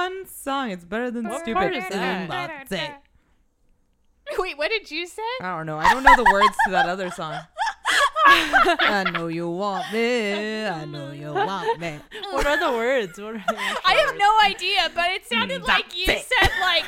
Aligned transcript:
fun 0.00 0.26
song. 0.26 0.70
It's 0.70 0.84
better 0.84 1.10
than 1.10 1.28
What 1.28 1.40
stupid. 1.42 1.54
part 1.60 1.74
is 1.74 1.84
that? 1.90 2.28
That's 2.28 2.72
it. 2.84 2.90
Wait, 4.38 4.56
what 4.56 4.70
did 4.70 4.90
you 4.90 5.06
say? 5.06 5.22
I 5.42 5.56
don't 5.56 5.66
know. 5.66 5.76
I 5.78 5.92
don't 5.92 6.04
know 6.04 6.14
the 6.16 6.30
words 6.32 6.56
to 6.66 6.70
that 6.70 6.88
other 6.88 7.10
song. 7.10 7.34
I 8.26 9.04
know 9.12 9.26
you 9.26 9.48
want 9.50 9.92
me. 9.92 10.64
I 10.66 10.84
know 10.84 11.10
you 11.10 11.32
want 11.32 11.80
me. 11.80 11.98
What 12.30 12.46
are 12.46 12.58
the 12.58 12.70
words? 12.76 13.18
What 13.18 13.34
are 13.34 13.44
the 13.48 13.56
I 13.86 13.94
have 14.06 14.16
no 14.16 14.30
idea, 14.48 14.88
but 14.94 15.10
it 15.10 15.26
sounded 15.26 15.62
like 15.64 15.96
you 15.96 16.04
it. 16.06 16.24
said 16.30 16.50
like, 16.60 16.84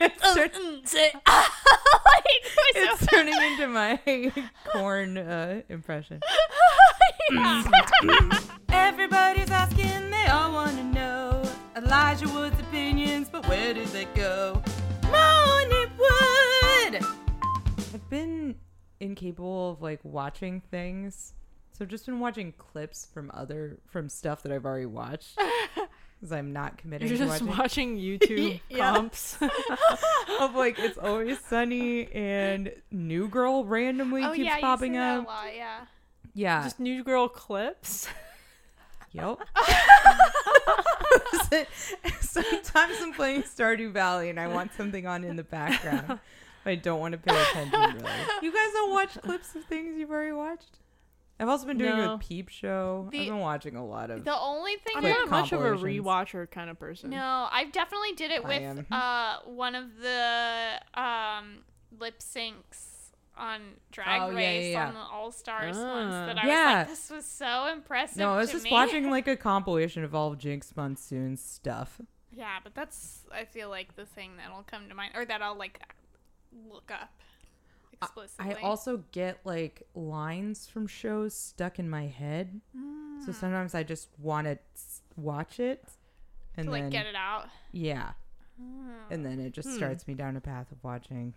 it's, 0.00 0.34
turn- 0.34 0.48
mm, 0.48 1.14
like 1.26 2.24
it's 2.74 3.00
so- 3.00 3.06
turning 3.14 3.34
into 3.52 3.68
my 3.68 4.32
corn 4.72 5.18
uh, 5.18 5.60
impression. 5.68 6.20
Everybody's 8.70 9.50
asking, 9.50 10.10
they 10.10 10.26
all 10.30 10.52
want 10.52 10.76
to 10.76 10.84
know 10.84 10.95
Elijah 11.76 12.26
Wood's 12.28 12.58
opinions, 12.58 13.28
but 13.28 13.46
where 13.48 13.74
did 13.74 13.88
they 13.88 14.06
go? 14.14 14.62
Morning 15.02 15.90
Wood! 15.98 17.04
I've 17.92 18.08
been 18.08 18.54
incapable 18.98 19.72
of 19.72 19.82
like 19.82 20.00
watching 20.02 20.62
things, 20.70 21.34
so 21.72 21.84
I've 21.84 21.90
just 21.90 22.06
been 22.06 22.18
watching 22.18 22.52
clips 22.52 23.06
from 23.12 23.30
other 23.34 23.78
from 23.88 24.08
stuff 24.08 24.42
that 24.44 24.52
I've 24.52 24.64
already 24.64 24.86
watched 24.86 25.38
because 26.18 26.32
I'm 26.32 26.54
not 26.54 26.78
committing 26.78 27.08
You're 27.08 27.18
to 27.18 27.26
just 27.26 27.42
watching 27.42 27.58
watching 27.58 27.96
YouTube 27.98 28.60
comps. 28.74 29.36
of 30.40 30.54
like 30.54 30.78
it's 30.78 30.96
always 30.96 31.38
sunny 31.40 32.10
and 32.12 32.72
New 32.90 33.28
Girl 33.28 33.66
randomly 33.66 34.24
oh 34.24 34.32
keeps 34.32 34.46
yeah, 34.46 34.60
popping 34.60 34.94
you 34.94 35.00
say 35.00 35.04
that 35.04 35.18
up. 35.18 35.26
a 35.26 35.28
lot, 35.28 35.54
yeah. 35.54 35.80
Yeah. 36.32 36.62
just 36.62 36.80
new 36.80 37.04
girl 37.04 37.28
clips. 37.28 38.08
Yep. 39.12 39.38
Sometimes 42.20 42.96
I'm 43.00 43.12
playing 43.12 43.42
Stardew 43.42 43.92
Valley 43.92 44.30
and 44.30 44.38
I 44.40 44.48
want 44.48 44.72
something 44.74 45.06
on 45.06 45.24
in 45.24 45.36
the 45.36 45.44
background. 45.44 46.06
But 46.64 46.70
I 46.70 46.74
don't 46.74 47.00
want 47.00 47.12
to 47.12 47.18
pay 47.18 47.34
attention 47.40 47.80
really. 47.94 48.12
You 48.42 48.52
guys 48.52 48.72
don't 48.72 48.92
watch 48.92 49.16
clips 49.22 49.54
of 49.54 49.64
things 49.64 49.96
you've 49.98 50.10
already 50.10 50.32
watched? 50.32 50.78
I've 51.38 51.48
also 51.48 51.66
been 51.66 51.76
doing 51.78 51.92
it 51.92 51.96
No. 51.96 52.16
with 52.16 52.26
Peep 52.26 52.48
Show. 52.48 53.08
The- 53.12 53.20
I've 53.20 53.26
been 53.26 53.38
watching 53.38 53.76
a 53.76 53.84
lot 53.86 54.10
of 54.10 54.24
The 54.24 54.36
only 54.36 54.76
thing 54.76 54.94
I'm 54.96 55.02
not 55.04 55.28
much 55.28 55.52
of 55.52 55.60
a 55.60 55.68
compilations. 55.70 56.04
rewatcher 56.04 56.50
kind 56.50 56.70
of 56.70 56.78
person. 56.78 57.10
no, 57.10 57.48
I 57.50 57.66
definitely 57.70 58.12
did 58.12 58.30
it 58.30 58.42
with 58.42 58.90
uh 58.90 59.36
one 59.44 59.74
of 59.74 59.98
the 60.00 60.80
um 60.94 61.58
lip 61.98 62.18
syncs 62.20 62.95
on 63.36 63.60
Drag 63.90 64.22
Oh, 64.22 64.34
Race 64.34 64.64
yeah, 64.66 64.70
yeah. 64.70 64.88
on 64.88 64.94
the 64.94 65.00
All 65.00 65.30
Stars 65.30 65.76
Ah. 65.78 65.94
ones 65.94 66.10
that 66.12 66.38
I 66.42 66.46
Yeah. 66.46 66.64
was 66.66 66.74
like, 66.74 66.88
this 66.88 67.10
was 67.10 67.24
so 67.26 67.66
impressive. 67.72 68.18
No, 68.18 68.32
I 68.32 68.38
was 68.38 68.50
just 68.52 68.64
me. 68.64 68.70
watching 68.72 69.10
like 69.10 69.28
a 69.28 69.36
compilation 69.36 70.04
of 70.04 70.14
all 70.14 70.32
of 70.32 70.38
Jinkx 70.38 70.74
Monsoon's 70.76 71.42
stuff. 71.42 72.00
Yeah, 72.32 72.58
but 72.62 72.74
that's 72.74 73.24
I 73.32 73.44
feel 73.44 73.68
like 73.70 73.96
the 73.96 74.06
thing 74.06 74.32
that'll 74.36 74.62
come 74.64 74.88
to 74.88 74.94
mind, 74.94 75.12
or 75.14 75.24
that 75.24 75.42
I'll 75.42 75.56
like 75.56 75.80
look 76.70 76.90
up 76.90 77.10
explicitly. 77.92 78.54
I 78.56 78.60
also 78.60 79.04
get 79.12 79.38
like 79.44 79.82
lines 79.94 80.66
from 80.66 80.86
shows 80.86 81.34
stuck 81.34 81.78
in 81.78 81.88
my 81.88 82.06
head. 82.06 82.60
So 83.24 83.32
sometimes 83.32 83.74
I 83.74 83.82
just 83.82 84.08
want 84.18 84.46
to 84.46 84.58
watch 85.16 85.58
it 85.60 85.82
and 86.56 86.66
to 86.66 86.70
like 86.70 86.82
then 86.82 86.90
get 86.90 87.06
it 87.06 87.14
out. 87.14 87.48
yeah, 87.72 88.12
and 89.10 89.24
then 89.24 89.40
it 89.40 89.52
just 89.52 89.68
Hmm. 89.70 89.76
starts 89.76 90.06
me 90.06 90.14
down 90.14 90.36
a 90.36 90.40
path 90.40 90.70
of 90.72 90.82
watching 90.84 91.32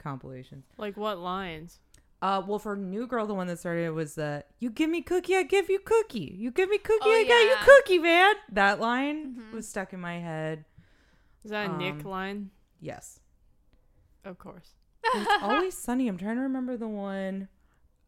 compilations. 0.00 0.64
Like 0.76 0.96
what 0.96 1.18
lines? 1.18 1.78
Uh, 2.22 2.42
well, 2.46 2.58
for 2.58 2.76
New 2.76 3.06
Girl, 3.06 3.26
the 3.26 3.32
one 3.34 3.46
that 3.46 3.58
started 3.58 3.86
it 3.86 3.90
was 3.94 4.18
uh, 4.18 4.42
"You 4.58 4.68
give 4.70 4.90
me 4.90 5.00
cookie, 5.00 5.36
I 5.36 5.42
give 5.44 5.70
you 5.70 5.78
cookie. 5.78 6.34
You 6.38 6.50
give 6.50 6.68
me 6.68 6.76
cookie, 6.78 6.98
Oh, 7.02 7.10
I 7.10 7.24
get 7.24 7.42
you 7.44 7.48
yeah. 7.50 7.64
cookie, 7.64 7.98
man." 7.98 8.34
That 8.52 8.78
line 8.80 9.36
Mhm. 9.36 9.52
was 9.54 9.66
stuck 9.68 9.92
in 9.94 10.00
my 10.00 10.18
head. 10.18 10.64
Is 11.44 11.50
that 11.50 11.70
a 11.70 11.76
Nick 11.78 12.04
Um, 12.04 12.10
line? 12.10 12.50
Yes, 12.80 13.20
Of 14.24 14.38
course. 14.38 14.74
it's 15.14 15.30
always 15.42 15.76
sunny. 15.76 16.08
I'm 16.08 16.18
trying 16.18 16.36
to 16.36 16.42
remember 16.42 16.76
the 16.76 16.88
one. 16.88 17.48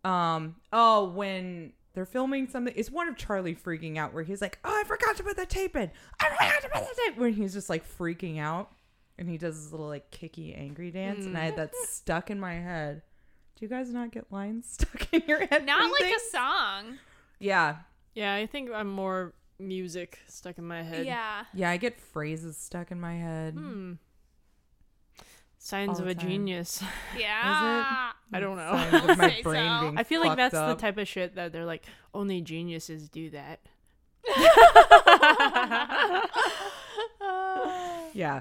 Um. 0.04 0.56
Oh, 0.72 1.08
when 1.08 1.72
they're 1.94 2.04
filming 2.04 2.48
something, 2.48 2.74
it's 2.76 2.90
one 2.90 3.08
of 3.08 3.16
Charlie 3.16 3.54
freaking 3.54 3.96
out 3.96 4.12
where 4.12 4.24
he's 4.24 4.42
like, 4.42 4.58
"Oh, 4.64 4.78
I 4.78 4.84
forgot 4.84 5.16
to 5.16 5.22
put 5.22 5.36
the 5.36 5.46
tape 5.46 5.74
in. 5.76 5.90
I 6.20 6.28
forgot 6.28 6.60
to 6.62 6.68
put 6.68 6.82
the 6.86 7.02
tape." 7.06 7.16
When 7.16 7.32
he's 7.32 7.54
just 7.54 7.70
like 7.70 7.86
freaking 7.88 8.38
out, 8.38 8.72
and 9.22 9.30
he 9.30 9.38
does 9.38 9.62
this 9.62 9.70
little 9.70 9.86
like 9.86 10.10
kicky 10.10 10.52
angry 10.52 10.90
dance, 10.90 11.24
and 11.24 11.38
I 11.38 11.44
had 11.44 11.56
that 11.56 11.74
stuck 11.88 12.28
in 12.28 12.40
my 12.40 12.54
head. 12.54 13.02
Do 13.56 13.64
you 13.64 13.68
guys 13.68 13.92
not 13.92 14.10
get 14.10 14.32
lines 14.32 14.66
stuck 14.72 15.06
in 15.12 15.22
your 15.28 15.46
head? 15.46 15.64
Not 15.64 15.90
like 15.92 16.00
things? 16.00 16.22
a 16.28 16.36
song. 16.36 16.98
Yeah, 17.38 17.76
Yeah, 18.14 18.34
I 18.34 18.46
think 18.46 18.70
I'm 18.72 18.88
more 18.88 19.32
music 19.58 20.18
stuck 20.26 20.58
in 20.58 20.66
my 20.66 20.82
head. 20.82 21.06
Yeah. 21.06 21.44
yeah. 21.54 21.70
I 21.70 21.76
get 21.76 22.00
phrases 22.00 22.56
stuck 22.56 22.90
in 22.90 23.00
my 23.00 23.14
head. 23.14 23.54
Hmm. 23.54 23.92
Signs 25.58 26.00
of 26.00 26.08
a 26.08 26.14
time. 26.14 26.28
genius. 26.28 26.82
Yeah. 27.16 28.10
I 28.32 28.40
don't 28.40 28.56
know. 28.56 28.72
Signs 28.72 29.18
my 29.18 29.40
brain 29.42 29.42
so. 29.44 29.80
being 29.82 29.98
I 29.98 30.02
feel 30.02 30.20
like 30.20 30.36
that's 30.36 30.54
up. 30.54 30.76
the 30.76 30.82
type 30.82 30.98
of 30.98 31.06
shit 31.06 31.36
that 31.36 31.52
they're 31.52 31.64
like, 31.64 31.84
only 32.12 32.40
geniuses 32.40 33.08
do 33.08 33.30
that. 33.30 33.60
Yeah. 38.14 38.40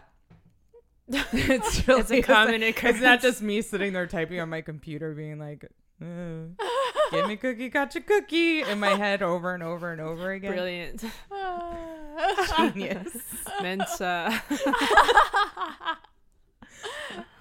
it's 1.34 1.88
really 1.88 2.02
It's 2.02 2.12
a 2.12 2.22
common 2.22 2.64
It's 2.64 2.78
occurrence. 2.78 3.02
not 3.02 3.22
just 3.22 3.42
me 3.42 3.62
sitting 3.62 3.94
there 3.94 4.08
typing 4.08 4.40
on 4.40 4.50
my 4.50 4.62
computer, 4.62 5.14
being 5.14 5.40
like, 5.40 5.66
"Give 6.00 7.28
me 7.28 7.36
cookie, 7.38 7.70
gotcha 7.70 8.02
cookie" 8.02 8.62
in 8.62 8.80
my 8.80 8.96
head 8.96 9.22
over 9.22 9.54
and 9.54 9.62
over 9.64 9.92
and 9.92 10.00
over 10.02 10.32
again. 10.34 10.52
Brilliant. 10.52 11.04
Genius. 12.58 13.16
Mensa. 13.62 14.42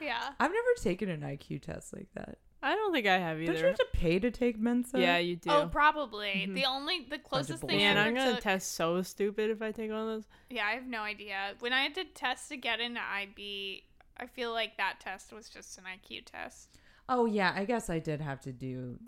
yeah. 0.00 0.30
I've 0.38 0.50
never 0.50 0.74
taken 0.82 1.08
an 1.08 1.20
IQ 1.20 1.62
test 1.62 1.92
like 1.92 2.08
that. 2.14 2.38
I 2.62 2.74
don't 2.74 2.92
think 2.92 3.06
I 3.06 3.18
have 3.18 3.40
either. 3.40 3.52
Don't 3.52 3.60
you 3.62 3.66
have 3.68 3.76
to 3.78 3.86
pay 3.92 4.18
to 4.18 4.30
take 4.30 4.58
Mensa? 4.58 5.00
Yeah, 5.00 5.16
you 5.18 5.36
do. 5.36 5.50
Oh, 5.50 5.68
probably. 5.72 6.46
Mhm. 6.48 6.54
The 6.54 6.66
only 6.66 7.06
the 7.08 7.18
closest 7.18 7.60
thing 7.60 7.68
bullshit. 7.70 7.78
Man, 7.78 7.96
I 7.96 8.02
I'm 8.02 8.08
ever 8.08 8.16
gonna 8.16 8.34
took- 8.34 8.42
test 8.42 8.72
so 8.74 9.00
stupid 9.02 9.50
if 9.50 9.62
I 9.62 9.72
take 9.72 9.90
one 9.90 10.00
of 10.00 10.06
those. 10.06 10.24
Yeah, 10.50 10.66
I 10.66 10.72
have 10.72 10.86
no 10.86 11.00
idea. 11.00 11.54
When 11.60 11.72
I 11.72 11.82
had 11.82 11.94
to 11.94 12.04
test 12.04 12.48
to 12.50 12.56
get 12.58 12.80
into 12.80 13.00
IB, 13.00 13.84
I 14.18 14.26
feel 14.26 14.52
like 14.52 14.76
that 14.76 15.00
test 15.00 15.32
was 15.32 15.48
just 15.48 15.78
an 15.78 15.84
IQ 15.84 16.22
test. 16.26 16.76
Oh 17.08 17.24
yeah, 17.24 17.52
I 17.56 17.64
guess 17.64 17.88
I 17.88 17.98
did 17.98 18.20
have 18.20 18.40
to 18.42 18.52
do 18.52 18.98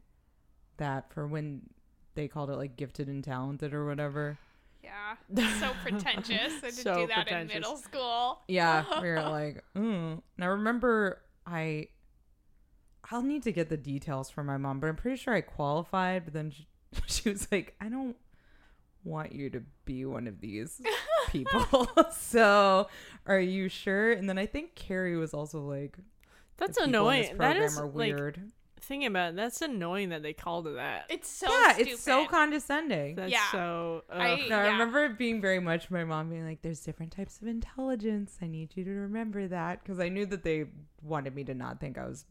that 0.78 1.12
for 1.12 1.26
when 1.26 1.62
they 2.14 2.28
called 2.28 2.50
it 2.50 2.56
like 2.56 2.76
gifted 2.76 3.08
and 3.08 3.22
talented 3.22 3.74
or 3.74 3.84
whatever. 3.86 4.38
Yeah. 4.82 5.16
So 5.60 5.72
pretentious. 5.82 6.54
I 6.62 6.66
did 6.70 6.74
So 6.74 6.94
do 6.94 7.06
that 7.08 7.26
pretentious. 7.26 7.54
in 7.54 7.60
middle 7.60 7.76
school. 7.76 8.40
Yeah, 8.48 8.84
we 9.00 9.08
were 9.08 9.22
like, 9.22 9.62
mm. 9.76 10.12
and 10.36 10.44
I 10.44 10.46
remember 10.46 11.20
I, 11.46 11.88
I'll 13.10 13.22
need 13.22 13.42
to 13.44 13.52
get 13.52 13.68
the 13.68 13.76
details 13.76 14.30
from 14.30 14.46
my 14.46 14.56
mom, 14.56 14.80
but 14.80 14.86
I'm 14.88 14.96
pretty 14.96 15.16
sure 15.16 15.34
I 15.34 15.40
qualified. 15.40 16.24
But 16.24 16.34
then 16.34 16.50
she, 16.50 16.66
she 17.06 17.30
was 17.30 17.48
like, 17.50 17.74
I 17.80 17.88
don't 17.88 18.16
want 19.04 19.32
you 19.32 19.50
to 19.50 19.62
be 19.84 20.04
one 20.04 20.26
of 20.28 20.40
these 20.40 20.80
people. 21.28 21.88
so, 22.12 22.88
are 23.26 23.40
you 23.40 23.68
sure? 23.68 24.12
And 24.12 24.28
then 24.28 24.38
I 24.38 24.46
think 24.46 24.74
Carrie 24.74 25.16
was 25.16 25.34
also 25.34 25.60
like, 25.60 25.96
That's 26.58 26.78
the 26.78 26.84
people 26.86 27.08
in 27.10 27.20
this 27.22 27.30
annoying. 27.30 27.38
That 27.38 27.52
program 27.56 27.62
is 27.64 27.78
like 27.80 27.94
weird. 27.94 28.52
thinking 28.80 29.06
about 29.08 29.30
it, 29.30 29.36
that's 29.36 29.60
annoying 29.62 30.10
that 30.10 30.22
they 30.22 30.32
called 30.32 30.68
it 30.68 30.74
that. 30.76 31.06
It's 31.08 31.28
so 31.28 31.48
yeah, 31.50 31.72
stupid. 31.74 31.92
it's 31.92 32.02
so 32.02 32.26
condescending. 32.26 33.16
That's 33.16 33.32
yeah. 33.32 33.50
so. 33.50 34.04
I- 34.10 34.46
No, 34.48 34.58
I 34.58 34.68
remember 34.68 35.04
it 35.06 35.18
being 35.18 35.40
very 35.40 35.58
much 35.60 35.90
my 35.90 36.04
mom 36.04 36.30
being 36.30 36.46
like, 36.46 36.62
"There's 36.62 36.80
different 36.80 37.10
types 37.12 37.40
of 37.42 37.48
intelligence. 37.48 38.38
I 38.40 38.46
need 38.46 38.76
you 38.76 38.84
to 38.84 38.90
remember 38.90 39.48
that," 39.48 39.82
because 39.82 39.98
I 39.98 40.08
knew 40.08 40.26
that 40.26 40.44
they 40.44 40.66
wanted 41.02 41.34
me 41.34 41.42
to 41.44 41.54
not 41.54 41.80
think 41.80 41.98
I 41.98 42.06
was 42.06 42.24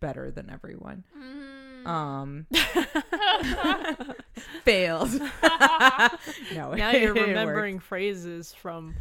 better 0.00 0.30
than 0.30 0.50
everyone. 0.50 1.04
Mm. 1.16 1.86
Um, 1.86 2.46
failed. 4.64 5.12
no, 6.54 6.72
now 6.74 6.90
you're 6.90 7.16
it 7.16 7.20
remembering 7.28 7.78
phrases 7.78 8.52
from 8.52 8.94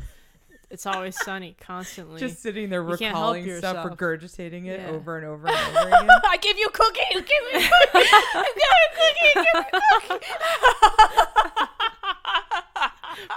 "It's 0.70 0.86
Always 0.86 1.18
Sunny" 1.24 1.56
constantly. 1.60 2.20
Just 2.20 2.42
sitting 2.44 2.70
there 2.70 2.84
recalling 2.84 3.58
stuff, 3.58 3.86
regurgitating 3.88 4.68
it 4.68 4.80
Yeah. 4.82 4.90
over 4.90 5.18
and 5.18 5.26
over 5.26 5.48
and 5.48 5.78
over 5.78 5.88
again. 5.88 6.10
I 6.30 6.38
give 6.38 6.58
you 6.60 6.70
cookie. 6.72 7.02
Give 7.14 7.24
me 7.24 7.54
cookie. 7.54 7.70
I 7.94 8.54
got 8.62 8.76
a 8.84 8.90
cookie. 9.00 9.32
Give 9.34 9.56
me 9.56 10.20
cookie. 10.20 10.26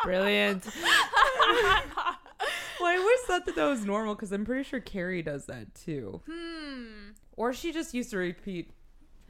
Brilliant. 0.05 0.65
I 2.89 2.97
always 2.97 3.21
thought 3.21 3.47
that 3.47 3.55
that 3.57 3.67
was 3.67 3.85
normal 3.85 4.15
because 4.15 4.33
I'm 4.33 4.45
pretty 4.45 4.65
sure 4.65 4.81
Carrie 4.81 5.23
does 5.23 5.47
that 5.47 5.75
too. 5.75 6.23
hmm. 6.29 7.11
Or 7.37 7.53
she 7.53 7.73
just 7.73 7.95
used 7.95 8.11
to 8.11 8.19
repeat 8.19 8.73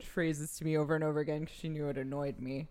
phrases 0.03 0.57
to 0.57 0.65
me 0.65 0.77
over 0.77 0.95
and 0.95 1.05
over 1.05 1.21
again 1.21 1.41
because 1.41 1.57
she 1.57 1.69
knew 1.69 1.89
it 1.89 1.99
annoyed 1.99 2.39
me. 2.41 2.69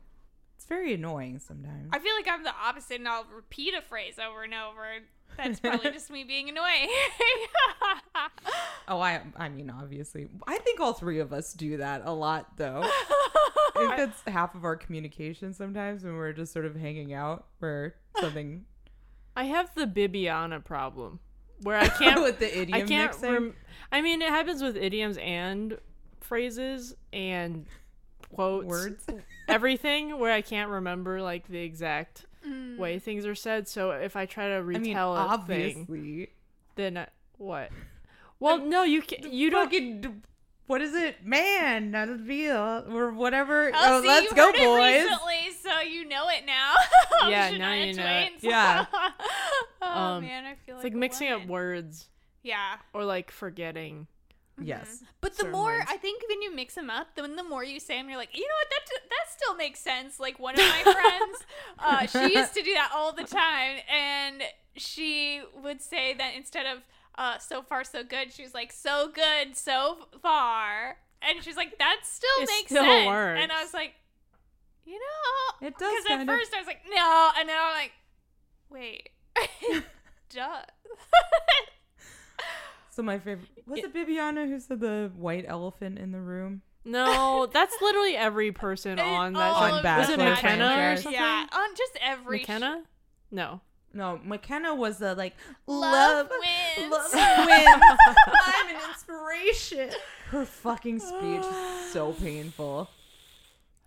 It's 0.55 0.65
very 0.65 0.93
annoying 0.93 1.37
sometimes. 1.39 1.89
I 1.93 1.99
feel 1.99 2.15
like 2.15 2.27
I'm 2.27 2.43
the 2.43 2.53
opposite, 2.55 2.95
and 2.95 3.07
I'll 3.07 3.27
repeat 3.33 3.75
a 3.75 3.81
phrase 3.81 4.15
over 4.17 4.43
and 4.43 4.53
over. 4.55 5.03
That's 5.37 5.59
probably 5.59 5.91
just 5.91 6.09
me 6.09 6.23
being 6.23 6.49
annoying. 6.49 6.89
oh, 8.87 8.99
I 8.99 9.21
I 9.35 9.49
mean, 9.49 9.69
obviously, 9.69 10.29
I 10.47 10.57
think 10.57 10.79
all 10.79 10.93
three 10.93 11.19
of 11.19 11.31
us 11.31 11.53
do 11.53 11.77
that 11.77 12.01
a 12.05 12.11
lot, 12.11 12.57
though. 12.57 12.81
I 12.83 13.71
think 13.75 13.97
that's 13.97 14.21
half 14.25 14.55
of 14.55 14.65
our 14.65 14.75
communication 14.75 15.53
sometimes 15.53 16.03
when 16.03 16.15
we're 16.15 16.33
just 16.33 16.53
sort 16.53 16.65
of 16.65 16.75
hanging 16.75 17.13
out, 17.13 17.45
where 17.59 17.95
something 18.19 18.65
I 19.37 19.43
have 19.45 19.73
the 19.75 19.85
Bibiana 19.85 20.63
problem 20.63 21.19
where 21.61 21.77
I 21.77 21.87
can't 21.99 22.21
with 22.23 22.39
the 22.39 22.51
idiom 22.61 22.75
I 22.75 22.81
can't 22.81 23.11
mixing. 23.13 23.31
rem- 23.31 23.55
I 23.91 24.01
mean, 24.01 24.21
it 24.21 24.29
happens 24.29 24.61
with 24.61 24.75
idioms 24.75 25.17
and 25.17 25.77
phrases 26.19 26.95
and 27.13 27.65
quotes, 28.33 28.65
words. 28.67 29.05
everything 29.47 30.19
where 30.19 30.33
I 30.33 30.41
can't 30.41 30.69
remember 30.69 31.21
like 31.21 31.47
the 31.47 31.59
exact 31.59 32.25
Mm. 32.45 32.77
way 32.77 32.97
things 32.99 33.25
are 33.25 33.35
said. 33.35 33.67
So 33.67 33.91
if 33.91 34.15
I 34.15 34.25
try 34.25 34.47
to 34.47 34.55
I 34.55 34.61
mean, 34.61 34.83
retell 34.83 35.15
a 35.17 35.37
thing, 35.45 35.87
obviously. 35.89 36.29
then 36.75 36.97
I, 36.97 37.07
what? 37.37 37.71
Well, 38.39 38.59
no, 38.59 38.83
you 38.83 39.01
can't. 39.01 39.33
you 39.33 39.49
don't. 39.49 39.69
D- 39.71 40.09
what 40.67 40.81
is 40.81 40.93
it? 40.93 41.25
Man, 41.25 41.91
not 41.91 42.09
a 42.09 42.17
deal. 42.17 42.85
Or 42.89 43.11
whatever. 43.11 43.71
Oh, 43.73 43.97
Oh, 43.97 44.01
see, 44.01 44.07
let's 44.07 44.29
you 44.29 44.35
go, 44.35 44.45
heard 44.47 44.55
it 44.55 44.59
boys. 44.63 45.03
recently, 45.03 45.51
so 45.63 45.81
you 45.81 46.07
know 46.07 46.27
it 46.29 46.45
now. 46.45 46.73
Yeah, 47.29 47.49
Shania 47.51 47.57
now 47.59 47.73
you 47.73 47.93
know 47.93 48.03
it. 48.03 48.27
Twain's. 48.29 48.43
Yeah. 48.43 48.85
oh 49.81 49.87
Um, 49.87 50.23
man, 50.23 50.45
I 50.45 50.55
feel 50.55 50.75
It's 50.75 50.83
like, 50.83 50.91
like 50.91 50.93
a 50.93 50.97
mixing 50.97 51.29
up 51.31 51.45
words 51.47 52.07
Yeah. 52.43 52.75
or 52.93 53.03
like 53.05 53.31
forgetting. 53.31 54.07
Yes. 54.61 55.03
But 55.21 55.31
the 55.33 55.37
certain 55.37 55.51
more 55.51 55.65
words. 55.77 55.85
I 55.87 55.97
think 55.97 56.23
when 56.29 56.41
you 56.41 56.53
mix 56.55 56.73
them 56.75 56.89
up, 56.89 57.07
then 57.15 57.35
the 57.35 57.43
more 57.43 57.63
you 57.63 57.79
say 57.79 57.97
them, 57.97 58.09
you're 58.09 58.17
like, 58.17 58.35
you 58.35 58.41
know 58.41 58.55
what, 58.59 58.69
that 58.69 59.09
that 59.09 59.31
still 59.35 59.55
makes 59.55 59.79
sense. 59.79 60.19
Like 60.19 60.39
one 60.39 60.55
of 60.55 60.61
my 60.61 60.81
friends, 60.83 61.45
uh, 61.79 62.05
she 62.07 62.35
used 62.37 62.53
to 62.55 62.63
do 62.63 62.73
that 62.73 62.91
all 62.93 63.13
the 63.13 63.23
time, 63.23 63.77
and 63.91 64.41
she 64.75 65.41
would 65.61 65.81
say 65.81 66.13
that 66.15 66.33
instead 66.35 66.65
of 66.65 66.79
uh, 67.17 67.37
"so 67.39 67.61
far 67.61 67.83
so 67.83 68.03
good," 68.03 68.31
she 68.33 68.43
was 68.43 68.53
like 68.53 68.71
"so 68.71 69.09
good 69.13 69.55
so 69.55 70.07
far," 70.21 70.97
and 71.21 71.43
she's 71.43 71.57
like, 71.57 71.77
that 71.79 71.97
still 72.03 72.29
It 72.43 72.49
makes 72.57 72.69
still 72.71 72.83
sense. 72.83 73.07
works. 73.07 73.39
And 73.41 73.51
I 73.51 73.61
was 73.63 73.73
like, 73.73 73.93
you 74.85 74.93
know, 74.99 75.67
It 75.67 75.77
does 75.77 75.91
because 75.91 76.05
at 76.05 76.09
kind 76.17 76.21
of- 76.29 76.35
first 76.35 76.53
I 76.55 76.59
was 76.59 76.67
like, 76.67 76.81
no, 76.93 77.29
and 77.39 77.47
now 77.47 77.67
I'm 77.69 77.73
like, 77.75 77.91
wait, 78.69 79.09
duh. 80.29 80.61
So 82.89 83.03
my 83.03 83.19
favorite 83.19 83.47
was 83.67 83.79
it 83.79 83.93
Bibiana 83.93 84.47
who 84.47 84.59
said 84.59 84.79
the 84.79 85.11
white 85.15 85.45
elephant 85.47 85.99
in 85.99 86.11
the 86.11 86.19
room? 86.19 86.63
No, 86.83 87.45
that's 87.51 87.75
literally 87.79 88.15
every 88.15 88.51
person 88.51 88.97
on 88.99 89.33
that 89.33 89.39
all 89.53 89.69
show. 89.69 89.75
of 89.77 89.83
Bachelor 89.83 90.01
Was 90.01 90.09
it 90.09 90.17
that 90.17 90.37
Mykenna 90.39 90.93
or 90.93 90.97
something? 90.97 91.13
Yeah, 91.21 91.45
on 91.51 91.75
just 91.75 91.97
every 92.01 92.43
sh- 92.43 92.47
Mykenna? 92.47 92.81
No. 93.29 93.61
No, 93.97 94.19
Mykenna 94.23 94.77
was 94.77 94.99
the 94.99 95.15
like 95.15 95.33
Love 95.65 96.29
love, 96.29 96.29
wins. 96.29 96.91
love 96.91 97.11
wins. 97.47 97.83
I'm 98.45 98.69
an 98.75 98.81
inspiration. 98.89 99.89
Her 100.29 100.45
fucking 100.45 100.99
speech 100.99 101.41
is 101.41 101.91
so 101.93 102.13
painful. 102.21 102.91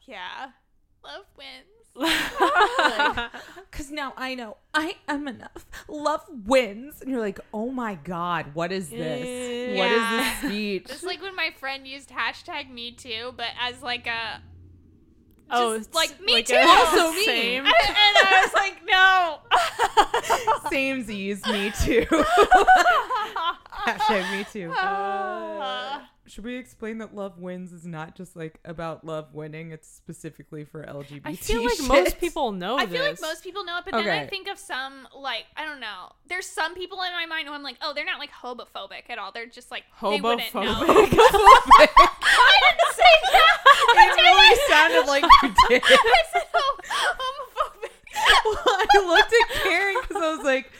Yeah. 0.07 0.49
Love 1.05 1.27
wins. 1.39 1.67
Cause 3.71 3.91
now 3.93 4.13
I 4.17 4.35
know 4.35 4.57
I 4.75 4.97
am 5.07 5.29
enough. 5.29 5.67
Love 5.89 6.25
wins, 6.45 7.01
and 7.03 7.11
you're 7.11 7.21
like, 7.21 7.39
oh 7.55 7.71
my 7.71 7.95
god, 7.95 8.47
what 8.55 8.73
is 8.73 8.89
this? 8.91 9.77
What 9.79 9.91
is 9.93 10.03
Yeah. 10.03 10.39
this 10.43 10.51
speech? 10.51 10.87
Just 10.89 11.05
like 11.05 11.23
when 11.23 11.37
my 11.37 11.51
friend 11.59 11.87
used 11.87 12.11
hashtag 12.11 12.69
me 12.71 12.91
too, 12.93 13.33
but 13.37 13.49
as 13.61 13.81
like 13.83 14.07
a 14.09 14.41
oh, 15.53 15.77
Just 15.77 15.89
it's 15.89 15.97
like, 15.97 16.21
me 16.21 16.33
like 16.35 16.47
too. 16.47 16.55
a- 16.55 16.67
Also 16.67 17.11
me. 17.17 17.25
Same. 17.25 17.65
and, 17.65 17.75
and 17.75 18.17
I 18.23 18.43
was 18.45 18.55
like, 18.55 18.77
no. 18.87 19.39
Samesies, 20.71 21.47
me 21.51 21.73
too. 21.83 22.07
Hashtag 23.87 24.31
me 24.37 24.45
too. 24.53 24.71
Uh, 24.73 26.01
Should 26.27 26.45
we 26.45 26.57
explain 26.57 26.99
that 26.99 27.15
love 27.15 27.39
wins 27.39 27.73
is 27.73 27.87
not 27.87 28.15
just 28.15 28.37
like 28.37 28.59
about 28.65 29.05
love 29.05 29.33
winning? 29.35 29.71
It's 29.73 29.89
specifically 29.89 30.65
for 30.65 30.85
LGBT. 30.85 31.21
I 31.25 31.35
feel 31.35 31.65
like 31.65 31.77
shit. 31.77 31.89
most 31.89 32.21
people 32.21 32.53
know 32.53 32.77
I 32.77 32.85
this. 32.87 32.97
feel 32.99 33.09
like 33.09 33.21
most 33.21 33.43
people 33.43 33.65
know 33.65 33.79
it, 33.79 33.85
but 33.91 33.95
then 33.95 34.09
I 34.09 34.27
think 34.27 34.49
of 34.49 34.59
some 34.59 35.09
like 35.17 35.45
I 35.57 35.65
don't 35.65 35.81
know. 35.81 36.13
There's 36.29 36.47
some 36.47 36.75
people 36.75 36.99
in 37.03 37.13
my 37.13 37.27
mind 37.27 37.49
who 37.49 37.55
I'm 37.55 37.63
like, 37.63 37.77
oh, 37.83 37.93
they're 37.95 38.05
not 38.05 38.19
like 38.19 38.31
homophobic 38.31 39.09
at 39.09 39.19
all. 39.19 39.33
They're 39.33 39.47
just 39.47 39.71
like 39.71 39.85
they 40.03 40.21
wouldn't 40.21 40.55
know. 40.55 40.61
Homophobic. 40.63 41.19
I 41.19 42.61
didn't 42.63 42.95
say 42.95 43.03
that. 43.33 43.40
Sounded 44.89 45.07
like 45.09 45.25
you 45.43 45.49
did. 45.69 45.83
I 45.85 46.23
said 46.33 46.43
hom- 46.53 46.81
homophobic. 47.21 47.91
Well, 48.45 48.65
I 48.67 48.87
looked 49.07 49.33
at 49.33 49.49
Karen 49.63 49.97
because 50.03 50.21
I 50.23 50.25
was 50.37 50.45
like, 50.45 50.71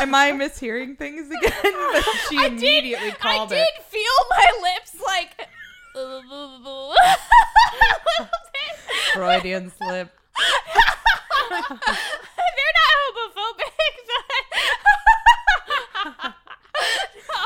"Am 0.00 0.14
I 0.14 0.32
mishearing 0.32 0.96
things 0.98 1.30
again?" 1.30 1.52
But 1.92 2.04
she 2.28 2.36
I 2.38 2.46
immediately 2.46 3.10
did, 3.10 3.18
called 3.20 3.52
I 3.52 3.56
it. 3.56 3.58
I 3.58 3.60
did 3.64 3.74
feel 3.88 4.16
my 4.30 4.50
lips 4.62 4.96
like. 5.06 5.48
Freudian 9.14 9.70
slip. 9.70 10.10
They're 11.48 12.74
not 12.76 12.90
homophobic, 13.00 13.72
but 16.04 16.34
No. 17.32 17.42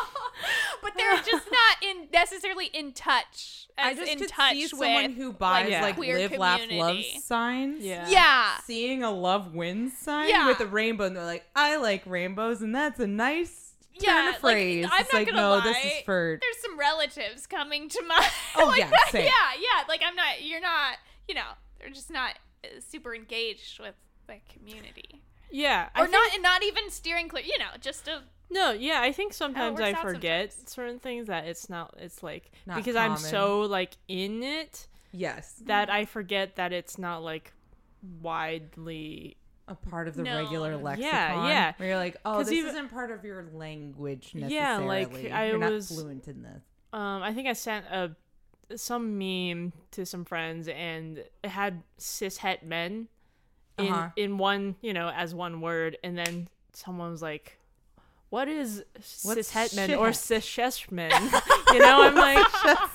but 0.82 0.92
they're 0.96 1.16
just 1.18 1.46
not 1.50 1.76
in 1.82 2.08
necessarily 2.12 2.66
in 2.66 2.92
touch. 2.92 3.49
I 3.82 3.90
As 3.92 3.96
just 3.98 4.12
in 4.12 4.18
could 4.18 4.28
touch 4.28 4.52
see 4.54 4.62
with 4.64 4.70
someone 4.70 5.12
who 5.12 5.32
buys 5.32 5.68
Yeah. 5.70 5.82
like 5.82 5.96
queer 5.96 6.18
live, 6.18 6.32
laugh, 6.38 6.60
love 6.70 6.96
signs. 7.22 7.84
Yeah. 7.84 8.08
yeah. 8.08 8.58
Seeing 8.64 9.02
a 9.02 9.10
love 9.10 9.54
wins 9.54 9.96
sign 9.98 10.28
Yeah. 10.28 10.46
with 10.46 10.60
a 10.60 10.66
rainbow, 10.66 11.04
and 11.06 11.16
they're 11.16 11.24
like, 11.24 11.44
"I 11.56 11.76
like 11.76 12.02
rainbows," 12.06 12.62
and 12.62 12.74
that's 12.74 13.00
a 13.00 13.06
nice 13.06 13.74
turn 13.98 14.14
Yeah, 14.14 14.28
of 14.36 14.42
like, 14.42 14.54
phrase. 14.54 14.86
I'm 14.90 15.00
it's 15.02 15.12
not 15.12 15.18
like, 15.18 15.28
gonna 15.28 15.40
no, 15.42 15.60
this 15.60 15.76
lie. 15.84 15.90
is 15.98 16.04
for 16.04 16.38
There's 16.40 16.62
some 16.62 16.78
relatives 16.78 17.46
coming 17.46 17.88
to 17.88 18.02
mind. 18.02 18.24
Oh, 18.56 18.64
like 18.68 18.78
yeah, 18.80 18.90
that. 18.90 19.08
same. 19.12 19.24
yeah, 19.24 19.30
yeah. 19.60 19.84
Like 19.88 20.02
I'm 20.04 20.16
not. 20.16 20.42
You're 20.42 20.60
not. 20.60 20.96
You 21.28 21.34
know, 21.34 21.50
they're 21.78 21.90
just 21.90 22.10
not 22.10 22.38
uh, 22.64 22.68
super 22.80 23.14
engaged 23.14 23.78
with 23.80 23.94
the 24.26 24.36
community, 24.52 25.22
Yeah. 25.50 25.88
I 25.94 26.00
or 26.00 26.04
think- 26.06 26.12
not. 26.12 26.34
And 26.34 26.42
not 26.42 26.62
even 26.64 26.90
steering 26.90 27.28
clear. 27.28 27.44
You 27.44 27.58
know, 27.58 27.70
just 27.80 28.08
a. 28.08 28.22
No, 28.50 28.72
yeah, 28.72 29.00
I 29.00 29.12
think 29.12 29.32
sometimes 29.32 29.80
I 29.80 29.94
forget 29.94 30.52
sometimes. 30.52 30.70
certain 30.72 30.98
things 30.98 31.28
that 31.28 31.46
it's 31.46 31.70
not 31.70 31.94
it's 31.98 32.22
like 32.22 32.50
Not 32.66 32.76
because 32.76 32.96
I'm 32.96 33.16
so 33.16 33.60
like 33.62 33.96
in 34.08 34.42
it 34.42 34.86
yes, 35.12 35.54
that 35.66 35.88
I 35.90 36.04
forget 36.04 36.56
that 36.56 36.72
it's 36.72 36.98
not 36.98 37.22
like 37.22 37.52
widely 38.22 39.36
a 39.68 39.74
part 39.74 40.08
of 40.08 40.16
the 40.16 40.22
No. 40.24 40.42
regular 40.42 40.76
lexicon. 40.76 41.46
yeah. 41.48 41.72
Where 41.76 41.90
you're 41.90 41.96
like, 41.98 42.16
oh, 42.24 42.40
this 42.40 42.50
even- 42.52 42.70
isn't 42.70 42.88
part 42.88 43.10
of 43.12 43.24
your 43.24 43.44
language 43.52 44.32
necessarily. 44.34 44.54
Yeah, 44.54 44.78
like, 44.78 45.32
I 45.32 45.48
you're 45.48 45.58
not 45.58 45.72
was- 45.72 45.88
fluent 45.88 46.26
in 46.28 46.42
this. 46.42 46.62
um 46.92 47.22
I 47.22 47.32
think 47.32 47.46
I 47.46 47.52
sent 47.52 47.86
a 47.86 48.16
some 48.76 49.16
meme 49.18 49.72
to 49.92 50.04
some 50.06 50.24
friends 50.24 50.66
and 50.68 51.18
it 51.18 51.48
had 51.50 51.82
cis 51.98 52.38
het 52.38 52.64
men 52.64 53.08
in 53.78 53.92
Uh-huh. 53.92 54.10
in 54.16 54.38
one, 54.38 54.76
you 54.80 54.92
know, 54.92 55.08
as 55.10 55.34
one 55.34 55.60
word 55.60 55.96
and 56.02 56.16
then 56.18 56.48
someone 56.72 57.10
was 57.10 57.22
like 57.22 57.58
what 58.30 58.48
is 58.48 58.84
What's 59.22 59.48
cis 59.48 59.50
het 59.50 59.74
men 59.74 59.94
or 59.94 60.12
shit? 60.12 60.44
you 61.72 61.78
know, 61.80 62.02
I'm 62.02 62.14
like 62.14 62.46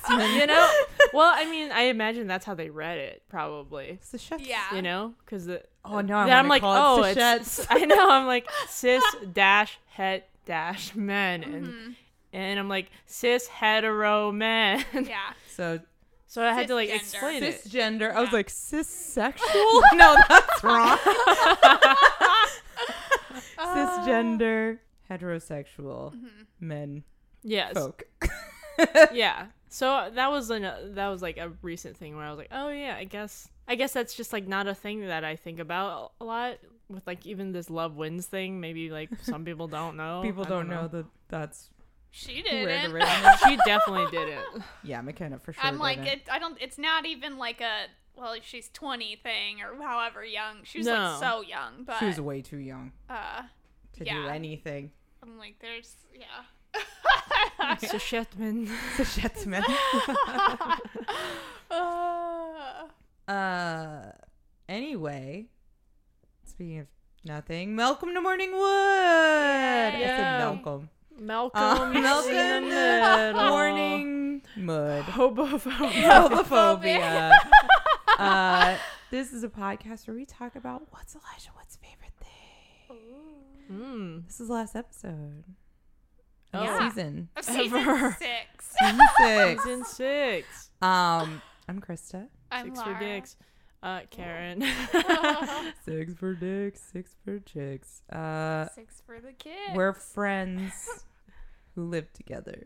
you 0.10 0.48
know, 0.48 0.70
well, 1.14 1.32
I 1.34 1.46
mean, 1.50 1.72
I 1.72 1.84
imagine 1.84 2.26
that's 2.28 2.46
how 2.46 2.56
they 2.56 2.70
read 2.70 2.98
it, 2.98 3.22
probably. 3.30 4.00
Sachets. 4.02 4.48
Yeah. 4.48 4.74
You 4.74 4.82
know, 4.82 5.14
because 5.24 5.46
the 5.46 5.62
Oh 5.84 6.02
no, 6.02 6.18
I 6.18 6.26
then 6.28 6.38
I'm 6.38 6.48
like, 6.48 6.62
call 6.62 7.00
oh, 7.00 7.04
it 7.04 7.18
it's. 7.18 7.66
I 7.70 7.86
know, 7.86 8.10
I'm 8.10 8.26
like 8.26 8.48
cis 8.70 9.04
dash 9.34 9.78
het 9.90 10.28
dash 10.46 10.96
men, 10.96 11.44
and 11.44 11.68
Mm-hmm. 11.68 11.92
and 12.34 12.60
I'm 12.60 12.70
like 12.70 12.90
cis 13.06 13.48
hetero 13.48 14.32
men. 14.32 14.84
Yeah. 14.94 15.34
So 15.50 15.80
so 16.28 16.44
I 16.44 16.54
had 16.54 16.68
to 16.70 16.76
like 16.76 16.90
Cisgender. 16.90 16.96
explain 16.96 17.44
it. 17.44 17.64
cisgender. 17.64 18.14
I 18.14 18.22
was 18.22 18.32
like 18.34 18.48
cissexual. 18.48 19.82
no, 19.94 20.16
that's 20.28 20.64
wrong. 20.64 20.98
Cisgender, 23.58 24.80
heterosexual 25.10 26.14
mm-hmm. 26.14 26.28
men, 26.60 27.04
Yes, 27.44 27.74
folk. 27.74 28.04
yeah. 29.14 29.48
So 29.70 29.90
uh, 29.90 30.10
that 30.12 30.32
was 30.32 30.50
an 30.50 30.66
uh, 30.66 30.80
that 30.94 31.08
was 31.10 31.22
like 31.22 31.38
a 31.38 31.52
recent 31.62 31.98
thing 31.98 32.16
where 32.16 32.26
I 32.26 32.30
was 32.30 32.38
like, 32.38 32.50
oh 32.52 32.70
yeah, 32.70 32.96
I 32.98 33.04
guess 33.04 33.50
I 33.68 33.76
guess 33.76 33.94
that's 33.94 34.14
just 34.14 34.34
like 34.34 34.48
not 34.48 34.68
a 34.68 34.74
thing 34.74 35.08
that 35.08 35.24
I 35.24 35.36
think 35.36 35.60
about 35.60 36.14
a 36.20 36.26
lot 36.26 36.58
with 36.90 37.06
like 37.06 37.26
even 37.26 37.52
this 37.52 37.70
love 37.70 37.96
wins 37.96 38.26
thing. 38.26 38.60
Maybe 38.60 38.90
like 38.90 39.10
some 39.22 39.46
people 39.46 39.68
don't 39.68 39.96
know. 39.96 40.22
People 40.24 40.46
I 40.46 40.50
don't 40.50 40.70
know 40.70 40.88
that 40.88 41.06
that's 41.28 41.70
She 42.12 42.42
didn't. 42.42 43.00
She 43.48 43.58
definitely 43.66 44.08
did 44.12 44.30
it. 44.30 44.40
yeah, 44.84 45.02
Mykenna 45.02 45.42
for 45.42 45.54
sure. 45.54 45.64
I'm 45.64 45.78
like, 45.78 46.00
it, 46.00 46.22
I 46.32 46.40
don't. 46.40 46.58
It's 46.60 46.78
not 46.78 47.06
even 47.06 47.38
like 47.38 47.62
a 47.62 47.88
well, 48.18 48.36
she's 48.42 48.70
20 48.70 49.18
thing 49.18 49.62
or 49.62 49.82
however 49.84 50.24
young. 50.24 50.58
She 50.64 50.80
was 50.80 50.88
No. 50.88 50.94
like 50.94 51.20
so 51.20 51.42
young, 51.42 51.84
but 51.86 52.00
she 52.00 52.06
was 52.06 52.20
way 52.20 52.42
too 52.42 52.58
young 52.58 52.92
uh, 53.10 53.44
to 53.98 54.06
do 54.06 54.28
anything. 54.28 54.92
I'm 55.24 55.38
like, 55.38 55.56
there's 55.60 55.96
yeah. 56.14 56.44
So 57.80 57.98
Shetman. 57.98 58.68
Sachetman. 58.96 59.64
Uh, 61.72 62.88
Uh, 63.28 64.12
anyway, 64.70 65.48
speaking 66.46 66.78
of 66.80 66.86
nothing, 67.26 67.76
Malcolm 67.76 68.14
to 68.14 68.20
Morningwood. 68.22 68.54
I 68.54 69.92
said 69.94 70.00
Yay. 70.00 70.38
Malcolm. 70.38 70.90
Malcolm, 71.20 71.62
Uh, 71.64 71.92
Malcolm 71.94 72.70
the. 72.70 73.34
Morning 73.50 74.42
Mud. 74.56 75.06
Hobophobia. 75.06 76.30
Homophobia. 76.30 77.32
uh, 78.20 78.78
this 79.10 79.34
is 79.34 79.44
a 79.44 79.50
podcast 79.50 80.08
where 80.08 80.16
we 80.16 80.26
talk 80.26 80.56
about 80.56 80.84
what's 80.92 81.16
Elijah 81.16 81.50
Wood's 81.58 81.78
favorite 81.78 82.14
thing. 82.20 83.00
Mm. 83.72 84.26
This 84.28 84.40
is 84.40 84.48
the 84.48 84.54
last 84.54 84.76
episode 84.76 85.44
of 86.54 86.68
Oh. 86.70 86.78
the 86.80 86.90
season. 86.90 87.30
Of 87.36 87.44
season 87.46 87.78
Ever. 87.80 88.18
six. 88.20 88.76
Season 88.80 89.00
six. 89.18 89.64
Season 89.64 89.86
six. 89.86 90.70
Um, 90.82 91.42
I'm 91.70 91.80
Krista. 91.80 92.28
I'm 92.52 92.66
Six 92.68 92.78
Laura. 92.80 92.94
for 92.94 93.00
dicks. 93.00 93.38
Uh, 93.82 94.02
Karen. 94.10 94.62
Six 95.86 96.14
for 96.16 96.34
dicks, 96.34 96.82
six 96.92 97.16
for 97.24 97.40
chicks. 97.40 98.02
Uh, 98.12 98.68
Six 98.74 99.02
for 99.06 99.20
the 99.22 99.32
kids. 99.34 99.76
we're 99.76 99.94
friends 99.94 101.06
who 101.76 101.86
live 101.86 102.12
together, 102.14 102.66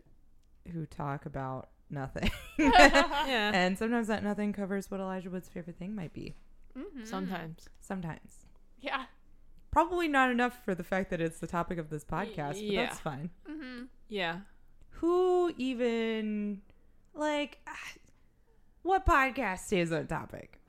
who 0.71 0.85
talk 0.85 1.25
about 1.25 1.69
nothing. 1.89 2.31
yeah. 2.57 3.51
and 3.53 3.77
sometimes 3.77 4.07
that 4.07 4.23
nothing 4.23 4.53
covers 4.53 4.89
what 4.89 4.99
Elijah 5.01 5.29
Wood's 5.29 5.49
favorite 5.49 5.77
thing 5.77 5.93
might 5.93 6.13
be. 6.13 6.35
Mhm. 6.77 7.05
Sometimes. 7.05 7.67
Sometimes. 7.81 8.45
Yeah. 8.79 9.03
Probably 9.71 10.07
not 10.07 10.31
enough 10.31 10.63
for 10.65 10.73
the 10.73 10.83
fact 10.83 11.11
that 11.11 11.21
it's 11.21 11.39
the 11.39 11.47
topic 11.47 11.77
of 11.77 11.89
this 11.89 12.03
podcast, 12.03 12.53
but 12.53 12.61
yeah. 12.63 12.85
that's 12.85 12.99
fine. 12.99 13.29
Mm-hmm. 13.49 13.83
Yeah. 14.07 14.37
Who 14.91 15.53
even, 15.57 16.61
like, 17.13 17.59
what 18.81 19.05
podcast 19.05 19.71
is 19.71 19.91
on 19.91 20.07
topic? 20.07 20.59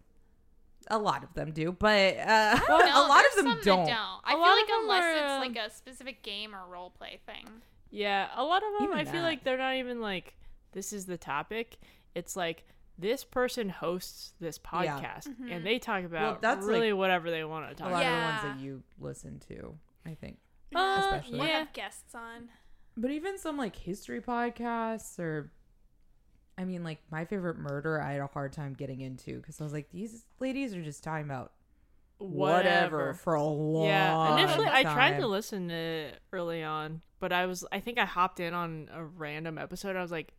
A 0.88 0.98
lot 0.98 1.22
of 1.22 1.32
them 1.34 1.52
do, 1.52 1.72
but 1.72 2.16
uh, 2.18 2.58
No, 2.68 2.76
a 2.78 3.06
lot 3.06 3.24
of 3.24 3.36
them 3.36 3.46
some 3.46 3.60
don't. 3.62 3.86
don't. 3.86 4.20
I 4.24 4.32
A 4.32 4.36
feel 4.36 4.40
like 4.40 4.82
unless 4.82 5.04
are, 5.04 5.12
it's 5.12 5.32
um, 5.32 5.40
like 5.40 5.56
a 5.56 5.70
specific 5.72 6.22
game 6.22 6.54
or 6.54 6.66
role 6.70 6.90
play 6.90 7.20
thing. 7.26 7.46
Yeah. 7.90 8.28
A 8.36 8.42
lot 8.42 8.62
of 8.62 8.78
them, 8.78 8.88
Even 8.88 8.98
I 8.98 9.10
feel 9.10 9.22
like 9.22 9.44
they're 9.44 9.58
not 9.58 9.76
even 9.76 10.00
like, 10.00 10.34
this 10.72 10.92
is 10.92 11.06
the 11.06 11.16
topic. 11.16 11.78
It's 12.14 12.36
like, 12.36 12.64
this 13.00 13.24
person 13.24 13.68
hosts 13.68 14.34
this 14.40 14.58
Yeah. 14.62 14.70
podcast 15.00 15.28
Mhm. 15.28 15.50
and 15.50 15.66
they 15.66 15.78
talk 15.78 16.04
about 16.04 16.40
that's, 16.42 16.66
really 16.66 16.92
whatever 16.92 17.30
they 17.30 17.44
want 17.44 17.68
to 17.68 17.74
talk 17.74 17.88
about. 17.88 18.02
A 18.02 18.04
lot 18.04 18.06
about. 18.06 18.34
of 18.36 18.40
the 18.42 18.48
ones 18.48 18.58
that 18.58 18.64
you 18.64 18.82
listen 18.98 19.40
to, 19.48 19.78
I 20.06 20.14
think. 20.14 20.38
Uh, 20.74 21.00
especially. 21.04 21.38
We'll 21.38 21.48
yeah. 21.48 21.58
have 21.60 21.72
guests 21.72 22.14
on. 22.14 22.48
But 22.96 23.10
even 23.10 23.38
some 23.38 23.56
like 23.56 23.74
history 23.76 24.20
podcasts 24.20 25.18
or 25.18 25.50
I 26.58 26.64
mean 26.64 26.84
like 26.84 26.98
my 27.10 27.24
favorite 27.24 27.56
murder 27.58 28.00
I 28.02 28.12
had 28.12 28.20
a 28.20 28.26
hard 28.26 28.52
time 28.52 28.74
getting 28.74 29.00
into 29.00 29.40
because 29.40 29.60
I 29.60 29.64
was 29.64 29.72
like 29.72 29.90
these 29.90 30.26
ladies 30.40 30.74
are 30.74 30.82
just 30.82 31.02
talking 31.02 31.24
about 31.24 31.52
whatever, 32.18 33.14
for 33.14 33.34
a 33.34 33.42
long 33.42 33.86
Yeah, 33.86 34.34
initially 34.36 34.66
I 34.66 34.82
tried 34.82 35.18
to 35.20 35.26
listen 35.26 35.68
to 35.68 35.74
it 35.74 36.20
early 36.32 36.62
on, 36.62 37.00
but 37.18 37.32
I 37.32 37.46
was 37.46 37.64
I 37.72 37.80
think 37.80 37.98
I 37.98 38.04
hopped 38.04 38.40
in 38.40 38.52
on 38.52 38.88
a 38.92 39.02
random 39.04 39.56
episode. 39.56 39.96
I 39.96 40.02
was 40.02 40.10
like, 40.12 40.34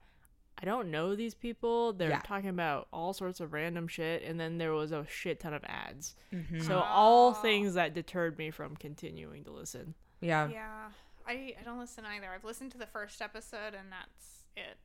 I 0.61 0.65
don't 0.65 0.91
know 0.91 1.15
these 1.15 1.33
people. 1.33 1.91
They're 1.93 2.09
Yeah. 2.09 2.19
talking 2.23 2.49
about 2.49 2.87
all 2.93 3.13
sorts 3.13 3.39
of 3.39 3.51
random 3.51 3.87
shit, 3.87 4.21
and 4.23 4.39
then 4.39 4.57
there 4.59 4.73
was 4.73 4.91
a 4.91 5.05
shit 5.07 5.39
ton 5.39 5.53
of 5.53 5.63
ads. 5.65 6.15
Mhm. 6.31 6.61
So 6.63 6.79
all 6.79 7.29
Oh. 7.29 7.33
things 7.33 7.73
that 7.73 7.93
deterred 7.95 8.37
me 8.37 8.51
from 8.51 8.75
continuing 8.77 9.43
to 9.45 9.51
listen. 9.51 9.95
yeah. 10.19 10.47
Yeah. 10.49 10.91
I, 11.27 11.55
I 11.59 11.63
don't 11.63 11.79
listen 11.79 12.05
either. 12.05 12.27
I've 12.29 12.43
listened 12.43 12.71
to 12.73 12.77
the 12.77 12.85
first 12.87 13.21
episode 13.21 13.73
and 13.73 13.91
that's 13.91 14.43
it. 14.55 14.77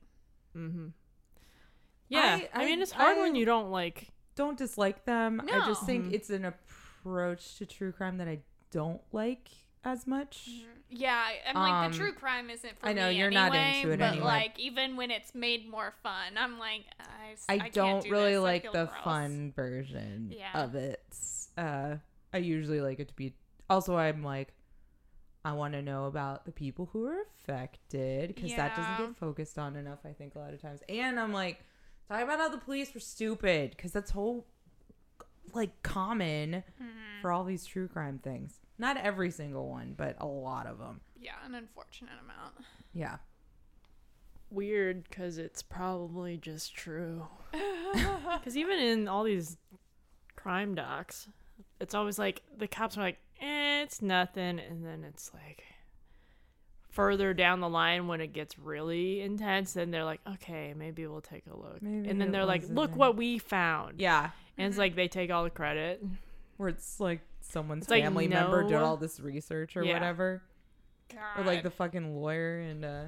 Mm-hmm. 0.55 0.87
Yeah, 2.09 2.39
I- 2.53 2.61
I, 2.61 2.65
mean 2.65 2.81
it's 2.81 2.91
hard 2.91 3.17
I- 3.17 3.21
when 3.21 3.35
you 3.35 3.45
don't 3.45 3.69
like. 3.71 4.09
Don't 4.35 4.57
dislike 4.57 5.03
them. 5.05 5.41
I 5.51 5.65
just 5.65 5.85
think 5.85 6.05
No. 6.05 6.11
it's 6.13 6.29
an 6.29 6.45
approach 6.45 7.55
to 7.57 7.65
true 7.65 7.91
crime 7.91 8.17
that 8.17 8.27
I 8.27 8.39
don't 8.71 9.01
like 9.11 9.49
as 9.83 10.05
much. 10.07 10.49
Yeah, 10.89 11.13
I- 11.15 11.41
I'm 11.49 11.55
like 11.55 11.85
Um, 11.85 11.91
the 11.91 11.97
true 11.97 12.13
crime 12.13 12.49
isn't 12.49 12.79
for 12.79 12.85
me. 12.85 12.91
I 12.91 12.93
know, 12.93 13.09
me 13.09 13.17
you're 13.17 13.29
not 13.31 13.53
anyway, 13.53 13.81
into 13.81 13.91
it 13.93 13.99
but 13.99 14.05
anyway. 14.13 14.25
like 14.25 14.59
even 14.59 14.95
when 14.95 15.11
it's 15.11 15.35
made 15.35 15.67
more 15.69 15.93
fun, 16.03 16.37
I'm 16.37 16.57
like 16.59 16.85
I, 17.49 17.57
can't 17.59 17.73
don't 17.73 18.03
do 18.05 18.11
really 18.11 18.33
this. 18.33 18.41
Like 18.41 18.63
the 18.71 18.85
gross. 18.85 19.03
fun 19.03 19.51
version 19.55 20.33
Yeah. 20.35 20.63
of 20.63 20.75
it. 20.75 21.03
Uh, 21.57 21.97
I 22.33 22.37
usually 22.37 22.79
like 22.81 22.99
it 22.99 23.09
to 23.09 23.13
be. 23.15 23.33
Also, 23.69 23.97
I'm 23.97 24.23
like, 24.23 24.53
I 25.43 25.53
want 25.53 25.73
to 25.73 25.81
know 25.81 26.05
about 26.05 26.45
the 26.45 26.51
people 26.51 26.89
who 26.93 27.05
are 27.07 27.21
affected 27.43 28.33
because 28.33 28.55
that 28.55 28.75
doesn't 28.75 29.07
get 29.07 29.17
focused 29.17 29.57
on 29.59 29.75
enough. 29.75 29.99
I 30.05 30.13
think 30.13 30.35
a 30.35 30.39
lot 30.39 30.53
of 30.53 30.61
times, 30.61 30.81
and 30.89 31.19
I'm 31.19 31.33
like, 31.33 31.59
talking 32.07 32.23
about 32.23 32.39
how 32.39 32.49
the 32.49 32.57
police 32.57 32.93
were 32.93 32.99
stupid 33.01 33.71
because 33.71 33.91
that's 33.91 34.11
whole 34.11 34.45
like 35.53 35.81
common 35.83 36.63
Mhm. 36.81 37.21
for 37.21 37.31
all 37.31 37.43
these 37.43 37.65
true 37.65 37.87
crime 37.87 38.19
things. 38.19 38.59
Not 38.77 38.97
every 38.97 39.31
single 39.31 39.69
one, 39.69 39.93
but 39.97 40.15
a 40.19 40.25
lot 40.27 40.67
of 40.67 40.77
them. 40.77 41.01
Yeah, 41.19 41.33
an 41.45 41.55
unfortunate 41.55 42.11
amount. 42.23 42.53
Yeah. 42.93 43.17
weird 44.49 45.03
because 45.09 45.37
it's 45.37 45.61
probably 45.61 46.37
just 46.37 46.75
true. 46.75 47.27
Because 48.39 48.57
even 48.57 48.77
in 48.79 49.07
all 49.07 49.23
these 49.23 49.57
crime 50.35 50.75
docs, 50.75 51.27
it's 51.79 51.95
always 51.95 52.19
like 52.19 52.41
the 52.57 52.67
cops 52.67 52.97
are 52.97 53.01
like, 53.01 53.17
eh, 53.41 53.81
it's 53.81 54.01
nothing. 54.01 54.59
And 54.59 54.85
then 54.85 55.03
it's 55.03 55.31
like 55.33 55.63
further 56.89 57.33
down 57.33 57.59
the 57.61 57.69
line 57.69 58.07
when 58.07 58.21
it 58.21 58.33
gets 58.33 58.57
really 58.59 59.21
intense, 59.21 59.73
then 59.73 59.91
they're 59.91 60.03
like, 60.05 60.19
okay, 60.33 60.73
maybe 60.75 61.05
we'll 61.07 61.21
take 61.21 61.43
a 61.51 61.55
look. 61.57 61.81
Maybe 61.81 62.09
and 62.09 62.19
then 62.19 62.31
they're 62.31 62.45
like, 62.45 62.63
look 62.69 62.95
what 62.95 63.15
we 63.15 63.37
found. 63.37 63.99
Yeah. 63.99 64.31
And 64.57 64.67
it's 64.67 64.77
like 64.77 64.95
they 64.95 65.07
take 65.07 65.31
all 65.31 65.43
the 65.43 65.49
credit. 65.49 66.03
Where 66.57 66.69
it's 66.69 66.99
like 66.99 67.21
someone's 67.51 67.83
It's 67.83 67.91
like, 67.91 68.03
family 68.03 68.27
member 68.27 68.63
did 68.63 68.75
all 68.77 68.97
this 68.97 69.19
research 69.19 69.75
or 69.77 69.83
Yeah. 69.83 69.93
whatever. 69.93 70.41
Or 71.37 71.43
like 71.43 71.63
the 71.63 71.71
fucking 71.71 72.15
lawyer 72.15 72.59
and 72.59 72.83
uh 72.85 73.03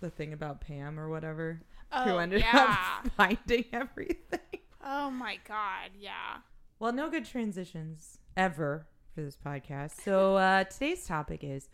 the 0.00 0.10
thing 0.10 0.32
about 0.32 0.60
Pam 0.60 0.98
or 0.98 1.08
whatever. 1.08 1.60
oh, 1.92 2.02
who 2.04 2.18
ended 2.18 2.40
yeah. 2.40 2.76
up 3.04 3.08
finding 3.16 3.64
everything. 3.72 4.40
oh 4.84 5.10
my 5.10 5.38
god, 5.46 5.90
yeah. 5.98 6.38
Well, 6.78 6.92
no 6.92 7.08
good 7.10 7.24
transitions 7.24 8.18
ever 8.36 8.86
for 9.14 9.22
this 9.22 9.36
podcast. 9.36 10.02
So 10.02 10.36
uh 10.48 10.64
today's 10.64 11.06
topic 11.06 11.44
is 11.44 11.68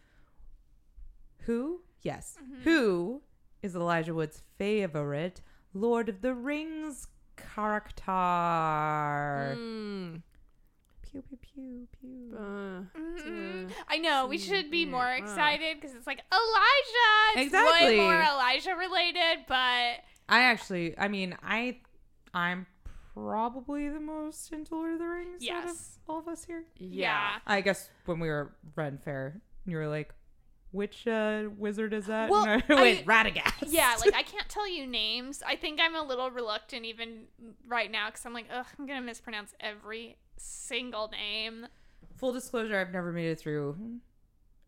who? 1.42 1.80
Yes. 2.02 2.36
Mm-hmm. 2.42 2.62
Who 2.64 3.22
is 3.62 3.74
Elijah 3.74 4.14
Wood's 4.14 4.42
favorite 4.58 5.40
Lord 5.72 6.08
of 6.08 6.20
the 6.20 6.34
Rings 6.34 7.06
character? 7.36 8.02
Mm, 9.58 10.22
Pew 11.10 11.22
pew 11.22 11.38
pew 11.40 11.88
pew. 12.00 12.36
uh, 12.36 12.98
Mhm. 12.98 13.70
uh, 13.70 13.74
I 13.88 13.98
know 13.98 14.26
we 14.26 14.38
should 14.38 14.70
be 14.70 14.84
more 14.84 15.10
excited 15.12 15.80
because 15.80 15.94
it's 15.94 16.06
like 16.06 16.22
Elijah. 16.32 17.40
It's 17.40 17.46
Exactly. 17.46 17.86
way 17.88 17.96
more 17.96 18.14
Elijah 18.20 18.74
related, 18.76 19.44
but 19.48 20.00
I 20.28 20.42
actually, 20.42 20.98
I 20.98 21.08
mean, 21.08 21.36
I, 21.42 21.78
I'm 22.34 22.66
probably 23.14 23.88
the 23.88 24.00
most 24.00 24.52
into 24.52 24.74
Lord 24.74 24.92
of 24.92 24.98
the 24.98 25.06
Rings 25.06 25.48
out 25.48 25.68
of 25.68 25.76
all 26.08 26.18
of 26.18 26.28
us 26.28 26.44
here. 26.44 26.64
yeah. 26.76 27.38
I 27.46 27.60
guess 27.62 27.88
when 28.04 28.20
we 28.20 28.28
were 28.28 28.52
at 28.54 28.70
Ren 28.76 28.98
Fair, 28.98 29.40
you 29.66 29.76
were 29.78 29.88
like, 29.88 30.14
"Which 30.70 31.06
uh, 31.08 31.44
wizard 31.56 31.92
is 31.94 32.06
that?" 32.06 32.30
Well, 32.30 32.44
and 32.44 32.62
I 32.68 32.74
I- 32.74 33.02
Radagast. 33.06 33.64
yeah, 33.68 33.96
like 34.00 34.14
I 34.14 34.22
can't 34.34 34.48
tell 34.48 34.68
you 34.68 34.86
names. 34.86 35.42
I 35.46 35.56
think 35.56 35.80
I'm 35.82 35.94
a 35.94 36.02
little 36.02 36.30
reluctant 36.30 36.84
even 36.84 37.24
right 37.66 37.90
now 37.90 38.08
because 38.10 38.24
I'm 38.26 38.34
like, 38.34 38.46
ugh, 38.52 38.66
I'm 38.78 38.86
gonna 38.86 39.00
mispronounce 39.02 39.54
every 39.60 40.16
single 40.38 41.08
name. 41.08 41.66
Full 42.16 42.32
disclosure: 42.32 42.78
I've 42.78 42.92
never 42.92 43.12
made 43.12 43.30
it 43.30 43.38
through 43.38 43.76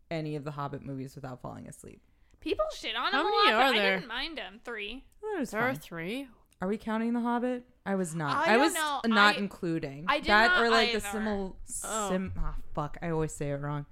any 0.09 0.35
of 0.35 0.43
the 0.43 0.51
Hobbit 0.51 0.83
movies 0.83 1.15
without 1.15 1.41
falling 1.41 1.67
asleep. 1.67 2.01
People 2.39 2.65
shit 2.75 2.95
on 2.95 3.11
How 3.11 3.21
him 3.21 3.27
a 3.27 3.29
many 3.29 3.51
lot, 3.51 3.53
are 3.53 3.71
but 3.71 3.75
I 3.75 3.79
there? 3.79 3.95
didn't 3.97 4.07
mind 4.07 4.39
him. 4.39 4.59
Three. 4.63 5.03
That 5.21 5.39
was 5.39 5.51
There 5.51 5.61
are 5.61 5.73
fine. 5.73 5.79
three. 5.79 6.27
Are 6.61 6.67
we 6.67 6.77
counting 6.77 7.13
the 7.13 7.19
Hobbit? 7.21 7.65
I 7.85 7.95
was 7.95 8.13
not. 8.15 8.35
I 8.47 8.51
I, 8.51 8.53
don't 8.53 8.61
was 8.61 8.73
know. 8.73 9.01
not 9.05 9.35
I- 9.35 9.37
including 9.39 10.05
I 10.07 10.19
did 10.19 10.27
that 10.27 10.47
not 10.51 10.61
or 10.63 10.69
like 10.69 10.91
the 10.91 10.97
either. 10.97 11.07
simul. 11.07 11.55
Oh. 11.85 12.09
Sim. 12.09 12.33
Ah, 12.37 12.55
fuck! 12.75 12.97
I 13.01 13.09
always 13.09 13.31
say 13.33 13.51
it 13.51 13.55
wrong. 13.61 13.85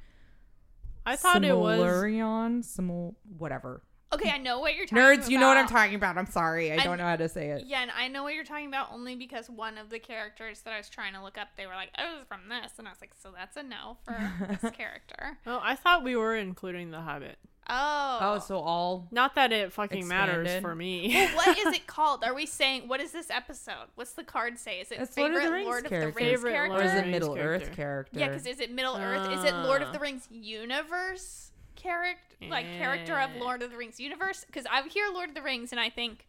I 1.05 1.15
thought 1.15 1.43
it 1.43 1.57
was. 1.57 1.79
Similarion, 1.79 2.63
simul, 2.63 3.15
whatever. 3.38 3.81
Okay, 4.12 4.32
I 4.32 4.38
know 4.39 4.60
what 4.60 4.75
you're 4.75 4.86
talking 4.88 4.98
about. 5.04 5.20
Nerds, 5.20 5.30
you 5.30 5.38
know 5.39 5.48
what 5.48 5.58
I'm 5.58 5.68
talking 5.68 5.94
about. 5.96 6.18
I'm 6.18 6.25
sorry, 6.25 6.72
I 6.72 6.75
I'm- 6.75 6.84
don't 6.84 6.98
know 6.98 7.04
how 7.06 7.16
to 7.16 7.30
say 7.30 7.50
it. 7.51 7.66
Yeah, 7.68 7.82
and 7.84 7.92
I 7.96 8.08
know 8.08 8.24
what 8.24 8.34
you're 8.34 8.44
talking 8.44 8.68
about 8.68 8.92
only 8.92 9.16
because 9.16 9.50
one 9.50 9.78
of 9.78 9.89
the 9.92 10.00
characters 10.00 10.62
that 10.62 10.74
I 10.74 10.78
was 10.78 10.89
trying 10.89 11.13
to 11.13 11.22
look 11.24 11.38
up, 11.38 11.50
they 11.58 11.68
were 11.68 11.75
like, 11.75 11.92
"Oh, 11.98 12.16
it 12.16 12.18
was 12.20 12.28
from 12.28 12.50
this," 12.50 12.72
and 12.80 12.88
I 12.88 12.92
was 12.92 13.01
like, 13.01 13.12
"So 13.22 13.30
that's 13.36 13.56
a 13.56 13.62
no 13.63 13.98
for 14.04 14.18
this 14.48 14.72
character." 14.75 15.38
Oh, 15.46 15.60
I 15.63 15.75
thought 15.75 16.04
we 16.04 16.16
were 16.16 16.36
including 16.36 16.89
the 16.92 17.01
Hobbit. 17.01 17.38
Oh. 17.72 18.18
Oh, 18.20 18.39
so 18.39 18.58
all 18.58 19.08
Not 19.12 19.36
that 19.36 19.51
it 19.51 19.72
fucking 19.72 20.08
matters 20.08 20.60
for 20.60 20.74
me. 20.74 21.10
Well, 21.13 21.36
what 21.36 21.56
is 21.60 21.68
it 21.75 21.86
called? 21.88 22.24
Are 22.24 22.34
we 22.34 22.48
saying 22.48 22.88
what 22.88 23.00
is 23.00 23.12
this 23.12 23.30
episode? 23.30 23.89
What's 23.94 24.13
the 24.13 24.24
card 24.24 24.58
say? 24.58 24.80
Is 24.80 24.92
it 24.92 25.00
It's 25.00 25.16
Lord 25.16 25.34
of 25.34 25.38
favorite 25.38 25.46
the 25.50 25.54
Rings 25.54 25.66
Lord 25.68 25.84
of 25.86 25.89
character. 25.92 26.10
the 26.12 26.16
Rings 26.25 26.30
Favorite 26.42 26.51
character? 26.54 26.78
or 26.78 26.82
is 26.82 26.94
it 26.96 27.08
Middle 27.08 27.36
character. 27.36 27.68
Earth 27.70 27.75
character? 27.75 28.20
Yeah, 28.20 28.28
because 28.30 28.48
is 28.48 28.60
it 28.60 28.72
Middle 28.74 28.96
Earth? 28.98 29.30
Is 29.38 29.44
it 29.44 29.54
Lord 29.54 29.84
of 29.84 29.89
Ah. 29.89 29.92
the 29.92 30.00
Rings 30.00 30.28
universe 30.32 31.49
character? 31.81 32.48
Like 32.50 32.65
character 32.77 33.17
of. 33.17 33.36
Lord 33.36 33.62
of 33.62 33.71
the 33.71 33.77
Rings 33.77 34.00
universe? 34.00 34.45
Because 34.45 34.65
I 34.71 34.88
hear 34.88 35.07
Lord 35.13 35.29
of 35.29 35.36
the 35.36 35.41
Rings 35.41 35.71
and 35.71 35.79
I 35.79 35.89
think 35.89 36.27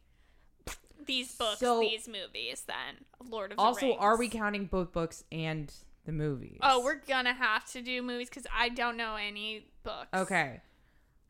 these 1.07 1.35
books, 1.37 1.61
So- 1.61 1.81
these 1.81 2.09
movies, 2.09 2.65
then 2.67 3.05
Lord 3.29 3.53
of 3.53 3.57
the 3.59 3.63
also, 3.63 3.87
Rings. 3.87 3.99
are 4.01 4.17
we 4.19 4.29
counting 4.29 4.67
both 4.67 4.93
books 4.93 5.25
and 5.31 5.73
the 6.05 6.13
movies? 6.13 6.59
Oh, 6.63 6.83
we're 6.83 6.97
gonna 7.07 7.35
have 7.35 7.65
to 7.73 7.83
do 7.83 8.03
movies 8.03 8.29
because 8.29 8.47
I 8.57 8.69
don't 8.71 8.97
know 8.97 9.17
any 9.17 9.67
books. 9.83 10.09
okay. 10.15 10.61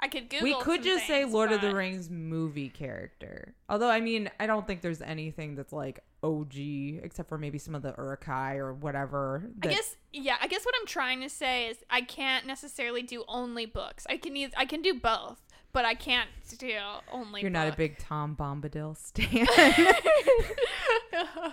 I 0.02 0.08
could 0.08 0.30
Google. 0.30 0.44
we 0.44 0.54
could 0.62 0.76
some 0.80 0.84
just 0.84 1.06
say 1.06 1.22
things, 1.24 1.34
Lord 1.34 1.52
of 1.52 1.60
the 1.60 1.68
but- 1.68 1.76
Rings 1.76 2.08
movie 2.08 2.70
character. 2.70 3.54
Although, 3.68 3.90
I 3.90 4.00
mean, 4.00 4.30
I 4.40 4.46
don't 4.46 4.66
think 4.66 4.80
there's 4.80 5.02
anything 5.02 5.56
that's 5.56 5.74
like 5.74 6.00
OG 6.22 6.54
except 7.02 7.28
for 7.28 7.36
maybe 7.36 7.58
some 7.58 7.74
of 7.74 7.82
the 7.82 7.94
Uruk-hai 7.98 8.56
or 8.56 8.72
whatever. 8.72 9.42
I 9.44 9.48
that- 9.68 9.70
guess 9.74 9.96
Yeah, 10.12 10.37
I 10.40 10.49
guess 10.49 10.64
what 10.64 10.75
I'm 10.81 10.87
trying 10.87 11.21
to 11.21 11.29
say 11.29 11.69
is 11.69 11.79
I 11.88 12.00
can't 12.00 12.47
necessarily 12.47 13.02
do 13.02 13.25
only 13.29 13.67
books. 13.67 14.07
I 14.09 14.17
can 14.17 14.37
either, 14.37 14.52
I 14.57 14.64
can 14.64 14.83
do 14.83 14.95
both, 14.95 15.40
but 15.73 15.85
I 15.85 15.95
can't 15.95 16.29
do 16.59 16.73
only. 17.12 17.43
You're 17.43 17.50
not 17.50 17.69
a 17.69 17.73
big 17.73 17.99
Tom 17.99 18.35
Bombadil 18.37 18.97
stan. 19.07 19.47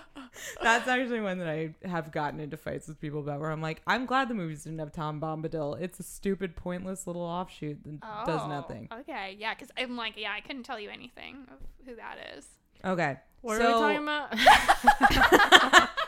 That's 0.62 0.88
actually 0.88 1.20
one 1.20 1.38
that 1.38 1.48
I 1.48 1.74
have 1.84 2.12
gotten 2.12 2.40
into 2.40 2.56
fights 2.56 2.88
with 2.88 3.00
people 3.00 3.20
about 3.20 3.40
where 3.40 3.50
I'm 3.50 3.62
like, 3.62 3.82
I'm 3.86 4.06
glad 4.06 4.28
the 4.28 4.34
movies 4.34 4.64
didn't 4.64 4.78
have 4.78 4.92
Tom 4.92 5.20
Bombadil. 5.20 5.80
It's 5.80 6.00
a 6.00 6.02
stupid, 6.02 6.56
pointless 6.56 7.06
little 7.06 7.22
offshoot 7.22 7.82
that 7.84 8.00
does 8.26 8.40
Oh, 8.44 8.48
nothing. 8.48 8.88
Okay, 9.00 9.36
yeah, 9.38 9.54
because 9.54 9.70
I'm 9.76 9.96
like, 9.96 10.14
yeah, 10.16 10.32
I 10.32 10.40
couldn't 10.40 10.64
tell 10.64 10.80
you 10.80 10.90
anything 10.90 11.46
of 11.50 11.58
who 11.86 11.96
that 11.96 12.18
is. 12.36 12.46
Okay. 12.84 13.16
What 13.40 13.58
so 13.58 13.64
are 13.64 13.88
we 13.88 13.94
talking 13.96 14.02
about? 14.02 15.88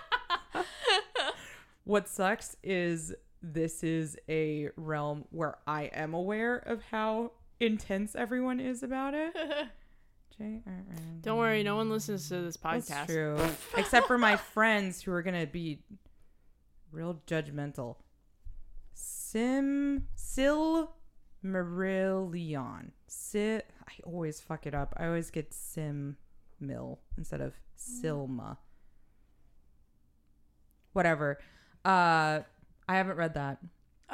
what 1.84 2.08
sucks 2.08 2.56
is 2.62 3.14
this 3.42 3.82
is 3.82 4.16
a 4.28 4.68
realm 4.76 5.24
where 5.30 5.56
I 5.66 5.84
am 5.84 6.14
aware 6.14 6.56
of 6.56 6.82
how 6.90 7.32
intense 7.58 8.14
everyone 8.14 8.60
is 8.60 8.82
about 8.82 9.14
it. 9.14 9.34
Don't 11.22 11.36
worry, 11.36 11.62
no 11.62 11.76
one 11.76 11.90
listens 11.90 12.28
to 12.30 12.40
this 12.40 12.56
podcast. 12.56 12.86
That's 12.86 13.12
true. 13.12 13.38
Except 13.76 14.06
for 14.06 14.16
my 14.16 14.36
friends 14.36 15.02
who 15.02 15.12
are 15.12 15.22
gonna 15.22 15.46
be 15.46 15.82
real 16.92 17.20
judgmental. 17.26 17.96
Sim 18.94 20.06
Sil 20.16 20.96
Marillion. 21.44 22.90
Sit 23.06 23.70
I 23.86 23.92
always 24.04 24.40
fuck 24.40 24.66
it 24.66 24.74
up. 24.74 24.94
I 24.96 25.06
always 25.06 25.30
get 25.30 25.52
Sim 25.52 26.16
Mill 26.58 27.00
instead 27.18 27.40
of 27.40 27.52
mm. 27.52 28.02
Silma. 28.02 28.56
Whatever. 30.92 31.38
Uh 31.84 32.40
I 32.88 32.96
haven't 32.96 33.16
read 33.16 33.34
that. 33.34 33.58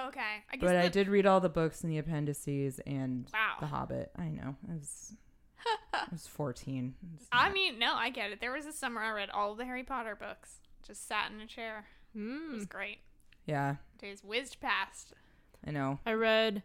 okay, 0.09 0.21
I 0.53 0.57
guess. 0.57 0.61
But 0.61 0.77
I 0.77 0.83
the- 0.85 0.91
did 0.91 1.09
read 1.09 1.27
all 1.27 1.41
the 1.41 1.49
books 1.49 1.83
and 1.83 1.91
the 1.93 1.99
appendices 1.99 2.79
and 2.87 3.27
Wow. 3.33 3.57
The 3.61 3.67
Hobbit. 3.67 4.11
I 4.17 4.29
know. 4.29 4.55
I 4.71 4.75
was 4.75 5.15
I 5.95 6.05
was 6.13 6.27
14. 6.27 6.95
It's 7.17 7.27
I 7.33 7.45
not- 7.47 7.55
mean, 7.55 7.79
no, 7.79 7.95
I 7.95 8.11
get 8.11 8.31
it. 8.31 8.41
There 8.41 8.53
was 8.53 8.67
a 8.67 8.73
summer 8.73 9.01
I 9.01 9.11
read 9.11 9.31
all 9.31 9.55
the 9.55 9.65
Harry 9.65 9.83
Potter 9.83 10.15
books. 10.15 10.57
Just 10.87 11.09
sat 11.09 11.31
in 11.33 11.41
a 11.41 11.47
chair. 11.47 11.87
It 12.15 12.21
was 12.53 12.65
Mm. 12.65 12.69
great. 12.69 12.99
yeah, 13.47 13.77
Days 13.99 14.23
whizzed 14.23 14.61
past. 14.61 15.13
I 15.67 15.71
know. 15.73 15.99
I 16.07 16.13
read 16.13 16.63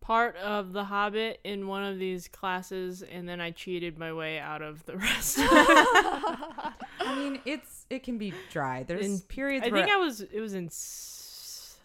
part 0.00 0.36
of 0.36 0.72
The 0.72 0.84
Hobbit 0.84 1.40
in 1.44 1.66
one 1.66 1.82
of 1.84 1.98
these 1.98 2.28
classes, 2.28 3.02
and 3.02 3.28
then 3.28 3.40
I 3.40 3.50
cheated 3.50 3.98
my 3.98 4.12
way 4.12 4.38
out 4.38 4.62
of 4.62 4.84
the 4.86 4.96
rest. 4.96 5.38
I 7.00 7.14
mean, 7.16 7.40
it's 7.44 7.86
it 7.90 8.02
can 8.02 8.18
be 8.18 8.32
dry. 8.50 8.82
There's 8.82 9.04
In- 9.06 9.20
periods 9.20 9.66
I 9.66 9.70
where 9.70 9.82
think 9.84 9.94
I 9.94 9.98
was. 9.98 10.20
It 10.20 10.40
was 10.40 10.54
in 10.54 10.66
s- 10.66 11.76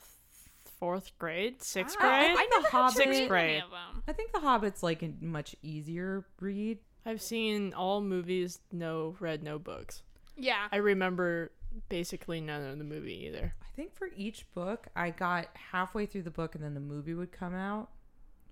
fourth 0.79 1.11
grade, 1.19 1.61
sixth 1.61 1.97
oh, 1.99 2.05
I- 2.07 2.25
grade. 2.27 2.37
I, 2.37 2.43
never 2.45 2.47
The 2.47 2.69
got 2.71 2.93
to 2.93 2.99
Hobbit- 2.99 3.07
read 3.07 3.15
any 3.17 3.27
grade. 3.27 3.63
I 4.07 4.13
think 4.13 4.31
The 4.31 4.39
Hobbit's 4.39 4.83
like 4.83 5.03
a 5.03 5.11
much 5.21 5.55
easier 5.61 6.25
read. 6.39 6.79
I've 7.05 7.21
seen 7.21 7.73
all 7.73 8.01
movies, 8.01 8.59
no 8.71 9.15
read 9.19 9.43
no 9.43 9.57
books. 9.59 10.03
Yeah. 10.37 10.67
I 10.71 10.77
remember 10.77 11.51
basically 11.89 12.41
none 12.41 12.61
of 12.65 12.77
the 12.77 12.83
movie 12.83 13.25
either. 13.27 13.53
I 13.61 13.75
think 13.75 13.93
for 13.93 14.09
each 14.15 14.45
book, 14.53 14.87
I 14.95 15.11
got 15.11 15.47
halfway 15.71 16.05
through 16.05 16.23
the 16.23 16.31
book 16.31 16.55
and 16.55 16.63
then 16.63 16.73
the 16.73 16.79
movie 16.79 17.13
would 17.13 17.31
come 17.31 17.53
out 17.53 17.89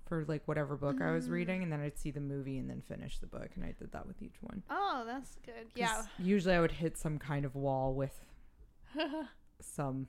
for 0.07 0.25
like 0.25 0.47
whatever 0.47 0.75
book 0.75 1.01
I 1.01 1.11
was 1.11 1.29
reading, 1.29 1.63
and 1.63 1.71
then 1.71 1.79
I'd 1.81 1.97
see 1.97 2.11
the 2.11 2.19
movie 2.19 2.57
and 2.57 2.69
then 2.69 2.81
finish 2.87 3.19
the 3.19 3.27
book, 3.27 3.49
and 3.55 3.63
I 3.65 3.73
did 3.77 3.91
that 3.91 4.05
with 4.07 4.21
each 4.21 4.35
one. 4.41 4.63
Oh, 4.69 5.03
that's 5.05 5.35
good. 5.45 5.67
Yeah. 5.75 6.03
Usually, 6.19 6.55
I 6.55 6.59
would 6.61 6.71
hit 6.71 6.97
some 6.97 7.17
kind 7.19 7.45
of 7.45 7.55
wall 7.55 7.93
with 7.93 8.19
some 9.61 10.07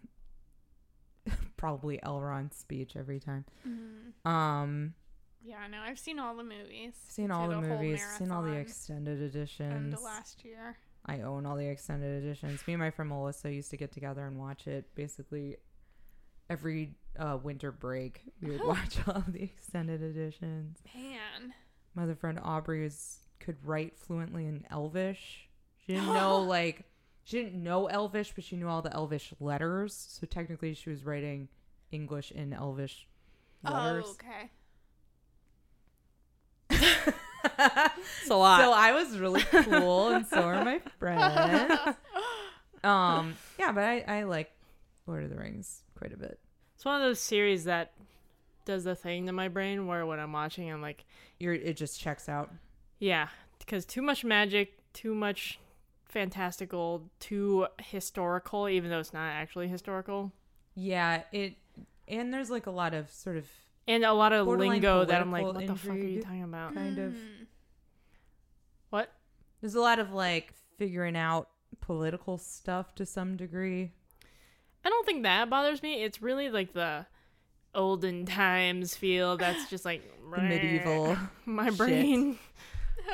probably 1.56 1.98
Elrond 2.04 2.54
speech 2.54 2.96
every 2.96 3.20
time. 3.20 3.44
Mhm. 3.66 4.28
Um, 4.30 4.94
Yeah, 5.42 5.66
no, 5.70 5.78
I've 5.80 5.98
seen 5.98 6.18
all 6.18 6.34
the 6.36 6.44
movies. 6.44 6.94
seen 7.08 7.30
all 7.30 7.48
Did 7.48 7.58
the 7.58 7.68
movies, 7.68 8.04
seen 8.18 8.30
all 8.30 8.42
the 8.42 8.52
extended 8.54 9.20
editions. 9.22 9.94
of 9.94 10.02
last 10.02 10.44
year. 10.44 10.76
I 11.06 11.20
own 11.22 11.46
all 11.46 11.56
the 11.56 11.66
extended 11.66 12.22
editions. 12.22 12.66
Me 12.66 12.74
and 12.74 12.80
my 12.82 12.90
friend 12.90 13.08
Melissa 13.08 13.50
used 13.52 13.70
to 13.70 13.76
get 13.76 13.92
together 13.92 14.26
and 14.26 14.36
watch 14.38 14.66
it 14.66 14.94
basically 14.94 15.56
every 16.50 16.94
uh, 17.18 17.38
winter 17.42 17.70
break. 17.70 18.22
We 18.42 18.50
would 18.52 18.64
watch 18.64 18.98
all 19.06 19.24
the 19.28 19.42
extended 19.42 20.02
editions. 20.02 20.78
Man. 20.94 21.54
My 21.94 22.02
other 22.04 22.14
friend 22.14 22.40
Aubrey 22.42 22.82
was, 22.82 23.18
could 23.40 23.56
write 23.64 23.98
fluently 23.98 24.46
in 24.46 24.64
Elvish. 24.70 25.48
She 25.86 25.94
didn't 25.94 26.06
know 26.14 26.40
like 26.40 26.84
she 27.24 27.42
didn't 27.42 27.62
know 27.62 27.86
Elvish, 27.86 28.32
but 28.34 28.44
she 28.44 28.56
knew 28.56 28.68
all 28.68 28.82
the 28.82 28.92
Elvish 28.94 29.32
letters. 29.40 29.94
So 29.94 30.26
technically, 30.26 30.74
she 30.74 30.90
was 30.90 31.04
writing 31.04 31.48
English 31.92 32.30
in 32.30 32.52
Elvish 32.52 33.06
letters. 33.62 34.04
Oh, 34.06 34.16
okay. 34.16 34.50
It's 38.20 38.30
a 38.30 38.36
lot. 38.36 38.60
So 38.60 38.72
I 38.72 38.92
was 38.92 39.18
really 39.18 39.42
cool, 39.42 40.08
and 40.10 40.26
so 40.26 40.42
are 40.42 40.64
my 40.64 40.80
friends. 40.98 41.96
Um, 42.84 43.34
yeah, 43.58 43.72
but 43.72 43.84
I, 43.84 44.04
I 44.06 44.22
like 44.24 44.50
Lord 45.06 45.24
of 45.24 45.30
the 45.30 45.36
Rings 45.36 45.82
quite 45.96 46.12
a 46.12 46.16
bit. 46.16 46.38
It's 46.78 46.84
one 46.84 46.94
of 46.94 47.02
those 47.02 47.18
series 47.18 47.64
that 47.64 47.90
does 48.64 48.84
the 48.84 48.94
thing 48.94 49.26
to 49.26 49.32
my 49.32 49.48
brain 49.48 49.88
where 49.88 50.06
when 50.06 50.20
I'm 50.20 50.30
watching, 50.32 50.70
I'm 50.70 50.80
like, 50.80 51.04
You're, 51.40 51.54
it 51.54 51.76
just 51.76 52.00
checks 52.00 52.28
out. 52.28 52.52
yeah, 53.00 53.26
because 53.58 53.84
too 53.84 54.00
much 54.00 54.24
magic, 54.24 54.78
too 54.92 55.12
much 55.12 55.58
fantastical, 56.04 57.10
too 57.18 57.66
historical, 57.80 58.68
even 58.68 58.90
though 58.90 59.00
it's 59.00 59.12
not 59.12 59.26
actually 59.28 59.66
historical. 59.66 60.30
Yeah, 60.76 61.22
it, 61.32 61.56
and 62.06 62.32
there's 62.32 62.48
like 62.48 62.66
a 62.66 62.70
lot 62.70 62.94
of 62.94 63.10
sort 63.10 63.36
of 63.36 63.48
And 63.88 64.04
a 64.04 64.12
lot 64.12 64.32
of 64.32 64.46
Borderline 64.46 64.70
lingo 64.74 65.04
that 65.04 65.20
I'm 65.20 65.32
like, 65.32 65.42
political 65.42 65.74
what 65.74 65.82
the 65.82 65.88
fuck 65.88 65.96
are 65.96 65.98
you 65.98 66.04
intrigue. 66.04 66.24
talking 66.24 66.42
about? 66.44 66.74
kind 66.76 66.98
of. 67.00 67.16
What? 68.90 69.12
There's 69.60 69.74
a 69.74 69.80
lot 69.80 69.98
of 69.98 70.12
like 70.12 70.54
figuring 70.76 71.16
out 71.16 71.48
political 71.80 72.38
stuff 72.38 72.94
to 72.94 73.04
some 73.04 73.36
degree. 73.36 73.90
I 74.84 74.88
don't 74.90 75.04
think 75.06 75.22
that 75.24 75.50
bothers 75.50 75.82
me. 75.82 76.02
It's 76.02 76.22
really 76.22 76.50
like 76.50 76.72
the 76.72 77.06
olden 77.74 78.24
times 78.26 78.94
feel 78.96 79.36
that's 79.36 79.68
just 79.70 79.84
like 79.84 80.02
The 80.30 80.42
medieval. 80.42 81.16
My 81.46 81.68
shit. 81.68 81.78
brain, 81.78 82.38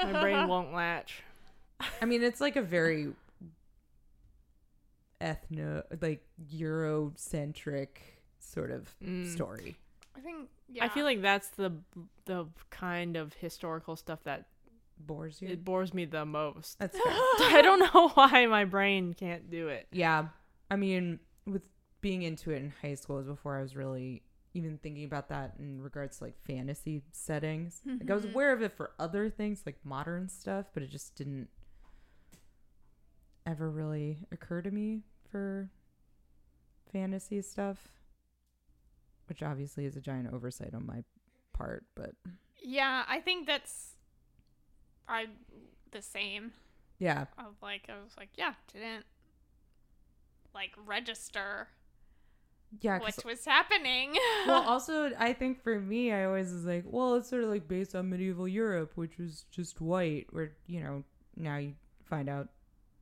my 0.02 0.20
brain 0.20 0.48
won't 0.48 0.72
latch. 0.72 1.22
I 2.02 2.04
mean, 2.06 2.22
it's 2.24 2.40
like 2.40 2.56
a 2.56 2.62
very 2.62 3.12
ethno, 5.20 5.82
like 6.00 6.24
Eurocentric 6.52 7.88
sort 8.40 8.70
of 8.70 8.94
Mm. 9.04 9.26
story. 9.32 9.76
I 10.16 10.20
think. 10.20 10.48
Yeah. 10.68 10.84
I 10.84 10.88
feel 10.88 11.04
like 11.04 11.22
that's 11.22 11.48
the 11.50 11.72
the 12.24 12.46
kind 12.70 13.16
of 13.16 13.34
historical 13.34 13.96
stuff 13.96 14.22
that 14.24 14.46
Bores 14.98 15.42
you. 15.42 15.48
it 15.48 15.64
bores 15.64 15.92
me 15.92 16.04
the 16.04 16.24
most. 16.24 16.78
That's 16.78 16.96
fair. 17.04 17.12
I 17.12 17.60
don't 17.62 17.78
know 17.80 18.08
why 18.10 18.46
my 18.46 18.64
brain 18.64 19.14
can't 19.14 19.50
do 19.50 19.68
it. 19.68 19.86
Yeah. 19.92 20.28
I 20.70 20.76
mean, 20.76 21.18
with 21.46 21.62
being 22.00 22.22
into 22.22 22.50
it 22.50 22.56
in 22.56 22.72
high 22.82 22.94
school 22.94 23.16
was 23.16 23.26
before 23.26 23.58
I 23.58 23.62
was 23.62 23.74
really 23.76 24.22
even 24.52 24.78
thinking 24.78 25.04
about 25.04 25.28
that 25.30 25.54
in 25.58 25.80
regards 25.82 26.18
to 26.18 26.24
like 26.24 26.36
fantasy 26.46 27.02
settings. 27.12 27.82
Like 27.84 28.10
I 28.10 28.14
was 28.14 28.24
Mhm. 28.24 28.32
aware 28.32 28.52
of 28.52 28.62
it 28.62 28.72
for 28.72 28.92
other 28.98 29.28
things 29.28 29.62
like 29.66 29.84
modern 29.84 30.28
stuff, 30.28 30.66
but 30.72 30.82
it 30.82 30.90
just 30.90 31.14
didn't 31.16 31.48
ever 33.46 33.70
really 33.70 34.18
occur 34.32 34.62
to 34.62 34.70
me 34.70 35.02
for 35.30 35.70
fantasy 36.92 37.42
stuff. 37.42 37.88
Which 39.26 39.42
obviously 39.42 39.86
is 39.86 39.96
a 39.96 40.00
giant 40.00 40.32
oversight 40.32 40.74
on 40.74 40.84
my 40.86 41.02
part, 41.52 41.84
but 41.94 42.14
Yeah, 42.62 43.04
I 43.08 43.20
think 43.20 43.46
that's. 43.46 43.96
I 45.08 45.26
the 45.90 46.02
same. 46.02 46.52
yeah. 46.98 47.26
Of 47.38 47.56
like, 47.62 47.88
I 47.88 47.94
was 48.02 48.12
like, 48.18 48.30
yeah, 48.36 48.54
didn't 48.72 49.04
like 50.54 50.70
register 50.86 51.68
Yeah, 52.80 52.98
what 52.98 53.24
was 53.24 53.44
happening. 53.44 54.16
well, 54.46 54.62
also, 54.62 55.12
I 55.18 55.32
think 55.32 55.62
for 55.62 55.80
me, 55.80 56.12
I 56.12 56.24
always 56.24 56.52
was 56.52 56.64
like, 56.64 56.84
well, 56.86 57.14
it's 57.16 57.28
sort 57.28 57.44
of 57.44 57.50
like 57.50 57.68
based 57.68 57.94
on 57.94 58.10
medieval 58.10 58.48
Europe, 58.48 58.92
which 58.94 59.18
was 59.18 59.44
just 59.50 59.80
white. 59.80 60.26
Where 60.30 60.52
you 60.66 60.80
know 60.80 61.04
now 61.36 61.56
you 61.58 61.74
find 62.08 62.28
out 62.28 62.48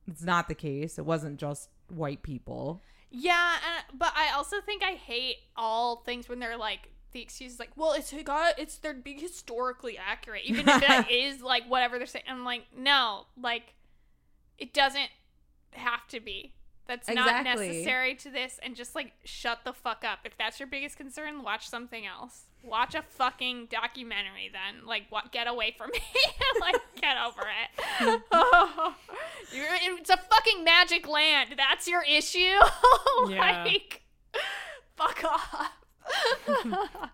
it's 0.07 0.23
not 0.23 0.47
the 0.47 0.55
case. 0.55 0.97
It 0.97 1.05
wasn't 1.05 1.39
just 1.39 1.69
white 1.89 2.23
people. 2.23 2.81
Yeah, 3.15 3.55
and, 3.55 3.99
but 3.99 4.11
I 4.15 4.33
also 4.35 4.59
think 4.61 4.83
I 4.83 4.93
hate 4.93 5.37
all 5.55 5.97
things 5.97 6.27
when 6.27 6.39
they're 6.39 6.57
like 6.57 6.89
the 7.13 7.21
excuse 7.21 7.53
is 7.53 7.59
like, 7.59 7.71
well, 7.75 7.93
it's 7.93 8.11
got 8.23 8.59
it's 8.59 8.77
they're 8.79 8.93
being 8.93 9.19
historically 9.19 9.97
accurate, 9.97 10.43
even 10.45 10.67
if 10.67 10.81
that 10.81 11.07
is 11.11 11.41
like 11.41 11.65
whatever 11.67 11.97
they're 11.97 12.07
saying. 12.07 12.25
I'm 12.27 12.43
like, 12.43 12.65
no, 12.75 13.27
like 13.39 13.75
it 14.57 14.73
doesn't 14.73 15.09
have 15.71 16.07
to 16.09 16.19
be. 16.19 16.53
That's 16.87 17.07
not 17.07 17.43
necessary 17.43 18.15
to 18.15 18.29
this 18.29 18.59
and 18.61 18.75
just 18.75 18.93
like 18.95 19.13
shut 19.23 19.59
the 19.63 19.73
fuck 19.73 20.03
up. 20.03 20.19
If 20.25 20.37
that's 20.37 20.59
your 20.59 20.67
biggest 20.67 20.97
concern, 20.97 21.43
watch 21.43 21.67
something 21.69 22.05
else. 22.05 22.43
Watch 22.61 22.95
a 22.95 23.01
fucking 23.01 23.67
documentary 23.69 24.49
then. 24.51 24.85
Like 24.85 25.03
what 25.09 25.31
get 25.31 25.47
away 25.47 25.75
from 25.77 25.91
me. 25.91 25.99
like 26.61 26.75
get 27.01 27.15
over 27.17 27.41
it. 27.41 28.21
You're, 29.53 29.65
it's 29.97 30.09
a 30.09 30.17
fucking 30.17 30.63
magic 30.63 31.07
land. 31.07 31.55
That's 31.57 31.87
your 31.87 32.03
issue. 32.03 32.57
Like 33.27 34.01
fuck 34.95 35.23
off. 35.23 35.71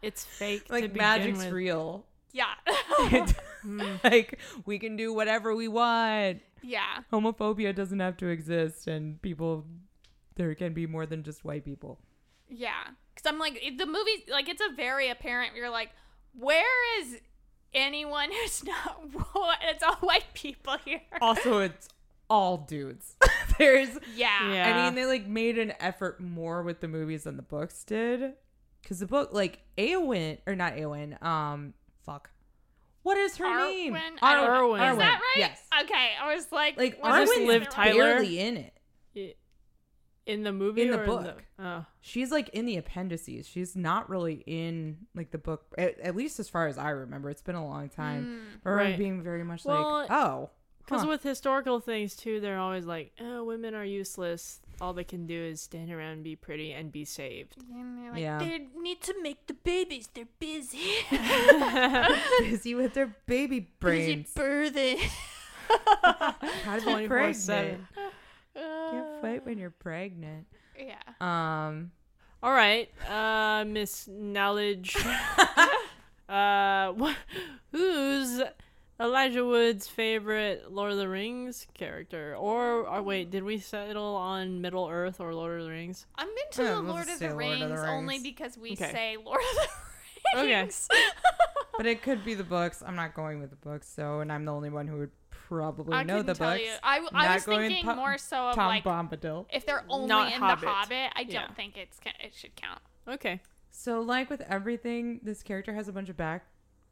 It's 0.02 0.24
fake. 0.24 0.66
to 0.68 0.74
Like 0.74 0.84
begin 0.94 0.98
magic's 0.98 1.40
with. 1.40 1.52
real. 1.52 2.06
yeah. 2.32 2.46
like 4.04 4.40
we 4.66 4.80
can 4.80 4.96
do 4.96 5.14
whatever 5.14 5.56
we 5.56 5.68
want. 5.68 6.42
Yeah. 6.64 7.00
Homophobia 7.12 7.74
doesn't 7.76 8.00
have 8.00 8.18
to 8.18 8.28
exist, 8.28 8.88
and 8.88 9.22
people 9.22 9.66
there 10.36 10.54
can 10.56 10.74
be 10.74 10.88
more 10.88 11.06
than 11.06 11.24
just 11.24 11.44
white 11.46 11.66
people. 11.66 12.00
Yeah, 12.50 12.72
because 13.14 13.32
I'm 13.32 13.40
like 13.40 13.62
the 13.78 13.86
movie, 13.86 14.26
like 14.32 14.48
it's 14.50 14.62
a 14.62 14.74
very 14.76 15.10
apparent. 15.10 15.56
You're 15.56 15.70
like, 15.70 15.90
where 16.34 17.02
is 17.02 17.18
anyone 17.74 18.30
who's 18.42 18.64
not? 18.64 19.00
wh- 19.16 19.54
It's 19.70 19.84
all 19.84 19.96
white 19.98 20.34
people 20.34 20.78
here. 20.86 21.02
Also, 21.22 21.60
it's 21.60 21.90
all 22.30 22.58
dudes. 22.58 23.16
There's 23.58 23.90
Yeah, 24.16 24.52
Yeah. 24.54 24.78
I 24.78 24.86
mean, 24.86 24.96
they 24.96 25.06
like 25.06 25.28
made 25.28 25.58
an 25.58 25.74
effort 25.80 26.20
more 26.22 26.64
with 26.64 26.80
the 26.80 26.88
movies 26.88 27.24
than 27.24 27.36
the 27.38 27.44
books 27.44 27.84
did. 27.84 28.34
Cause 28.88 29.00
the 29.00 29.06
book, 29.08 29.34
like 29.34 29.60
Eowyn, 29.78 30.38
or 30.48 30.56
not 30.56 30.74
Eowyn, 30.76 31.22
um, 31.24 31.74
fuck, 32.06 32.30
what 33.10 33.18
is 33.18 33.38
her 33.38 33.58
name? 33.68 33.94
Arwen? 33.96 34.18
I 34.22 34.36
don't 34.36 34.46
know. 34.46 34.70
Arwen. 34.78 34.92
Is 34.92 34.98
that 35.00 35.20
right? 35.20 35.38
Yes. 35.38 35.62
Okay, 35.82 36.10
I 36.22 36.36
was 36.36 36.52
like, 36.52 36.78
Like 36.78 37.04
was 37.04 37.28
this 37.28 37.38
Arwen's 37.40 37.48
Liv 37.48 37.70
Tyler? 37.70 37.98
barely 38.14 38.40
in 38.40 38.58
it. 38.58 38.74
I- 39.18 39.36
in 40.26 40.44
the 40.44 40.52
movie 40.54 40.84
In 40.84 40.92
the 40.92 41.00
or 41.02 41.06
book. 41.08 41.20
In 41.22 41.26
the, 41.26 41.36
oh. 41.66 41.86
She's 42.02 42.32
like 42.32 42.50
in 42.50 42.68
the 42.68 42.78
appendices. 42.78 43.48
She's 43.48 43.76
not 43.76 44.12
really 44.12 44.44
in 44.46 44.98
like 45.16 45.32
the 45.32 45.40
book, 45.40 45.64
at, 45.76 46.00
at 46.02 46.16
least 46.16 46.40
as 46.40 46.48
far 46.48 46.68
as 46.68 46.78
I 46.78 46.92
remember. 46.92 47.32
It's 47.32 47.42
been 47.42 47.56
a 47.56 47.66
long 47.66 47.90
time. 47.90 48.24
Hmm. 48.24 48.30
I 48.64 48.70
remember 48.70 48.90
Right. 48.92 48.98
being 49.00 49.24
very 49.24 49.44
much 49.44 49.66
Well, 49.66 49.92
like, 50.02 50.12
oh, 50.12 50.52
Because 50.86 51.02
huh. 51.02 51.08
with 51.08 51.24
historical 51.24 51.80
things 51.80 52.16
too, 52.16 52.40
they're 52.42 52.60
always 52.60 52.86
like, 52.86 53.12
"Oh, 53.20 53.44
women 53.44 53.74
are 53.74 53.84
useless. 53.86 54.62
All 54.82 54.94
they 54.94 55.04
can 55.04 55.26
do 55.28 55.34
is 55.42 55.62
stand 55.62 55.92
around 55.92 56.12
and 56.14 56.24
be 56.24 56.36
pretty 56.36 56.72
and 56.74 56.92
be 56.92 57.06
saved." 57.06 57.56
And 57.72 57.98
they're 58.00 58.12
like, 58.12 58.22
Yeah. 58.22 58.40
they 58.40 58.68
need 58.80 59.02
to 59.04 59.16
make 59.22 59.48
the 59.48 59.54
babies. 59.54 60.10
They're 60.14 60.28
busy. 60.40 60.80
busy 62.40 62.76
with 62.76 62.94
their 62.94 63.16
baby 63.26 63.72
brains. 63.80 64.32
busy 64.34 64.48
birthing. 64.48 65.10
How 66.64 66.80
to 66.80 67.02
you 67.02 67.08
24/7. 67.08 67.08
pregnant? 67.08 67.82
Can't 68.56 69.22
fight 69.22 69.46
when 69.46 69.58
you're 69.58 69.70
pregnant. 69.70 70.48
Yeah. 70.78 70.96
Um, 71.22 71.92
All 72.42 72.52
right, 72.52 72.90
uh, 73.10 73.66
Miss 73.68 74.08
Knowledge. 74.08 74.96
uh, 76.30 76.94
wh- 76.94 77.16
who's 77.72 78.42
Elijah 79.00 79.46
Wood's 79.46 79.88
favorite 79.88 80.72
Lord 80.72 80.92
of 80.92 80.98
the 80.98 81.08
Rings 81.08 81.66
character? 81.74 82.36
Or, 82.38 82.86
or 82.88 83.02
wait, 83.02 83.32
did 83.32 83.44
we 83.44 83.60
settle 83.60 84.16
on 84.16 84.60
Middle 84.62 84.88
Earth 84.90 85.20
or 85.22 85.34
Lord 85.34 85.60
of 85.60 85.66
the 85.66 85.72
Rings? 85.72 86.06
I'm 86.16 86.28
into 86.28 86.64
Yeah, 86.64 86.76
the 86.76 86.82
we'll 86.82 86.92
Lord 86.94 87.04
of, 87.10 87.16
say 87.18 87.28
the 87.30 87.34
Lord 87.36 87.62
of 87.62 87.70
the 87.70 87.76
Rings 87.76 87.88
only 87.88 88.20
because 88.20 88.58
we 88.58 88.72
Okay. 88.74 88.92
say 88.92 89.18
Lord 89.24 89.40
of 89.40 89.58
the 90.34 90.40
Okay. 90.42 90.56
Rings. 90.62 90.88
but 91.78 91.86
it 91.86 92.02
could 92.02 92.26
be 92.26 92.34
the 92.34 92.44
books. 92.44 92.84
I'm 92.86 92.96
not 92.96 93.14
going 93.14 93.40
with 93.40 93.52
the 93.52 93.56
books, 93.56 93.88
so 93.88 94.20
and 94.20 94.32
I'm 94.32 94.44
the 94.46 94.54
only 94.54 94.70
one 94.70 94.86
who 94.88 94.98
would 94.98 95.12
probably 95.32 95.96
I 95.96 96.04
know 96.04 96.18
couldn't 96.18 96.26
the 96.28 96.34
tell 96.36 96.52
books. 96.52 96.64
you. 96.64 96.72
I, 96.84 96.98
I 97.14 97.26
Not 97.28 97.34
was 97.36 97.46
going 97.46 97.68
thinking 97.70 97.86
Tom- 97.86 97.96
more 97.96 98.18
so 98.18 98.50
of 98.50 98.56
Tom 98.56 98.68
like 98.68 98.84
Bombadil. 98.84 99.46
if 99.52 99.66
they're 99.66 99.86
only 99.90 100.08
Not 100.08 100.34
in 100.34 100.40
Hobbit. 100.40 100.62
the 100.62 100.68
Hobbit. 100.68 101.12
I 101.16 101.24
don't 101.24 101.32
Yeah. 101.34 101.52
think 101.54 101.78
it's 101.78 102.00
it 102.22 102.34
should 102.36 102.56
count. 102.56 102.80
Okay. 103.08 103.40
So, 103.72 104.02
like 104.02 104.30
with 104.30 104.42
everything, 104.42 105.20
this 105.24 105.42
character 105.42 105.74
has 105.74 105.88
a 105.88 105.94
bunch 105.94 106.10
of 106.10 106.18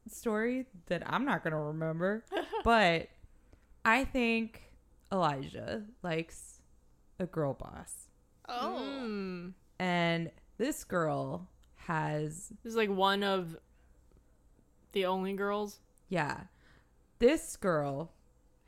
backstory 0.07 0.65
that 0.87 1.03
I'm 1.05 1.25
not 1.25 1.43
gonna 1.43 1.61
remember. 1.61 2.23
but 2.63 3.07
I 3.85 4.03
think 4.03 4.71
Elijah 5.11 5.83
likes 6.03 6.61
a 7.19 7.25
girl 7.25 7.53
boss, 7.53 8.09
Oh, 8.49 8.77
Hmm. 8.79 9.49
and 9.79 10.31
this 10.57 10.83
girl 10.83 11.47
has 11.75 12.49
This 12.63 12.71
is 12.71 12.75
like 12.75 12.89
one 12.89 13.23
of 13.23 13.57
the 14.91 15.05
only 15.05 15.33
girls. 15.33 15.79
yeah, 16.09 16.41
this 17.19 17.55
girl 17.57 18.11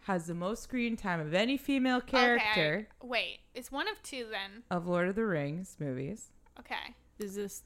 has 0.04 0.26
the 0.28 0.34
most 0.34 0.64
screen 0.64 0.96
time 0.98 1.20
of 1.20 1.34
any 1.34 1.58
female 1.58 2.02
character 2.02 2.48
Okay, 2.52 2.88
I- 3.02 3.06
wait, 3.06 3.40
it's 3.54 3.72
one 3.72 3.88
of 3.88 4.02
two 4.02 4.28
then. 4.32 4.64
of 4.72 4.88
Lord 4.88 5.08
of 5.10 5.16
the 5.16 5.26
Rings 5.26 5.76
movies. 5.80 6.32
Okay, 6.60 6.96
Is 7.20 7.36
this? 7.36 7.64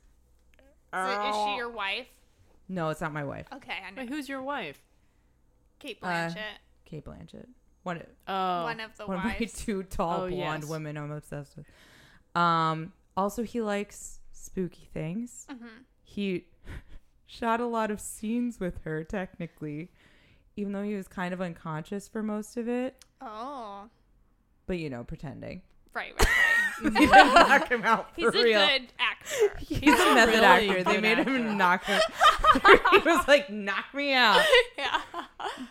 so 0.93 1.29
is 1.29 1.35
she 1.45 1.55
your 1.55 1.69
wife? 1.69 2.07
No, 2.69 2.89
it's 2.89 3.01
not 3.01 3.13
my 3.13 3.23
wife, 3.23 3.47
Okay, 3.53 3.73
I 3.85 3.91
know. 3.91 4.01
Wait, 4.01 4.09
who's 4.09 4.27
your 4.29 4.41
wife? 4.41 4.81
Cate 5.79 5.97
Uh, 6.01 6.07
Blanchett, 6.07 6.57
Cate 6.85 7.03
Blanchett. 7.05 7.47
One, 7.83 8.01
Oh, 8.27 8.63
one 8.63 8.79
of 8.79 8.95
the 8.97 9.05
one 9.05 9.17
of 9.17 9.23
my 9.25 9.35
wives. 9.39 9.53
two 9.53 9.83
tall 9.83 10.21
Oh, 10.21 10.29
blonde 10.29 10.63
yes. 10.63 10.69
women 10.69 10.97
I'm 10.97 11.11
obsessed 11.11 11.57
with. 11.57 11.65
Um, 12.35 12.93
also 13.17 13.43
he 13.43 13.61
likes 13.61 14.19
spooky 14.31 14.87
things. 14.93 15.45
Mhm. 15.51 15.83
He 16.03 16.45
shot 17.27 17.59
a 17.59 17.65
lot 17.65 17.91
of 17.91 17.99
scenes 17.99 18.59
with 18.59 18.81
her 18.85 19.03
technically, 19.03 19.91
even 20.55 20.71
though 20.71 20.83
he 20.83 20.95
was 20.95 21.07
kind 21.09 21.33
of 21.33 21.41
unconscious 21.41 22.07
for 22.07 22.23
most 22.23 22.55
of 22.57 22.67
it. 22.69 23.03
Oh, 23.19 23.89
But 24.65 24.79
you 24.79 24.89
know, 24.89 25.03
pretending. 25.03 25.61
Right, 25.93 26.13
right, 26.17 26.27
He 26.81 26.87
right. 26.87 26.93
didn't 27.11 27.33
knock 27.33 27.69
him 27.69 27.83
out 27.83 28.15
for 28.15 28.21
real. 28.21 28.31
He's 28.31 28.41
a 28.41 28.43
real. 28.43 28.67
good 28.67 28.87
actor. 28.99 29.57
He's, 29.59 29.79
He's 29.79 29.99
a 29.99 30.11
a 30.11 30.15
method 30.15 30.33
really 30.33 30.69
actor. 30.69 30.83
They 30.83 31.01
made 31.01 31.19
actor. 31.19 31.35
him 31.35 31.57
knock 31.57 31.85
him. 31.85 32.01
he 32.91 32.97
was 32.99 33.27
like, 33.27 33.49
"Knock 33.49 33.85
me 33.93 34.13
out," 34.13 34.43
yeah. 34.77 35.01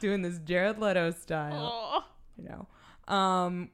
doing 0.01 0.23
this 0.23 0.39
Jared 0.39 0.79
Leto 0.79 1.11
style. 1.11 1.73
Oh. 1.73 2.05
You 2.37 2.45
know, 2.45 3.15
um, 3.15 3.71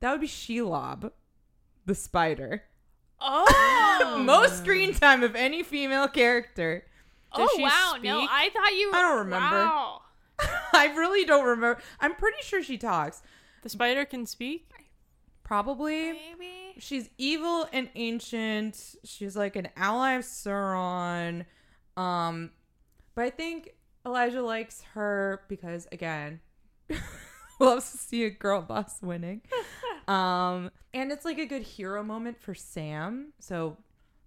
that 0.00 0.12
would 0.12 0.20
be 0.20 0.26
Shelob, 0.26 1.10
the 1.86 1.94
spider. 1.94 2.62
Oh. 3.20 4.22
Most 4.24 4.58
screen 4.58 4.92
time 4.92 5.22
of 5.22 5.34
any 5.34 5.62
female 5.62 6.08
character. 6.08 6.84
Does 7.34 7.48
oh 7.50 7.56
she 7.56 7.62
wow! 7.62 7.96
No. 8.02 8.26
I 8.30 8.50
thought 8.50 8.74
you. 8.74 8.92
I 8.94 9.00
don't 9.02 9.18
remember. 9.18 9.64
Wow. 9.64 10.00
I 10.72 10.92
really 10.96 11.24
don't 11.24 11.44
remember. 11.44 11.80
I'm 12.00 12.14
pretty 12.14 12.38
sure 12.42 12.62
she 12.62 12.76
talks. 12.78 13.22
the 13.62 13.68
spider 13.68 14.04
can 14.04 14.26
speak. 14.26 14.68
Probably. 15.54 16.14
Maybe. 16.14 16.74
She's 16.78 17.08
evil 17.16 17.68
and 17.72 17.88
ancient. 17.94 18.96
She's 19.04 19.36
like 19.36 19.54
an 19.54 19.68
ally 19.76 20.14
of 20.14 20.24
Sauron. 20.24 21.44
Um, 21.96 22.50
but 23.14 23.22
I 23.22 23.30
think 23.30 23.70
Elijah 24.04 24.42
likes 24.42 24.82
her 24.94 25.42
because 25.48 25.86
again, 25.92 26.40
loves 27.60 27.92
to 27.92 27.98
see 27.98 28.24
a 28.24 28.30
girl 28.30 28.62
boss 28.62 29.00
winning. 29.00 29.42
Um, 30.06 30.70
and 30.92 31.10
it's 31.10 31.24
like 31.24 31.38
a 31.38 31.46
good 31.46 31.62
hero 31.62 32.02
moment 32.02 32.38
for 32.38 32.54
Sam. 32.54 33.32
So 33.38 33.78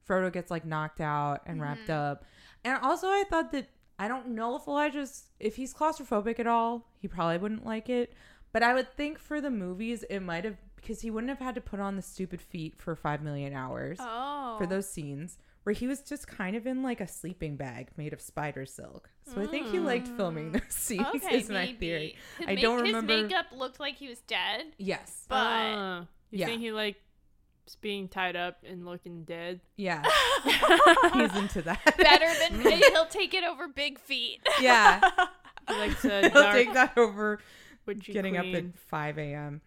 Frodo 0.10 0.34
gets 0.34 0.50
like 0.50 0.66
knocked 0.66 1.00
out 1.00 1.42
and 1.46 1.62
wrapped 1.62 1.92
up. 1.92 2.26
And 2.66 2.80
also 2.82 3.06
I 3.10 3.26
thought 3.30 3.52
that 3.52 3.70
I 4.00 4.08
don't 4.08 4.30
know 4.30 4.56
if 4.56 4.68
Elijah's 4.68 5.26
if 5.40 5.56
he's 5.56 5.76
claustrophobic 5.76 6.40
at 6.40 6.48
all, 6.48 6.90
he 7.00 7.08
probably 7.08 7.38
wouldn't 7.38 7.64
like 7.64 7.90
it. 7.90 8.14
But 8.52 8.64
I 8.64 8.74
would 8.74 8.92
think 8.98 9.20
for 9.20 9.40
the 9.40 9.52
movies 9.52 10.04
it 10.10 10.22
might 10.22 10.46
have 10.46 10.58
because 10.78 11.02
he 11.02 11.12
wouldn't 11.12 11.30
have 11.30 11.40
had 11.40 11.56
to 11.56 11.62
put 11.62 11.80
on 11.80 11.96
the 11.98 12.02
stupid 12.02 12.42
feet 12.42 12.76
for 12.78 12.96
five 12.96 13.22
million 13.22 13.54
hours 13.54 13.98
Oh. 14.00 14.56
for 14.58 14.66
those 14.66 14.88
scenes 14.90 15.38
where 15.64 15.74
he 15.74 15.86
was 15.86 16.00
just 16.02 16.28
kind 16.28 16.56
of 16.56 16.66
in 16.66 16.82
like 16.82 17.02
a 17.02 17.08
sleeping 17.08 17.58
bag 17.58 17.90
made 17.98 18.14
of 18.14 18.22
spider 18.22 18.66
silk. 18.66 19.10
So 19.26 19.42
I 19.42 19.48
think 19.48 19.68
he 19.68 19.80
liked 19.80 20.08
filming 20.08 20.54
those 20.54 20.62
scenes. 20.70 21.06
Okay, 21.16 21.38
is 21.40 21.50
my 21.50 21.66
maybe. 21.66 21.78
theory. 21.78 22.16
His 22.40 22.48
I 22.48 22.56
ma- 22.56 22.62
don't 22.62 22.82
remember. 22.84 23.14
his 23.14 23.24
makeup 23.24 23.48
looked 23.54 23.80
like 23.80 23.96
he 23.98 24.08
was 24.08 24.20
dead. 24.22 24.68
Yes. 24.78 25.26
But 25.28 25.36
Uh, 25.36 26.00
you 26.32 26.40
Yeah. 26.40 26.46
think 26.46 26.62
he 26.62 26.72
like 26.72 26.96
being 27.82 28.08
tied 28.08 28.38
up 28.38 28.64
and 28.66 28.86
looking 28.86 29.26
dead? 29.26 29.60
Yeah. 29.76 30.02
He's 31.14 31.36
into 31.36 31.62
that. 31.64 31.84
better 31.98 32.28
than 32.40 32.62
he'll 32.94 33.06
take 33.08 33.34
it 33.34 33.44
over 33.44 33.68
big 33.68 34.00
feet. 34.00 34.40
yeah. 34.62 35.02
He 35.68 35.74
likes 35.74 36.06
a 36.06 36.30
He'll 36.30 36.52
take 36.54 36.72
that 36.76 36.98
over 36.98 37.40
witchy 37.86 38.14
getting 38.14 38.38
up 38.38 38.46
at 38.46 38.64
5 38.90 39.18
a.m. 39.18 39.60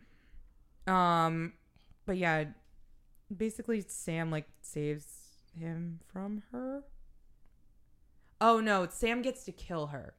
Um, 0.86 1.52
but 2.06 2.16
yeah, 2.16 2.44
basically 3.34 3.84
Sam 3.86 4.30
like 4.30 4.46
saves 4.62 5.06
him 5.58 6.00
from 6.12 6.42
her. 6.52 6.82
Oh 8.40 8.60
no, 8.60 8.86
Sam 8.90 9.22
gets 9.22 9.44
to 9.44 9.52
kill 9.52 9.88
her. 9.88 10.14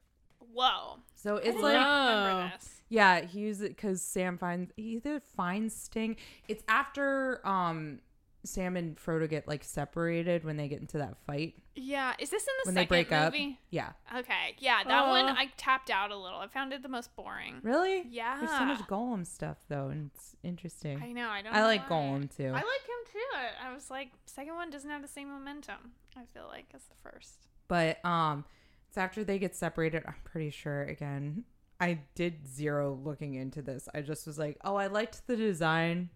Whoa. 0.53 0.99
So 1.15 1.37
it's 1.37 1.59
like 1.61 1.73
don't 1.73 2.07
remember 2.07 2.51
this. 2.57 2.81
yeah, 2.89 3.21
he 3.21 3.39
uses 3.39 3.63
it 3.63 3.75
because 3.75 4.01
Sam 4.01 4.37
finds 4.37 4.71
he 4.75 4.93
either 4.93 5.21
finds 5.35 5.75
Sting. 5.75 6.17
It's 6.47 6.63
after 6.67 7.45
um 7.47 7.99
Sam 8.43 8.75
and 8.75 8.97
Frodo 8.97 9.29
get 9.29 9.47
like 9.47 9.63
separated 9.63 10.43
when 10.43 10.57
they 10.57 10.67
get 10.67 10.79
into 10.81 10.97
that 10.97 11.17
fight 11.27 11.55
Yeah, 11.75 12.13
is 12.19 12.29
this 12.31 12.41
in 12.43 12.47
the 12.63 12.67
when 12.69 12.75
they 12.75 12.81
second 12.81 12.89
break 12.89 13.11
up. 13.11 13.33
movie? 13.33 13.59
Yeah. 13.69 13.91
Okay, 14.17 14.55
yeah, 14.59 14.83
that 14.83 15.07
one 15.07 15.25
Uh. 15.29 15.35
I 15.37 15.51
tapped 15.57 15.89
out 15.89 16.11
a 16.11 16.17
little. 16.17 16.39
I 16.39 16.47
found 16.47 16.73
it 16.73 16.81
the 16.83 16.89
most 16.89 17.15
boring. 17.15 17.57
Really? 17.63 18.03
Yeah, 18.09 18.37
There's 18.39 18.49
so 18.51 18.65
much 18.65 18.79
Gollum 18.87 19.25
stuff 19.27 19.57
though, 19.69 19.87
and 19.89 20.09
it's 20.15 20.35
interesting. 20.43 21.01
I 21.03 21.11
know. 21.11 21.29
I 21.29 21.41
don't. 21.41 21.53
I 21.53 21.59
know 21.59 21.65
like 21.67 21.89
why. 21.89 21.95
Gollum 21.97 22.35
too. 22.35 22.47
I 22.47 22.51
like 22.51 22.63
him 22.63 23.11
too. 23.11 23.19
I- 23.35 23.69
I 23.69 23.73
was 23.73 23.89
like, 23.91 24.09
second 24.25 24.55
one 24.55 24.69
doesn't 24.69 24.89
have 24.89 25.01
the 25.01 25.07
same 25.07 25.29
momentum. 25.29 25.91
I 26.17 26.25
feel 26.33 26.47
like 26.47 26.65
as 26.73 26.83
the 26.85 27.09
first. 27.09 27.47
But 27.67 28.03
um 28.03 28.45
it's 28.89 28.97
after 28.97 29.23
they 29.23 29.39
get 29.39 29.55
separated, 29.55 30.03
I'm 30.07 30.15
pretty 30.23 30.49
sure 30.49 30.81
again. 30.83 31.45
I 31.79 31.99
did 32.15 32.47
zero 32.47 32.93
looking 33.03 33.35
into 33.35 33.61
this. 33.61 33.87
I 33.93 34.01
just 34.01 34.27
was 34.27 34.37
like, 34.37 34.57
"Oh, 34.63 34.75
I 34.75 34.87
liked 34.87 35.25
the 35.27 35.35
design 35.35 36.09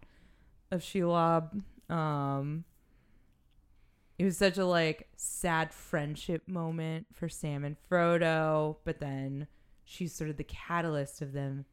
of 0.70 0.80
Shelob." 0.80 1.62
Um 1.88 2.64
it 4.18 4.24
was 4.24 4.36
such 4.38 4.56
a 4.56 4.64
like 4.64 5.08
sad 5.16 5.72
friendship 5.74 6.48
moment 6.48 7.06
for 7.12 7.28
Sam 7.28 7.64
and 7.64 7.76
Frodo, 7.90 8.76
but 8.84 8.98
then 8.98 9.46
she's 9.84 10.14
sort 10.14 10.30
of 10.30 10.36
the 10.38 10.44
catalyst 10.44 11.20
of 11.20 11.32
them 11.32 11.66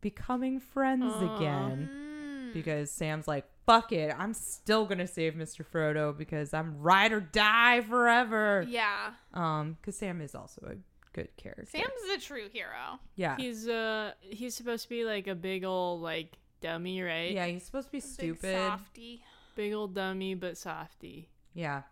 becoming 0.00 0.58
friends 0.60 1.04
Aw. 1.14 1.36
again 1.36 1.88
Mm. 1.92 2.52
because 2.52 2.90
Sam's 2.90 3.26
like, 3.28 3.46
"Fuck 3.64 3.92
it, 3.92 4.12
I'm 4.18 4.34
still 4.34 4.86
gonna 4.86 5.06
save 5.06 5.34
Mr. 5.34 5.64
Frodo 5.64 6.16
because 6.16 6.52
I'm 6.52 6.80
ride 6.80 7.12
or 7.12 7.20
die 7.20 7.80
forever." 7.82 8.64
yeah, 8.68 9.12
Um, 9.32 9.76
because 9.80 9.96
Sam 9.96 10.20
is 10.20 10.34
also 10.34 10.60
a 10.66 10.74
good 11.14 11.28
character. 11.36 11.64
Sam's 11.66 11.86
the 12.12 12.18
true 12.20 12.48
hero. 12.52 12.98
yeah, 13.14 13.36
He's 13.36 13.68
uh 13.68 14.12
he's 14.20 14.54
supposed 14.56 14.82
to 14.82 14.88
be 14.88 15.04
like 15.04 15.26
a 15.28 15.34
big 15.36 15.64
old 15.64 16.02
like 16.02 16.36
dummy, 16.60 17.00
right? 17.02 17.30
yeah, 17.32 17.46
he's 17.46 17.62
supposed 17.64 17.86
to 17.88 17.92
be 17.92 17.98
Big 18.00 18.04
stupid. 18.08 18.56
softy. 18.56 19.22
Big 19.54 19.72
old 19.72 19.94
dummy 19.94 20.34
but 20.34 20.56
softy. 20.56 21.28
Yeah, 21.54 21.82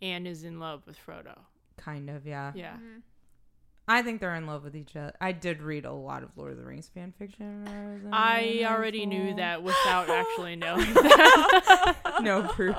And 0.00 0.26
is 0.26 0.44
in 0.44 0.58
love 0.58 0.86
with 0.86 0.96
Frodo. 1.04 1.38
kind 1.76 2.08
of. 2.10 2.26
Yeah. 2.26 2.52
Yeah. 2.54 2.76
Mhm. 2.76 3.02
I 3.88 4.02
think 4.02 4.20
they're 4.20 4.36
in 4.36 4.46
love 4.46 4.62
with 4.62 4.76
each 4.76 4.94
other. 4.94 5.12
I 5.20 5.32
did 5.32 5.62
read 5.62 5.84
a 5.84 5.92
lot 5.92 6.22
of 6.22 6.36
Lord 6.36 6.52
of 6.52 6.58
the 6.58 6.64
Rings 6.64 6.88
fan 6.88 7.12
fiction. 7.18 7.64
When 7.64 7.74
I, 7.74 7.92
was 7.94 8.04
in 8.04 8.14
I 8.14 8.62
high 8.62 8.72
already 8.74 9.04
knew 9.04 9.34
that 9.36 9.62
without 9.62 10.08
actually 10.08 10.56
knowing 10.56 10.94
that. 10.94 12.20
no 12.22 12.42
proof. 12.48 12.76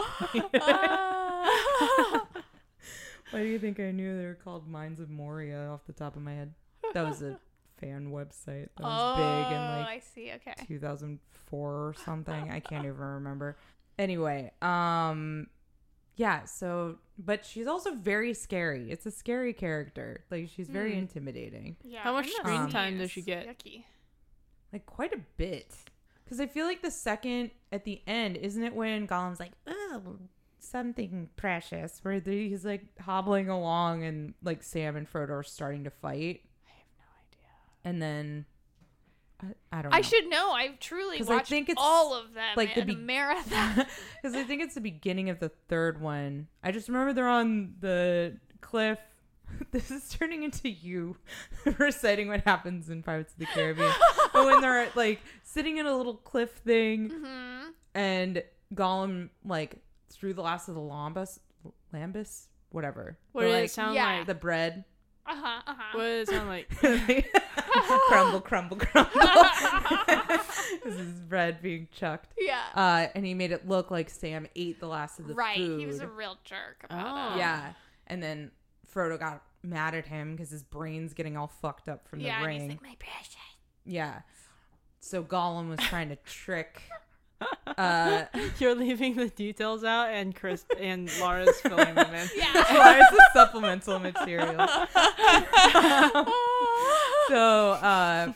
Why 3.32 3.40
do 3.40 3.46
you 3.46 3.60
think 3.60 3.80
I 3.80 3.92
knew 3.92 4.18
they 4.18 4.26
were 4.26 4.38
called 4.44 4.68
Mines 4.68 5.00
of 5.00 5.10
Moria 5.10 5.70
off 5.70 5.86
the 5.86 5.94
top 5.94 6.16
of 6.16 6.22
my 6.22 6.34
head? 6.34 6.54
That 6.94 7.06
was 7.08 7.22
a 7.22 7.40
fan 7.78 8.12
website 8.12 8.68
that 8.76 8.84
was 8.84 9.18
big 9.18 9.54
in 9.54 9.62
Oh, 9.62 9.78
like 9.80 9.88
I 9.88 10.02
see. 10.14 10.32
Okay. 10.36 10.54
2004 10.68 11.60
or 11.60 11.94
something. 12.06 12.52
I 12.52 12.60
can't 12.60 12.86
even 12.86 12.98
remember. 12.98 13.56
Anyway, 14.02 14.52
um 14.62 15.48
yeah, 16.16 16.46
so 16.46 16.98
but 17.18 17.46
she's 17.46 17.68
also 17.68 17.94
very 17.94 18.34
scary. 18.34 18.92
It's 18.92 19.06
a 19.06 19.12
scary 19.12 19.54
character. 19.54 20.26
Like 20.32 20.50
she's 20.50 20.70
very 20.70 20.94
Hmm. 20.94 21.00
intimidating. 21.00 21.78
Yeah. 21.84 22.02
How 22.02 22.14
much 22.14 22.30
screen 22.32 22.68
time 22.70 22.98
does 22.98 23.12
she 23.12 23.22
get? 23.22 23.48
Yucky. 23.48 23.84
Like 24.74 24.86
quite 24.86 25.14
a 25.14 25.20
bit. 25.38 25.74
Cuz 26.28 26.40
I 26.40 26.48
feel 26.48 26.66
like 26.66 26.82
the 26.82 26.92
second 26.92 27.52
at 27.72 27.84
the 27.86 28.02
end, 28.08 28.38
isn't 28.38 28.64
it 28.64 28.74
when 28.74 29.06
Gollum's 29.08 29.40
like, 29.40 29.52
"Oh, 29.68 30.18
something 30.60 31.30
precious," 31.36 32.04
where 32.04 32.20
he's 32.20 32.66
like 32.66 32.98
hobbling 33.00 33.50
along 33.50 34.04
and 34.04 34.34
like 34.42 34.64
Sam 34.64 34.96
and 34.96 35.08
Frodo 35.08 35.30
are 35.32 35.44
starting 35.44 35.84
to 35.84 35.90
fight 35.92 36.42
I 36.66 36.72
have 36.72 36.88
no 36.98 37.06
idea. 37.28 37.50
and 37.84 38.02
then 38.02 38.46
I, 39.42 39.80
I 39.80 39.82
don't 39.82 39.92
know. 39.92 39.98
I 39.98 40.02
should 40.02 40.28
know. 40.30 40.52
I've 40.52 40.80
truly 40.80 41.18
'Cause 41.18 41.30
I 41.30 41.36
watched 41.36 41.50
think 41.50 41.70
it's 41.70 41.82
all 41.82 42.14
of 42.14 42.34
them 42.34 42.54
like 42.56 42.76
the 42.76 42.84
be- 42.86 42.96
marathon. 42.96 43.86
Because 44.22 44.36
I 44.38 44.44
think 44.44 44.62
it's 44.62 44.76
the 44.76 44.82
beginning 44.82 45.30
of 45.30 45.40
the 45.40 45.50
third 45.68 46.00
one. 46.00 46.48
I 46.64 46.72
just 46.72 46.88
remember 46.88 47.12
they're 47.14 47.28
on 47.28 47.74
the 47.80 48.38
cliff. 48.62 49.00
This 49.72 49.92
is 49.92 50.08
turning 50.10 50.44
into 50.44 50.70
you 50.70 51.18
reciting 51.78 52.30
what 52.30 52.42
happens 52.46 52.90
in 52.90 53.04
Pirates 53.04 53.34
of 53.34 53.40
the 53.40 53.46
Caribbean. 53.48 53.92
but 54.32 54.46
when 54.46 54.62
they're 54.62 54.88
like 54.96 55.20
sitting 55.44 55.76
in 55.78 55.86
a 55.86 55.96
little 55.96 56.14
cliff 56.16 56.52
thing 56.64 57.10
hmm 57.10 57.70
and 57.94 58.42
Gollum 58.74 59.28
like 59.44 59.76
threw 60.10 60.34
the 60.34 60.42
last 60.42 60.70
of 60.70 60.76
the 60.76 60.82
lambus, 60.82 61.40
lambus, 61.94 62.46
whatever. 62.70 63.18
What 63.34 63.42
The, 63.42 63.48
did 63.50 63.54
like, 63.56 63.66
it 63.66 63.72
sound 63.72 63.96
yeah. 63.96 64.18
like? 64.20 64.28
The 64.28 64.36
bread. 64.36 64.86
Uh 65.26 65.36
huh. 65.36 65.62
Uh 65.68 65.74
huh. 65.78 65.98
What 65.98 66.04
did 66.04 66.22
it 66.22 66.28
sound 66.30 66.48
like? 66.48 66.70
crumble, 68.08 68.42
crumble, 68.42 68.78
crumble. 68.78 69.12
this 70.84 70.96
is 70.96 71.12
bread 71.22 71.62
being 71.62 71.88
chucked. 71.92 72.34
Yeah. 72.38 72.62
Uh, 72.76 73.08
and 73.16 73.26
he 73.26 73.34
made 73.34 73.52
it 73.52 73.68
look 73.68 73.92
like 73.92 74.10
Sam 74.10 74.48
ate 74.56 74.80
the 74.80 74.88
last 74.88 75.20
of 75.20 75.28
the 75.28 75.34
right. 75.34 75.58
food. 75.58 75.80
He 75.80 75.86
was 75.86 76.00
a 76.00 76.08
real 76.08 76.38
jerk 76.44 76.84
about 76.86 77.32
Oh. 77.32 77.36
it. 77.36 77.40
Yeah. 77.40 77.74
And 78.08 78.22
then 78.22 78.52
Frodo 78.94 79.18
got 79.20 79.44
mad 79.64 79.94
at 79.96 80.08
him 80.08 80.36
because 80.36 80.50
his 80.50 80.64
brain's 80.64 81.14
getting 81.14 81.38
all 81.38 81.48
fucked 81.62 81.88
up 81.88 82.08
from 82.08 82.20
yeah. 82.20 82.40
the 82.40 82.46
And 82.46 82.54
he's 82.54 82.62
ring. 82.62 82.70
like, 82.70 82.82
my 82.82 82.96
precious. 83.00 83.36
yeah. 83.86 84.22
So 85.00 85.24
Gollum 85.24 85.70
was 85.70 85.80
trying 85.80 86.10
to 86.10 86.16
trick. 86.18 86.82
Uh, 87.66 88.26
You're 88.60 88.76
leaving 88.76 89.16
the 89.16 89.28
details 89.28 89.84
out, 89.84 90.10
and 90.10 90.36
Chris 90.36 90.64
and 90.80 91.10
Laura's 91.20 91.60
filling 91.62 91.96
them 91.96 92.14
in. 92.14 92.30
Yeah. 92.36 92.54
well, 92.54 93.02
it's 93.02 93.12
a 93.20 93.34
supplemental 93.34 93.98
material. 93.98 94.68
So, 97.32 97.72
uh, 97.72 98.34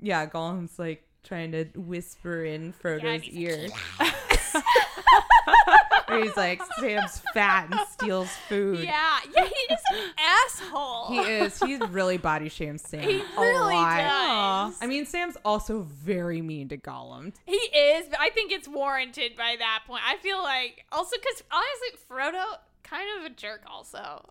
yeah, 0.00 0.26
Gollum's 0.26 0.78
like 0.78 1.04
trying 1.24 1.50
to 1.52 1.64
whisper 1.74 2.44
in 2.44 2.72
Frodo's 2.72 3.22
he's 3.22 3.34
ear. 3.34 3.68
Where 6.06 6.22
he's 6.22 6.36
like, 6.36 6.62
Sam's 6.78 7.20
fat 7.34 7.68
and 7.70 7.80
steals 7.90 8.28
food. 8.48 8.80
yeah. 8.84 9.18
Yeah. 9.34 9.44
He 9.44 9.74
is 9.74 9.80
an 9.92 10.10
asshole. 10.18 11.06
He 11.08 11.18
is. 11.18 11.58
He's 11.58 11.80
really 11.88 12.16
body 12.18 12.48
shames 12.48 12.82
Sam. 12.82 13.02
He 13.02 13.22
really 13.36 13.74
does. 13.74 14.78
I 14.80 14.86
mean, 14.86 15.04
Sam's 15.06 15.36
also 15.44 15.80
very 15.82 16.42
mean 16.42 16.68
to 16.68 16.76
Gollum. 16.76 17.32
He 17.46 17.54
is, 17.56 18.06
but 18.08 18.20
I 18.20 18.30
think 18.30 18.52
it's 18.52 18.68
warranted 18.68 19.36
by 19.36 19.56
that 19.58 19.82
point. 19.86 20.02
I 20.06 20.16
feel 20.18 20.40
like 20.42 20.84
also 20.92 21.16
because 21.16 21.42
honestly, 21.50 21.98
Frodo 22.08 22.44
kind 22.84 23.08
of 23.18 23.32
a 23.32 23.34
jerk. 23.34 23.62
Also, 23.66 24.28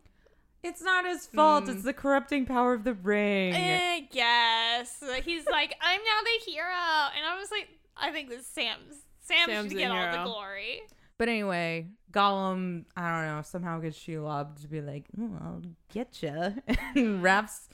It's 0.64 0.82
not 0.82 1.06
his 1.06 1.26
fault. 1.26 1.66
Hmm. 1.66 1.72
It's 1.72 1.84
the 1.84 1.94
corrupting 1.94 2.46
power 2.46 2.74
of 2.74 2.84
the 2.84 2.94
ring. 2.94 3.54
I 3.56 4.08
guess 4.12 5.02
he's 5.24 5.46
like, 5.48 5.76
I'm 5.82 6.00
now 6.00 6.20
the 6.24 6.52
hero, 6.52 6.66
and 6.68 7.26
I 7.26 7.38
was 7.40 7.50
like, 7.52 7.68
I 7.98 8.12
think 8.12 8.30
this 8.30 8.46
Sam's 8.46 8.98
Sam 9.22 9.48
Sam's 9.48 9.72
should 9.72 9.78
get 9.78 9.92
all 9.92 10.12
the 10.12 10.24
glory. 10.24 10.82
But 11.18 11.30
anyway, 11.30 11.88
Gollum, 12.12 12.86
I 12.96 13.10
don't 13.10 13.36
know, 13.36 13.42
somehow 13.44 13.80
gets 13.80 13.98
Shelob 13.98 14.60
to 14.62 14.68
be 14.68 14.82
like, 14.82 15.06
"Ooh, 15.20 15.38
I'll 15.42 15.62
get 15.94 16.24
you. 16.24 16.56
and 16.96 17.22
wraps 17.22 17.70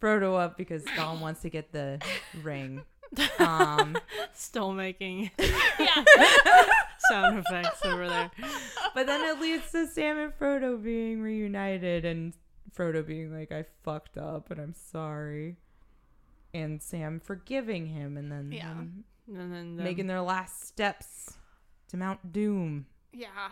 Frodo 0.00 0.38
up 0.38 0.56
because 0.56 0.84
Gollum 0.84 1.20
wants 1.20 1.42
to 1.42 1.50
get 1.50 1.72
the 1.72 2.00
ring. 2.42 2.82
Um, 3.40 3.98
Still 4.32 4.72
making 4.72 5.32
Yeah, 5.38 6.04
sound 7.10 7.38
effects 7.38 7.84
over 7.84 8.08
there. 8.08 8.30
but 8.94 9.06
then 9.06 9.20
it 9.28 9.40
leads 9.40 9.70
to 9.72 9.86
Sam 9.86 10.18
and 10.18 10.32
Frodo 10.38 10.82
being 10.82 11.20
reunited 11.20 12.04
and 12.04 12.32
Frodo 12.76 13.06
being 13.06 13.32
like, 13.36 13.52
I 13.52 13.64
fucked 13.82 14.16
up 14.16 14.50
and 14.50 14.60
I'm 14.60 14.74
sorry. 14.74 15.56
And 16.54 16.82
Sam 16.82 17.20
forgiving 17.20 17.86
him 17.86 18.16
and 18.16 18.30
then 18.32 18.50
Yeah. 18.52 18.68
them 18.68 19.04
And 19.28 19.52
then 19.52 19.76
the, 19.76 19.82
making 19.82 20.06
their 20.06 20.20
last 20.22 20.66
steps 20.66 21.36
to 21.88 21.96
Mount 21.96 22.32
Doom. 22.32 22.86
yeah. 23.12 23.50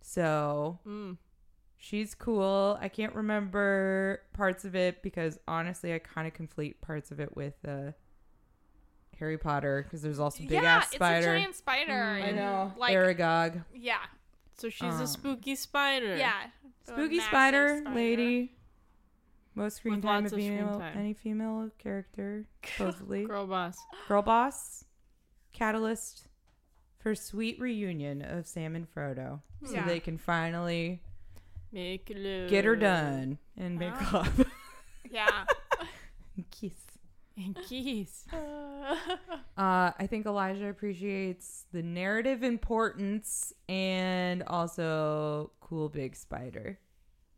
So 0.00 0.78
Mm. 0.86 1.16
she's 1.78 2.14
cool. 2.14 2.76
I 2.80 2.88
can't 2.88 3.14
remember 3.14 4.22
parts 4.32 4.64
of 4.64 4.74
it 4.74 5.02
because 5.02 5.38
honestly, 5.48 5.94
I 5.94 5.98
kind 5.98 6.26
of 6.26 6.34
conflate 6.34 6.80
parts 6.80 7.10
of 7.10 7.20
it 7.20 7.34
with 7.36 7.54
uh, 7.66 7.92
Harry 9.18 9.38
Potter 9.38 9.82
because 9.84 10.02
there's 10.02 10.18
also 10.20 10.42
big 10.42 10.52
yeah, 10.52 10.76
ass 10.78 10.90
spider. 10.90 11.16
it's 11.18 11.26
a 11.26 11.38
giant 11.40 11.54
spider. 11.56 11.92
Mm, 11.92 12.22
I 12.24 12.30
know. 12.32 12.72
Like, 12.76 12.94
Aragog. 12.96 13.64
yeah, 13.74 13.98
So 14.56 14.68
she's 14.68 14.94
Um, 14.94 15.00
a 15.02 15.06
spooky 15.06 15.54
spider. 15.56 16.16
yeah. 16.16 16.46
A 16.86 16.90
Spooky 16.92 17.20
spider, 17.20 17.78
spider. 17.80 17.94
lady. 17.96 18.52
Most 19.54 19.76
screen 19.76 19.94
With 19.96 20.04
time 20.04 20.18
of 20.18 20.24
of 20.26 20.30
screen 20.32 20.58
female, 20.58 20.78
time. 20.80 20.98
any 20.98 21.14
female 21.14 21.70
character, 21.78 22.44
supposedly. 22.64 23.24
Girl 23.24 23.46
boss. 23.46 23.78
Girl 24.08 24.20
boss, 24.22 24.84
catalyst 25.52 26.26
for 26.98 27.14
sweet 27.14 27.60
reunion 27.60 28.20
of 28.22 28.46
Sam 28.46 28.74
and 28.74 28.92
Frodo, 28.92 29.40
so 29.64 29.74
Yeah. 29.74 29.86
they 29.86 30.00
can 30.00 30.18
finally 30.18 31.02
Make 31.72 32.10
love. 32.14 32.50
get 32.50 32.64
her 32.64 32.74
done 32.76 33.38
and 33.56 33.78
make 33.78 33.94
Wow. 34.12 34.20
up, 34.22 34.46
Yeah. 35.10 35.44
kiss. 36.50 36.74
And 37.36 37.56
keys. 37.68 38.24
Uh, 39.56 39.92
I 39.98 40.06
think 40.08 40.26
Elijah 40.26 40.68
appreciates 40.68 41.64
the 41.72 41.82
narrative 41.82 42.42
importance 42.42 43.52
and 43.68 44.42
also 44.42 45.52
cool 45.60 45.88
big 45.88 46.16
spider. 46.16 46.78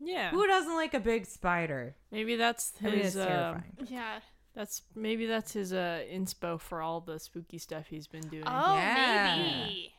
Yeah. 0.00 0.30
Who 0.30 0.46
doesn't 0.46 0.74
like 0.74 0.94
a 0.94 0.98
big 1.00 1.26
spider? 1.26 1.94
Maybe 2.10 2.36
that's 2.36 2.72
I 2.82 2.86
mean, 2.86 2.94
it's 2.96 3.04
his. 3.04 3.16
uh, 3.18 3.26
terrifying. 3.26 3.76
yeah. 3.88 4.18
that's 4.54 4.82
maybe 4.94 5.26
that's 5.26 5.52
his 5.52 5.72
uh 5.72 6.02
inspo 6.12 6.58
for 6.60 6.80
all 6.82 7.00
the 7.00 7.18
spooky 7.20 7.58
stuff 7.58 7.86
he's 7.86 8.06
been 8.08 8.26
doing. 8.28 8.44
Oh, 8.46 8.76
Yeah. 8.76 9.36
maybe. 9.66 9.92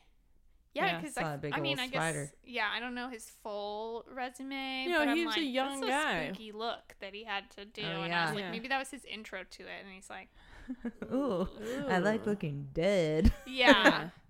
Yeah, 0.78 0.86
Yeah. 0.86 0.98
because 1.00 1.14
Saw 1.14 1.20
I, 1.22 1.34
a 1.34 1.38
big 1.38 1.52
I 1.54 1.60
mean, 1.60 1.78
ol' 1.78 1.84
I 1.84 1.88
guess 1.88 2.28
yeah, 2.44 2.66
I 2.74 2.78
don't 2.80 2.94
know 2.94 3.08
his 3.08 3.30
full 3.42 4.04
resume. 4.12 4.84
You 4.84 4.90
know, 4.90 4.98
but 5.00 5.08
I'm 5.08 5.16
he 5.16 5.26
was 5.26 5.36
a 5.36 5.40
young 5.42 5.80
that's 5.80 5.90
guy. 5.90 6.12
A 6.18 6.24
spooky 6.34 6.52
look 6.52 6.94
that 7.00 7.12
he 7.14 7.24
had 7.24 7.50
to 7.56 7.64
do, 7.64 7.82
Oh, 7.84 8.02
and 8.02 8.14
I 8.14 8.26
was 8.26 8.34
like, 8.34 8.44
Yeah. 8.44 8.50
maybe 8.52 8.68
that 8.68 8.78
was 8.78 8.90
his 8.90 9.04
intro 9.04 9.40
to 9.56 9.62
it, 9.64 9.80
and 9.84 9.92
he's 9.94 10.08
like, 10.10 10.28
Ooh, 11.12 11.48
I 11.88 11.98
like 11.98 12.26
looking 12.26 12.68
dead. 12.72 13.32
yeah. 13.46 14.10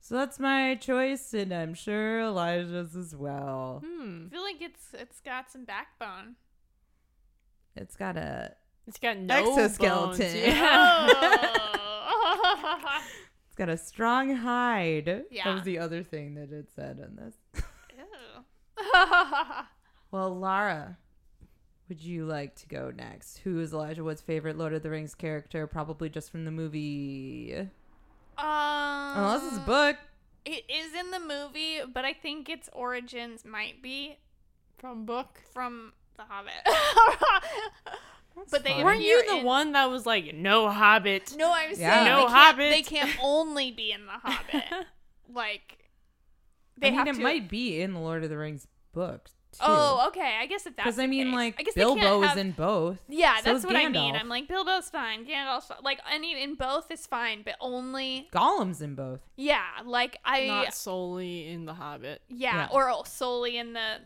So 0.00 0.14
that's 0.14 0.38
my 0.38 0.76
choice, 0.76 1.34
and 1.34 1.52
I'm 1.52 1.74
sure 1.74 2.20
Elijah's 2.20 2.96
as 2.96 3.14
well. 3.14 3.82
Hmm. 3.84 4.26
I 4.28 4.30
feel 4.30 4.42
like 4.42 4.62
it's 4.62 4.86
it's 4.94 5.20
got 5.20 5.50
some 5.50 5.64
backbone. 5.66 6.36
It's 7.76 7.94
got 7.96 8.16
a 8.16 8.54
It's 8.86 8.98
got 8.98 9.18
no 9.18 9.34
Exoskeleton. 9.34 10.18
bones. 10.18 10.34
Yeah. 10.34 11.08
Oh. 11.10 13.00
Got 13.58 13.68
a 13.68 13.76
strong 13.76 14.34
hide. 14.36 15.24
Yeah. 15.30 15.44
That 15.44 15.54
was 15.54 15.62
the 15.64 15.78
other 15.78 16.02
thing 16.02 16.34
that 16.36 16.52
it 16.52 16.68
said 16.74 16.98
in 16.98 17.16
this. 17.16 17.34
Well, 20.10 20.34
Lara, 20.38 20.96
would 21.88 22.00
you 22.00 22.24
like 22.24 22.54
to 22.56 22.66
go 22.68 22.90
next? 22.96 23.38
Who 23.38 23.60
is 23.60 23.74
Elijah 23.74 24.02
Wood's 24.02 24.22
favorite 24.22 24.56
Lord 24.56 24.72
of 24.72 24.82
the 24.82 24.88
Rings 24.88 25.14
character? 25.14 25.66
Probably 25.66 26.08
just 26.08 26.30
from 26.30 26.46
the 26.46 26.50
movie. 26.50 27.54
um, 28.38 28.48
Unless 29.16 29.48
it's 29.48 29.56
a 29.58 29.66
book. 29.66 29.96
It 30.46 30.64
is 30.70 30.94
in 30.98 31.10
the 31.10 31.20
movie, 31.20 31.80
but 31.92 32.06
I 32.06 32.14
think 32.14 32.48
its 32.48 32.70
origins 32.72 33.44
might 33.44 33.82
be 33.82 34.16
From 34.78 35.04
book. 35.04 35.40
from 35.52 35.92
The 36.16 36.22
Hobbit. 36.26 36.52
but 38.62 38.76
they. 38.76 38.84
Weren't 38.84 39.00
you 39.02 39.24
the 39.26 39.38
in- 39.38 39.44
one 39.44 39.72
that 39.72 39.90
was 39.90 40.06
like, 40.06 40.34
no 40.34 40.68
Hobbit? 40.70 41.34
No, 41.36 41.52
I'm 41.52 41.70
Yeah. 41.70 41.76
saying 41.76 42.04
No 42.06 42.16
they 42.16 42.22
can't, 42.22 42.32
Hobbit. 42.32 42.70
They 42.70 42.82
can't 42.82 43.16
only 43.22 43.70
be 43.70 43.92
in 43.92 44.06
The 44.06 44.12
Hobbit. 44.12 44.64
like 45.32 45.78
they 46.76 46.88
I 46.88 46.90
mean, 46.90 46.98
have 46.98 47.08
it 47.08 47.14
to. 47.16 47.22
might 47.22 47.48
be 47.48 47.80
in 47.80 47.92
the 47.94 48.00
Lord 48.00 48.22
of 48.24 48.30
the 48.30 48.38
Rings 48.38 48.66
book, 48.92 49.24
too. 49.52 49.58
Oh, 49.62 50.04
okay. 50.08 50.36
I 50.40 50.46
guess 50.46 50.64
if 50.66 50.76
that's 50.76 50.84
Because, 50.86 50.98
I 51.00 51.06
mean, 51.08 51.26
case. 51.28 51.34
like, 51.34 51.56
I 51.58 51.62
guess 51.64 51.74
Bilbo 51.74 52.00
can't 52.22 52.24
is 52.32 52.36
in 52.44 52.52
both. 52.52 52.98
Yeah, 53.08 53.36
so 53.38 53.42
that's 53.44 53.58
is 53.60 53.66
what 53.66 53.74
I 53.76 53.88
mean. 53.88 54.14
I'm 54.14 54.28
like 54.28 54.46
Bilbo's 54.48 54.88
fine, 54.90 55.26
Gandalf's 55.26 55.66
fine. 55.66 55.78
like 55.82 55.98
any 56.12 56.40
in 56.40 56.54
both 56.54 56.90
is 56.90 57.06
fine, 57.06 57.42
but 57.44 57.54
only 57.60 58.28
Gollum's 58.32 58.80
in 58.80 58.94
both. 58.94 59.20
yeah, 59.36 59.62
like 59.84 60.18
I 60.24 60.46
Not 60.46 60.74
solely 60.74 61.48
in 61.48 61.64
the 61.64 61.74
Hobbit. 61.74 62.22
yeah, 62.28 62.54
Yeah. 62.54 62.68
or 62.70 63.04
solely 63.06 63.56
in 63.58 63.72
the 63.72 63.96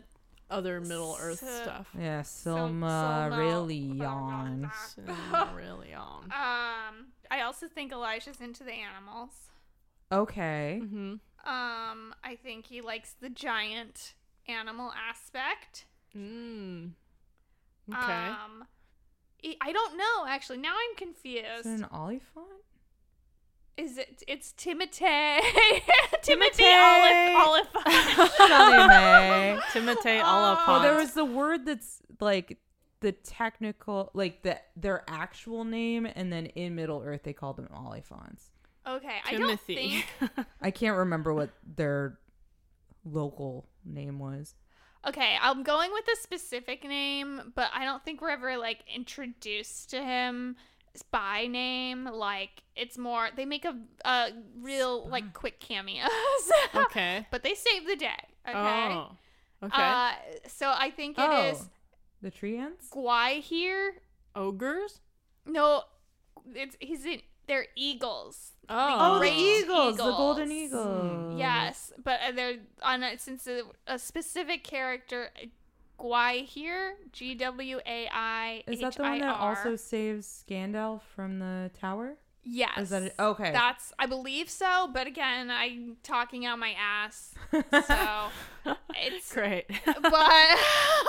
Other 0.53 0.79
Middle 0.81 1.17
Earth 1.19 1.39
So- 1.39 1.61
stuff. 1.63 1.87
Yeah, 1.97 2.21
Sil- 2.23 2.69
Silmarillion. 2.69 4.69
Silmarillion. 4.71 6.23
um. 6.31 7.07
I 7.31 7.41
also 7.41 7.67
think 7.67 7.91
Elijah's 7.91 8.39
into 8.41 8.63
the 8.63 8.73
animals. 8.73 9.31
Okay. 10.11 10.79
mm-hmm. 10.83 11.13
Um, 11.45 12.13
I 12.23 12.35
think 12.41 12.67
he 12.67 12.81
likes 12.81 13.15
the 13.19 13.29
giant 13.29 14.13
animal 14.47 14.91
aspect. 15.09 15.85
Mm. 16.15 16.91
Okay. 17.91 17.97
Um, 18.27 18.65
I- 19.43 19.57
I 19.61 19.71
don't 19.73 19.97
know 19.97 20.25
actually. 20.27 20.59
Now 20.59 20.73
I'm 20.73 20.91
Is 20.91 20.97
confused. 20.97 21.65
it 21.65 21.79
an 21.79 21.85
Oliphant? 21.91 22.45
Is 23.75 23.97
it? 23.97 24.23
It's 24.27 24.53
Timothée. 24.53 25.39
Timothy 26.21 26.63
Timothée. 26.63 27.35
Olive. 27.35 27.67
Olive. 27.75 28.31
Chalamet. 28.31 29.59
Timothée 29.71 30.21
Oh, 30.23 30.27
Oliphant. 30.27 30.67
Well, 30.67 30.81
there 30.81 30.95
was 30.95 31.13
the 31.13 31.25
word 31.25 31.65
that's 31.65 31.99
like 32.19 32.59
the 32.99 33.11
technical, 33.11 34.11
like 34.13 34.43
the 34.43 34.59
their 34.75 35.03
actual 35.07 35.65
name, 35.65 36.05
and 36.05 36.31
then 36.31 36.45
in 36.47 36.75
Middle 36.75 37.01
Earth 37.03 37.23
they 37.23 37.33
called 37.33 37.57
them 37.57 37.67
Oliphants. 37.73 38.51
Okay, 38.85 39.17
I 39.25 39.35
don't 39.35 39.59
think. 39.59 40.05
I 40.61 40.69
can't 40.69 40.97
remember 40.97 41.33
what 41.33 41.49
their 41.75 42.19
local 43.05 43.67
name 43.85 44.19
was. 44.19 44.55
Okay, 45.05 45.35
I'm 45.41 45.63
going 45.63 45.91
with 45.91 46.05
a 46.13 46.21
specific 46.21 46.83
name, 46.83 47.51
but 47.55 47.69
I 47.73 47.83
don't 47.85 48.03
think 48.05 48.21
we're 48.21 48.29
ever 48.29 48.55
like 48.57 48.79
introduced 48.93 49.89
to 49.89 50.01
him 50.01 50.55
by 51.01 51.47
name. 51.47 52.05
Like 52.05 52.63
it's 52.75 52.97
more 52.97 53.29
they 53.35 53.45
make 53.45 53.65
a 53.65 53.75
a 54.05 54.29
real 54.59 55.07
like 55.07 55.33
quick 55.33 55.59
cameos. 55.59 56.09
okay. 56.75 57.25
but 57.31 57.43
they 57.43 57.55
save 57.55 57.87
the 57.87 57.95
day. 57.95 58.23
Okay. 58.47 58.57
Oh. 58.57 59.11
Okay. 59.63 59.81
Uh, 59.81 60.11
so 60.47 60.71
I 60.75 60.91
think 60.91 61.17
it 61.17 61.53
is 61.53 61.61
oh, 61.61 61.69
the 62.21 62.29
tree 62.29 62.57
ants. 62.57 62.89
Gwaihir. 62.89 63.91
Ogres? 64.35 64.99
No, 65.45 65.83
it's 66.53 66.75
he's 66.79 67.05
in. 67.05 67.21
They're 67.47 67.67
eagles. 67.75 68.53
Oh. 68.69 68.75
Oh, 68.99 69.13
the 69.15 69.19
great 69.19 69.37
eagles, 69.37 69.97
the 69.97 70.03
golden 70.03 70.51
eagles. 70.51 71.05
eagle. 71.05 71.37
Yes, 71.37 71.91
but 72.01 72.19
uh, 72.27 72.31
they're 72.31 72.55
on 72.81 73.03
a, 73.03 73.17
since 73.17 73.47
a, 73.47 73.63
a 73.85 73.99
specific 73.99 74.63
character, 74.63 75.29
Gwaihir, 75.99 76.93
G 77.11 77.35
W 77.35 77.79
A 77.85 78.09
I. 78.11 78.63
Is 78.67 78.79
that 78.81 78.95
the 78.95 79.03
one 79.03 79.19
that 79.19 79.35
also 79.39 79.75
saves 79.75 80.43
Gandalf 80.49 81.01
from 81.15 81.39
the 81.39 81.71
tower? 81.79 82.17
Yes. 82.45 82.77
Is 82.77 82.89
that 82.89 83.03
it? 83.03 83.15
Okay. 83.17 83.51
That's 83.51 83.93
I 83.97 84.05
believe 84.05 84.49
so, 84.49 84.89
but 84.93 85.07
again, 85.07 85.49
I'm 85.49 85.97
talking 86.03 86.45
out 86.45 86.59
my 86.59 86.75
ass, 86.77 87.33
so 87.51 88.29
it's 88.95 89.33
Great. 89.33 89.65
but 89.85 90.57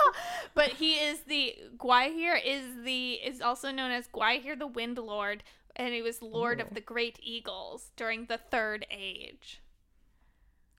but 0.53 0.69
he 0.69 0.93
is 0.93 1.21
the 1.21 1.55
Gwaihir 1.77 2.39
is 2.43 2.63
the 2.83 3.13
is 3.13 3.41
also 3.41 3.71
known 3.71 3.91
as 3.91 4.07
Gwaihir 4.07 4.57
the 4.57 4.67
Wind 4.67 4.97
Lord, 4.97 5.43
and 5.75 5.93
he 5.93 6.01
was 6.01 6.21
Lord 6.21 6.59
Ooh. 6.59 6.63
of 6.63 6.73
the 6.73 6.81
Great 6.81 7.19
Eagles 7.21 7.91
during 7.97 8.25
the 8.25 8.37
Third 8.37 8.85
Age. 8.89 9.61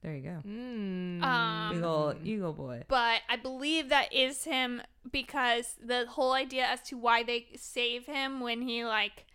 There 0.06 0.14
you 0.14 0.22
go. 0.22 0.48
Mm. 0.48 1.20
Um, 1.20 1.74
Big 1.74 1.82
ol' 1.82 2.14
eagle 2.22 2.52
boy. 2.52 2.84
But 2.86 3.22
I 3.28 3.34
believe 3.34 3.88
that 3.88 4.12
is 4.14 4.44
him 4.44 4.80
because 5.10 5.74
the 5.84 6.06
whole 6.08 6.32
idea 6.32 6.64
as 6.64 6.80
to 6.82 6.96
why 6.96 7.24
they 7.24 7.48
save 7.56 8.06
him 8.06 8.38
when 8.38 8.62
he 8.62 8.84
like 8.84 9.26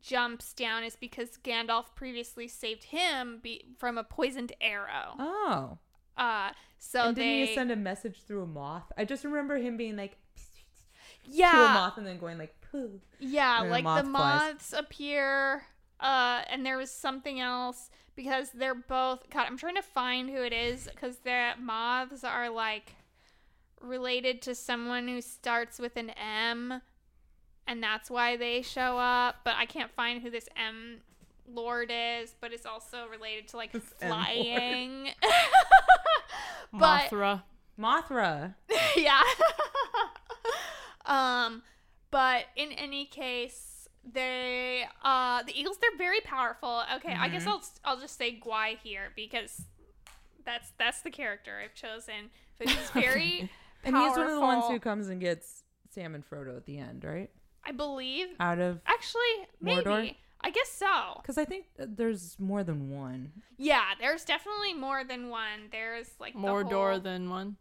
jumps 0.00 0.52
down 0.52 0.84
is 0.84 0.94
because 0.94 1.30
Gandalf 1.42 1.86
previously 1.96 2.46
saved 2.46 2.84
him 2.84 3.40
be- 3.42 3.64
from 3.76 3.98
a 3.98 4.04
poisoned 4.04 4.52
arrow. 4.60 5.16
Oh. 5.18 5.78
Uh, 6.16 6.50
so 6.78 7.06
and 7.08 7.16
didn't 7.16 7.30
they 7.32 7.46
he 7.46 7.54
send 7.56 7.72
a 7.72 7.76
message 7.76 8.22
through 8.24 8.42
a 8.44 8.46
moth? 8.46 8.92
I 8.96 9.04
just 9.04 9.24
remember 9.24 9.56
him 9.56 9.76
being 9.76 9.96
like 9.96 10.16
yeah, 11.28 11.50
to 11.54 11.58
a 11.58 11.68
moth 11.74 11.98
and 11.98 12.06
then 12.06 12.18
going 12.20 12.38
like 12.38 12.54
poo. 12.70 13.00
yeah 13.18 13.62
and 13.62 13.66
a 13.66 13.70
like 13.72 13.82
the 13.82 14.08
moth 14.08 14.12
flies. 14.12 14.52
moths 14.52 14.72
appear. 14.74 15.64
Uh, 15.98 16.42
and 16.50 16.64
there 16.64 16.76
was 16.76 16.90
something 16.90 17.40
else 17.40 17.90
because 18.16 18.50
they're 18.50 18.74
both. 18.74 19.28
God, 19.30 19.46
I'm 19.46 19.56
trying 19.56 19.76
to 19.76 19.82
find 19.82 20.30
who 20.30 20.42
it 20.42 20.52
is 20.52 20.88
because 20.92 21.18
the 21.18 21.52
moths 21.60 22.24
are 22.24 22.50
like 22.50 22.92
related 23.80 24.42
to 24.42 24.54
someone 24.54 25.08
who 25.08 25.20
starts 25.20 25.78
with 25.78 25.96
an 25.96 26.10
M, 26.10 26.80
and 27.66 27.82
that's 27.82 28.10
why 28.10 28.36
they 28.36 28.62
show 28.62 28.98
up. 28.98 29.36
But 29.44 29.54
I 29.56 29.66
can't 29.66 29.90
find 29.90 30.22
who 30.22 30.30
this 30.30 30.48
M 30.56 31.00
Lord 31.52 31.90
is, 31.92 32.34
but 32.40 32.52
it's 32.52 32.66
also 32.66 33.06
related 33.10 33.48
to 33.48 33.56
like 33.56 33.72
This 33.72 33.82
flying. 34.00 35.08
but 36.72 37.10
Mothra. 37.10 37.42
Mothra. 37.78 38.54
yeah. 38.96 39.22
um, 41.06 41.62
but 42.10 42.44
in 42.56 42.72
any 42.72 43.04
case, 43.06 43.73
they 44.12 44.84
uh 45.02 45.42
the 45.44 45.58
Eagles 45.58 45.78
they're 45.80 45.96
very 45.96 46.20
powerful. 46.20 46.82
Okay, 46.96 47.14
I 47.14 47.28
guess 47.28 47.44
Mhm. 47.44 47.48
I'll 47.48 47.62
I'll 47.84 48.00
just 48.00 48.16
say 48.18 48.38
Gwaihir 48.44 49.08
because 49.16 49.62
that's 50.44 50.72
that's 50.78 51.00
the 51.02 51.10
character 51.10 51.60
I've 51.64 51.74
chosen. 51.74 52.30
But 52.58 52.68
he's 52.68 52.90
very 52.94 53.50
And 53.84 53.96
he's 53.96 54.16
one 54.16 54.26
of 54.26 54.34
the 54.34 54.40
ones 54.40 54.64
who 54.68 54.78
comes 54.78 55.08
and 55.08 55.20
gets 55.20 55.62
Sam 55.90 56.14
and 56.14 56.28
Frodo 56.28 56.56
at 56.56 56.66
the 56.66 56.78
end, 56.78 57.04
right? 57.04 57.30
I 57.64 57.72
believe 57.72 58.28
Out 58.40 58.58
of 58.58 58.80
actually 58.86 59.48
maybe 59.60 59.82
Mordor? 59.84 60.14
I 60.42 60.50
guess 60.50 60.68
so. 60.68 61.14
because 61.22 61.38
I 61.38 61.46
think 61.46 61.64
there's 61.78 62.36
more 62.38 62.62
than 62.62 62.90
one. 62.90 63.32
Yeah, 63.56 63.82
there's 63.98 64.24
definitely 64.26 64.74
more 64.74 65.02
than 65.02 65.30
one. 65.30 65.68
There's 65.72 66.10
like 66.20 66.34
the 66.34 66.38
More 66.40 66.62
door 66.62 66.90
whole- 66.92 67.00
than 67.00 67.30
one. 67.30 67.56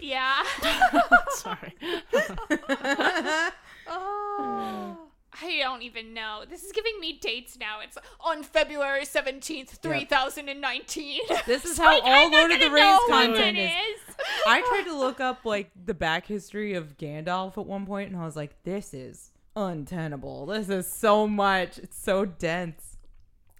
yeah. 0.00 0.44
Sorry. 1.30 1.74
Oh. 3.90 5.07
I 5.40 5.58
don't 5.58 5.82
even 5.82 6.14
know. 6.14 6.42
This 6.48 6.64
is 6.64 6.72
giving 6.72 6.98
me 7.00 7.12
dates 7.12 7.56
now. 7.58 7.80
It's 7.80 7.96
on 8.20 8.42
February 8.42 9.04
17th, 9.04 9.68
3019. 9.68 11.20
This 11.46 11.64
is 11.64 11.78
how 11.78 12.00
all 12.00 12.30
Lord 12.30 12.50
of 12.50 12.58
the 12.58 12.66
gonna 12.66 12.74
Rings 12.74 12.86
know 12.86 13.00
when 13.08 13.26
content 13.28 13.58
it 13.58 13.62
is. 13.62 14.00
is. 14.00 14.16
I 14.46 14.60
tried 14.68 14.84
to 14.90 14.98
look 14.98 15.20
up 15.20 15.44
like 15.44 15.70
the 15.84 15.94
back 15.94 16.26
history 16.26 16.74
of 16.74 16.96
Gandalf 16.96 17.56
at 17.58 17.66
one 17.66 17.86
point, 17.86 18.10
and 18.10 18.20
I 18.20 18.24
was 18.24 18.36
like, 18.36 18.62
"This 18.64 18.92
is 18.92 19.30
untenable. 19.54 20.46
This 20.46 20.68
is 20.68 20.86
so 20.90 21.26
much. 21.26 21.78
It's 21.78 21.98
so 21.98 22.24
dense." 22.24 22.96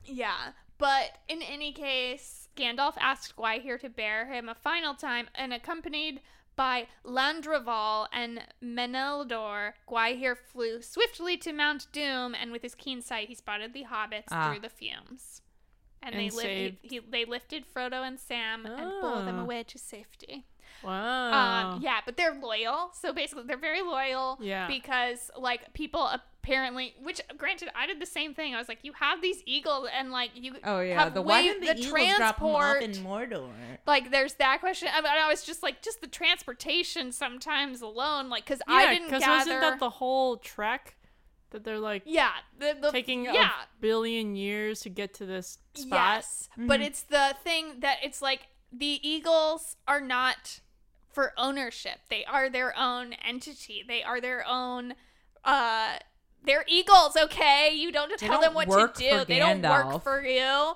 Yeah, 0.04 0.52
but 0.78 1.18
in 1.28 1.42
any 1.42 1.72
case, 1.72 2.48
Gandalf 2.56 2.94
asked 2.98 3.36
Gwaihir 3.36 3.78
to 3.80 3.88
bear 3.88 4.26
him 4.26 4.48
a 4.48 4.54
final 4.54 4.94
time, 4.94 5.28
and 5.34 5.52
accompanied 5.52 6.20
by 6.58 6.88
Landroval 7.06 8.08
and 8.12 8.42
Meneldor, 8.62 9.72
Gwaihir 9.88 10.36
flew 10.36 10.82
swiftly 10.82 11.36
to 11.38 11.52
Mount 11.52 11.86
Doom, 11.92 12.34
and 12.34 12.52
with 12.52 12.62
his 12.62 12.74
keen 12.74 13.00
sight, 13.00 13.28
he 13.28 13.34
spotted 13.34 13.72
the 13.72 13.84
hobbits 13.84 14.24
Ah. 14.30 14.50
through 14.50 14.60
the 14.60 14.68
fumes. 14.68 15.40
and, 16.02 16.14
And 16.14 16.20
they 16.30 16.30
li- 16.36 16.78
he, 16.82 16.88
he, 16.88 16.98
they 17.00 17.24
lifted 17.24 17.64
Frodo 17.72 18.06
and 18.06 18.20
Sam 18.20 18.64
and 18.66 18.76
bore 19.00 19.22
them 19.22 19.38
Ah. 19.38 19.42
away 19.42 19.62
to 19.64 19.78
safety. 19.78 20.44
Wow. 20.84 21.72
Um, 21.74 21.80
yeah, 21.82 21.98
but 22.04 22.16
they're 22.16 22.34
loyal. 22.40 22.90
So 22.94 23.12
basically, 23.12 23.44
they're 23.48 23.56
very 23.56 23.82
loyal. 23.82 24.38
Yeah. 24.40 24.68
Because 24.68 25.28
like 25.36 25.72
people 25.72 26.08
apparently, 26.48 26.94
which 27.02 27.20
granted, 27.36 27.68
I 27.74 27.86
did 27.86 28.00
the 28.00 28.06
same 28.06 28.34
thing. 28.34 28.54
I 28.54 28.58
was 28.58 28.68
like, 28.68 28.78
you 28.82 28.92
have 28.94 29.20
these 29.20 29.42
eagles, 29.44 29.88
and 29.94 30.10
like 30.10 30.30
you. 30.34 30.54
Oh 30.64 30.80
yeah, 30.80 31.02
have 31.02 31.14
the 31.14 31.22
way, 31.22 31.26
why 31.26 31.42
didn't 31.42 31.60
the, 31.60 31.82
Eagles 31.82 32.16
drop 32.16 32.40
'em 32.40 32.48
off 32.48 32.76
in 32.80 32.92
Mordor? 32.92 33.50
like 33.86 34.10
there's 34.10 34.34
that 34.34 34.60
question. 34.60 34.88
I, 34.92 35.00
mean, 35.00 35.10
I 35.10 35.28
was 35.28 35.44
just 35.44 35.62
like, 35.62 35.82
just 35.82 36.00
the 36.00 36.06
transportation 36.06 37.12
sometimes 37.12 37.82
alone, 37.82 38.28
like 38.28 38.44
because 38.44 38.62
yeah, 38.66 38.74
I 38.74 38.94
didn't 38.94 39.08
because 39.08 39.22
gather. 39.22 39.38
wasn't 39.38 39.60
that 39.60 39.78
the 39.78 39.90
whole 39.90 40.38
trek 40.38 40.96
that 41.50 41.64
they're 41.64 41.78
like 41.78 42.02
yeah, 42.06 42.30
the, 42.58 42.76
the 42.80 42.90
taking 42.90 43.24
yeah. 43.24 43.50
a 43.50 43.80
billion 43.80 44.34
years 44.34 44.80
to 44.80 44.88
get 44.88 45.14
to 45.14 45.26
this 45.26 45.58
spot? 45.74 46.16
Yes, 46.16 46.48
but 46.56 46.80
it's 46.80 47.02
the 47.02 47.36
thing 47.44 47.80
that 47.80 47.98
it's 48.02 48.22
like 48.22 48.48
the 48.72 49.00
Eagles 49.06 49.76
are 49.86 50.00
not 50.00 50.60
for 51.10 51.32
ownership. 51.36 51.98
They 52.08 52.24
are 52.24 52.48
their 52.48 52.76
own 52.78 53.12
entity. 53.12 53.84
They 53.86 54.02
are 54.02 54.20
their 54.20 54.46
own. 54.46 54.94
uh 55.44 55.98
They're 56.44 56.64
Eagles, 56.68 57.16
okay? 57.16 57.72
You 57.74 57.92
don't 57.92 58.08
They 58.10 58.16
tell 58.26 58.40
don't 58.40 58.54
them 58.54 58.68
what 58.68 58.94
to 58.94 58.98
do. 58.98 59.24
They 59.26 59.38
don't 59.38 59.60
work 59.62 60.02
for 60.02 60.22
you. 60.22 60.74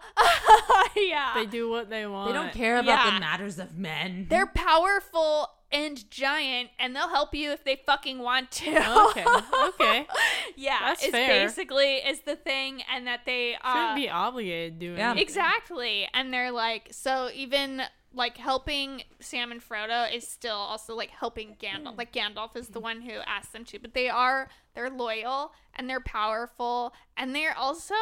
yeah, 0.96 1.32
They 1.34 1.46
do 1.46 1.70
what 1.70 1.88
they 1.88 2.06
want. 2.06 2.28
They 2.28 2.34
don't 2.34 2.52
care 2.52 2.78
about 2.78 3.06
Yeah. 3.06 3.14
the 3.14 3.20
matters 3.20 3.58
of 3.58 3.76
men. 3.78 4.26
They're 4.28 4.46
powerful 4.46 5.48
and 5.70 6.10
giant, 6.10 6.68
and 6.78 6.94
they'll 6.94 7.08
help 7.08 7.34
you 7.34 7.50
if 7.52 7.64
they 7.64 7.80
fucking 7.86 8.18
want 8.18 8.50
to. 8.50 8.68
Okay. 9.08 9.24
Okay. 9.68 10.06
yeah, 10.56 10.76
That's 10.82 11.02
it's 11.02 11.12
fair. 11.12 11.46
basically 11.46 11.94
is 11.96 12.20
the 12.20 12.36
thing, 12.36 12.82
and 12.94 13.06
that 13.06 13.20
they 13.24 13.54
uh, 13.54 13.72
Shouldn't 13.72 13.96
be 13.96 14.10
obligated 14.10 14.78
doing 14.78 14.98
Yeah. 14.98 15.12
anything. 15.12 15.22
Exactly. 15.26 16.06
And 16.12 16.30
they're 16.34 16.50
like, 16.52 16.88
so 16.90 17.30
even 17.34 17.82
like 18.14 18.36
helping 18.36 19.02
Sam 19.20 19.50
and 19.52 19.60
Frodo 19.60 20.12
is 20.14 20.26
still 20.26 20.56
also 20.56 20.94
like 20.94 21.10
helping 21.10 21.56
Gandalf. 21.60 21.96
Like 21.96 22.12
Gandalf 22.12 22.56
is 22.56 22.68
the 22.68 22.80
one 22.80 23.00
who 23.02 23.12
asked 23.26 23.52
them 23.52 23.64
to, 23.66 23.78
but 23.78 23.94
they 23.94 24.08
are 24.08 24.48
they're 24.74 24.90
loyal 24.90 25.52
and 25.74 25.88
they're 25.88 26.00
powerful 26.00 26.92
and 27.16 27.34
they're 27.34 27.56
also 27.56 27.94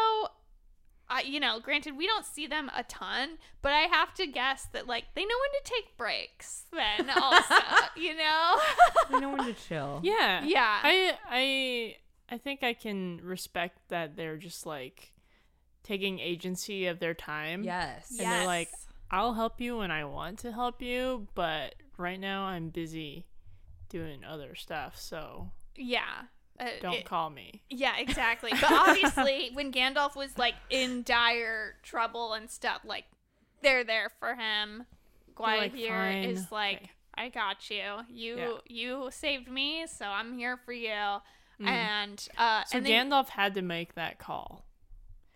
uh, 1.11 1.19
you 1.25 1.41
know, 1.41 1.59
granted 1.59 1.97
we 1.97 2.07
don't 2.07 2.25
see 2.25 2.47
them 2.47 2.71
a 2.77 2.85
ton, 2.85 3.31
but 3.63 3.73
I 3.73 3.81
have 3.91 4.15
to 4.15 4.27
guess 4.27 4.67
that 4.73 4.87
like 4.87 5.07
they 5.15 5.23
know 5.23 5.35
when 5.41 5.63
to 5.65 5.73
take 5.73 5.97
breaks 5.97 6.65
then 6.73 7.11
also, 7.23 7.55
you 7.97 8.15
know? 8.17 8.61
They 9.11 9.19
know 9.19 9.31
when 9.31 9.45
to 9.47 9.55
chill. 9.55 10.01
Yeah. 10.05 10.45
Yeah. 10.45 10.79
I 10.83 11.17
I 11.29 11.97
I 12.33 12.39
think 12.39 12.63
I 12.63 12.75
can 12.75 13.21
respect 13.25 13.79
that 13.89 14.17
they're 14.17 14.37
just 14.37 14.67
like 14.67 15.13
taking 15.83 16.21
agency 16.21 16.87
of 16.87 17.01
their 17.01 17.15
time. 17.15 17.65
Yes. 17.65 18.11
And 18.11 18.21
they're 18.21 18.47
like, 18.47 18.69
Yes. 18.71 18.87
I'll 19.11 19.35
help 19.35 19.61
you 19.61 19.79
when 19.79 19.91
I 19.91 20.05
want 20.05 20.39
to 20.41 20.53
help 20.53 20.81
you, 20.83 21.27
but 21.35 21.75
right 21.97 22.19
now 22.21 22.45
I'm 22.45 22.69
busy 22.71 23.27
doing 23.89 24.25
other 24.25 24.55
stuff, 24.55 24.99
so 24.99 25.51
yeah. 25.77 26.03
Uh, 26.59 26.67
don't 26.83 26.95
it- 26.95 27.05
call 27.07 27.31
me. 27.31 27.63
Yeah, 27.71 27.97
exactly. 27.99 28.51
But 28.61 28.71
obviously, 28.71 29.51
when 29.55 29.73
Gandalf 29.73 30.15
was 30.15 30.37
like 30.39 30.55
in 30.69 31.03
dire 31.03 31.77
trouble 31.83 32.35
and 32.35 32.51
stuff, 32.51 32.83
like 32.85 33.05
they're 33.63 33.85
there 33.85 34.11
for 34.21 34.35
him. 34.35 34.85
They're 35.39 35.57
like, 35.57 35.75
here 35.75 36.07
is 36.07 36.53
like, 36.53 36.77
okay." 36.77 36.91
I 37.15 37.29
got 37.31 37.69
you. 37.71 37.83
You 38.09 38.37
Yeah. 38.39 38.53
you 38.67 39.09
saved 39.11 39.51
me, 39.51 39.87
so 39.87 40.07
I'm 40.07 40.37
here 40.39 40.57
for 40.59 40.73
you. 40.73 40.89
Mhm. 41.61 41.67
And 41.67 42.29
uh, 42.39 42.65
So 42.65 42.79
and 42.79 42.87
Gandalf 42.87 43.31
had 43.31 43.55
to 43.55 43.63
make 43.63 43.95
that 43.95 44.19
call. 44.19 44.65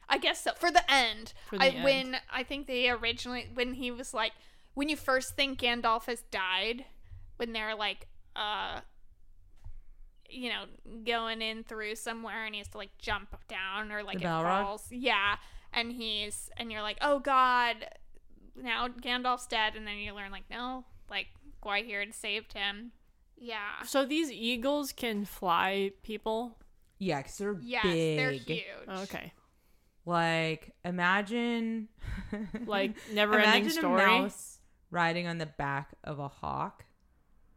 I 0.09 0.19
guess 0.19 0.43
so 0.45 0.53
for 0.57 0.71
the 0.71 0.83
end. 0.93 1.33
For 1.49 1.59
the 1.59 1.65
I 1.65 1.69
end. 1.69 1.85
when 1.85 2.17
I 2.33 2.43
think 2.43 2.67
they 2.67 2.89
originally 2.91 3.49
when 3.55 3.75
he 3.75 3.91
was 3.91 4.13
like 4.15 4.33
when 4.75 4.89
you 4.89 4.97
first 4.97 5.35
think 5.37 5.59
Gandalf 5.61 6.07
has 6.07 6.23
died, 6.31 6.85
when 7.37 7.53
they're 7.53 7.75
like 7.75 8.09
uh 8.37 8.81
you 10.31 10.49
know, 10.49 10.65
going 11.07 11.41
in 11.43 11.63
through 11.65 11.95
somewhere 11.95 12.45
and 12.45 12.55
he 12.55 12.59
has 12.59 12.69
to 12.69 12.79
like 12.79 12.97
jump 12.99 13.37
down 13.47 13.93
or 13.93 14.03
like 14.03 14.19
The 14.19 14.25
it 14.25 14.29
Balrog? 14.29 14.63
falls. 14.65 14.87
Yeah. 14.91 15.37
And 15.73 15.93
he's 15.93 16.51
and 16.57 16.73
you're 16.73 16.83
like, 16.83 16.99
Oh 17.01 17.19
God, 17.21 17.77
now 18.57 18.89
Gandalf's 18.89 19.47
dead 19.47 19.75
and 19.77 19.87
then 19.87 19.99
you 19.99 20.13
learn 20.15 20.33
like, 20.33 20.49
no, 20.51 20.85
like 21.11 21.27
Gwaihir 21.65 22.01
had 22.01 22.15
saved 22.15 22.53
him. 22.53 22.93
Yeah. 23.37 23.83
So 23.85 24.05
these 24.07 24.31
eagles 24.31 24.93
can 24.93 25.25
fly 25.25 25.93
people. 26.03 26.59
Yeah, 26.99 27.19
because 27.19 27.39
they're 27.39 27.57
Yes, 27.61 27.83
big. 27.85 28.17
they're 28.17 28.31
huge. 28.33 28.65
Okay. 29.03 29.33
Like 30.07 30.75
imagine, 30.85 31.89
Like 32.67 32.95
never-ending 33.13 33.71
story. 33.71 34.03
a 34.03 34.07
mouse 34.07 34.59
riding 34.91 35.27
on 35.27 35.39
the 35.39 35.47
back 35.47 35.91
of 36.05 36.19
a 36.19 36.29
hawk. 36.29 36.85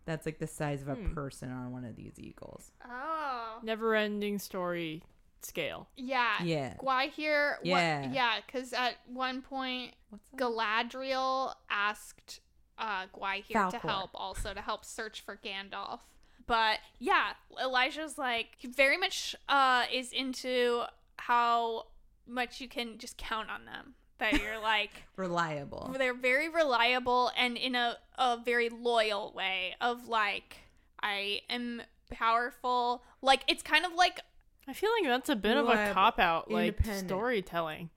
That's 0.06 0.26
like 0.26 0.40
the 0.40 0.48
size 0.48 0.82
of 0.82 0.88
a 0.88 0.96
Hmm. 0.96 1.14
person 1.14 1.52
on 1.52 1.72
one 1.74 1.84
of 1.84 1.96
these 1.98 2.14
eagles. 2.18 2.72
Oh. 2.90 3.60
Never 3.64 3.94
ending 3.96 4.40
story 4.40 5.04
scale. 5.42 5.90
Yeah. 5.98 6.42
Yeah. 6.42 6.76
Gwaihir. 6.78 7.56
Yeah. 7.64 8.02
What, 8.06 8.14
yeah, 8.16 8.36
because 8.46 8.72
at 8.72 8.96
one 9.08 9.42
point 9.42 9.94
Galadriel 10.38 11.54
asked 11.70 12.40
uh, 12.78 13.06
Gwaihir 13.14 13.48
to 13.72 13.78
Falkor. 13.78 13.82
help, 13.82 14.12
also 14.14 14.54
to 14.54 14.62
help 14.62 14.86
search 14.86 15.22
for 15.22 15.36
Gandalf. 15.44 16.00
But 16.46 16.80
yeah, 17.00 17.34
Elijah's 17.62 18.18
like 18.18 18.50
he 18.58 18.68
very 18.70 18.98
much 18.98 19.36
uh, 19.50 19.84
is 19.94 20.14
into 20.14 20.84
how 21.18 21.88
much 22.28 22.60
you 22.62 22.68
can 22.68 22.98
just 22.98 23.18
count 23.18 23.50
on 23.50 23.66
them. 23.66 23.96
That 24.20 24.42
you're 24.42 24.60
like 24.60 24.92
Reliable. 25.16 25.94
they're 25.98 26.16
very 26.16 26.50
reliable 26.50 27.32
and 27.38 27.56
in 27.56 27.76
a, 27.76 27.98
a 28.18 28.38
very 28.44 28.70
loyal 28.70 29.32
way 29.36 29.76
of 29.80 30.08
like 30.08 30.58
I 31.04 31.42
am 31.50 31.84
powerful. 32.10 33.04
Like 33.22 33.44
it's 33.48 33.62
kind 33.62 33.86
of 33.86 33.94
like 33.94 34.20
I 34.68 34.74
feel 34.74 34.90
like 35.00 35.08
that's 35.08 35.30
a 35.30 35.36
bit 35.36 35.56
of 35.56 35.70
a 35.70 35.94
cop 35.94 36.18
out, 36.20 36.50
like 36.50 36.80
storytelling. 36.96 37.90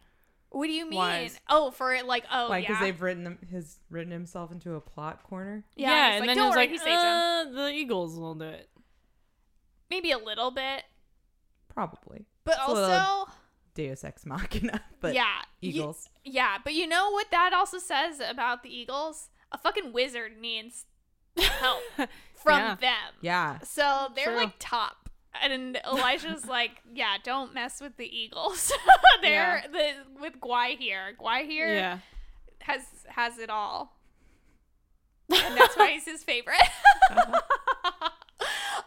what 0.51 0.67
do 0.67 0.73
you 0.73 0.85
mean? 0.85 0.99
Wise. 0.99 1.41
Oh, 1.49 1.71
for 1.71 1.95
it 1.95 2.05
like 2.07 2.25
oh 2.31 2.49
Like, 2.51 2.65
because 2.65 2.81
yeah. 2.81 2.85
they've 2.87 3.01
written 3.01 3.25
them, 3.25 3.39
his 3.51 3.79
written 3.89 4.13
himself 4.13 4.53
into 4.53 4.75
a 4.75 4.81
plot 4.81 5.23
corner. 5.23 5.65
Yeah, 5.75 6.13
he's 6.13 6.21
and 6.21 6.21
like, 6.21 6.29
then 6.29 6.37
"Don't 6.37 6.47
it's 6.49 6.57
worry, 6.57 6.63
like 6.65 6.71
he 6.71 6.79
saves 6.79 7.03
him." 7.03 7.07
uh, 7.07 7.45
the 7.65 7.71
eagles 7.73 8.19
will 8.19 8.35
do 8.35 8.45
it. 8.45 8.69
maybe 9.89 10.13
a 10.13 10.19
little 10.19 10.51
bit, 10.51 10.85
Probably 11.69 12.27
but 12.45 12.55
It's 12.59 12.69
a 12.69 12.73
little 12.73 12.91
also 12.93 13.31
Deus 13.75 14.05
Ex 14.05 14.25
Machina, 14.27 14.83
but 15.01 15.15
yeah, 15.15 15.43
you- 15.61 15.71
Eagles. 15.71 16.09
yeah, 16.25 16.59
but 16.63 16.75
you 16.75 16.87
know 16.87 17.11
what 17.11 17.31
that 17.31 17.53
also 17.53 17.79
says 17.79 18.21
about 18.21 18.63
the 18.63 18.75
Eagles? 18.75 19.31
A 19.53 19.59
fucking 19.59 19.93
wizard 19.93 20.33
needs 20.41 20.85
help 21.37 21.83
from 22.35 22.59
Yeah. 22.59 22.75
them. 22.77 23.15
yeah. 23.21 23.59
So 23.61 24.09
they're 24.15 24.27
True. 24.27 24.37
like 24.37 24.55
top. 24.59 25.09
And 25.43 25.79
Elijah's 25.87 26.47
like, 26.49 26.73
yeah, 26.93 27.17
don't 27.23 27.53
mess 27.55 27.81
with 27.81 27.97
the 27.97 28.07
Eagles. 28.07 28.73
they're 29.23 29.65
the 29.73 29.93
with 30.21 30.41
Gwaihir. 30.41 31.15
here 31.49 31.75
Yeah. 31.75 31.99
has 32.61 32.83
has 33.09 33.39
it 33.39 33.51
all. 33.51 33.97
And 35.33 35.57
that's 35.57 35.77
why 35.77 35.93
he's 35.93 36.05
his 36.05 36.25
favorite. 36.25 36.57
Uh-huh. 37.11 38.11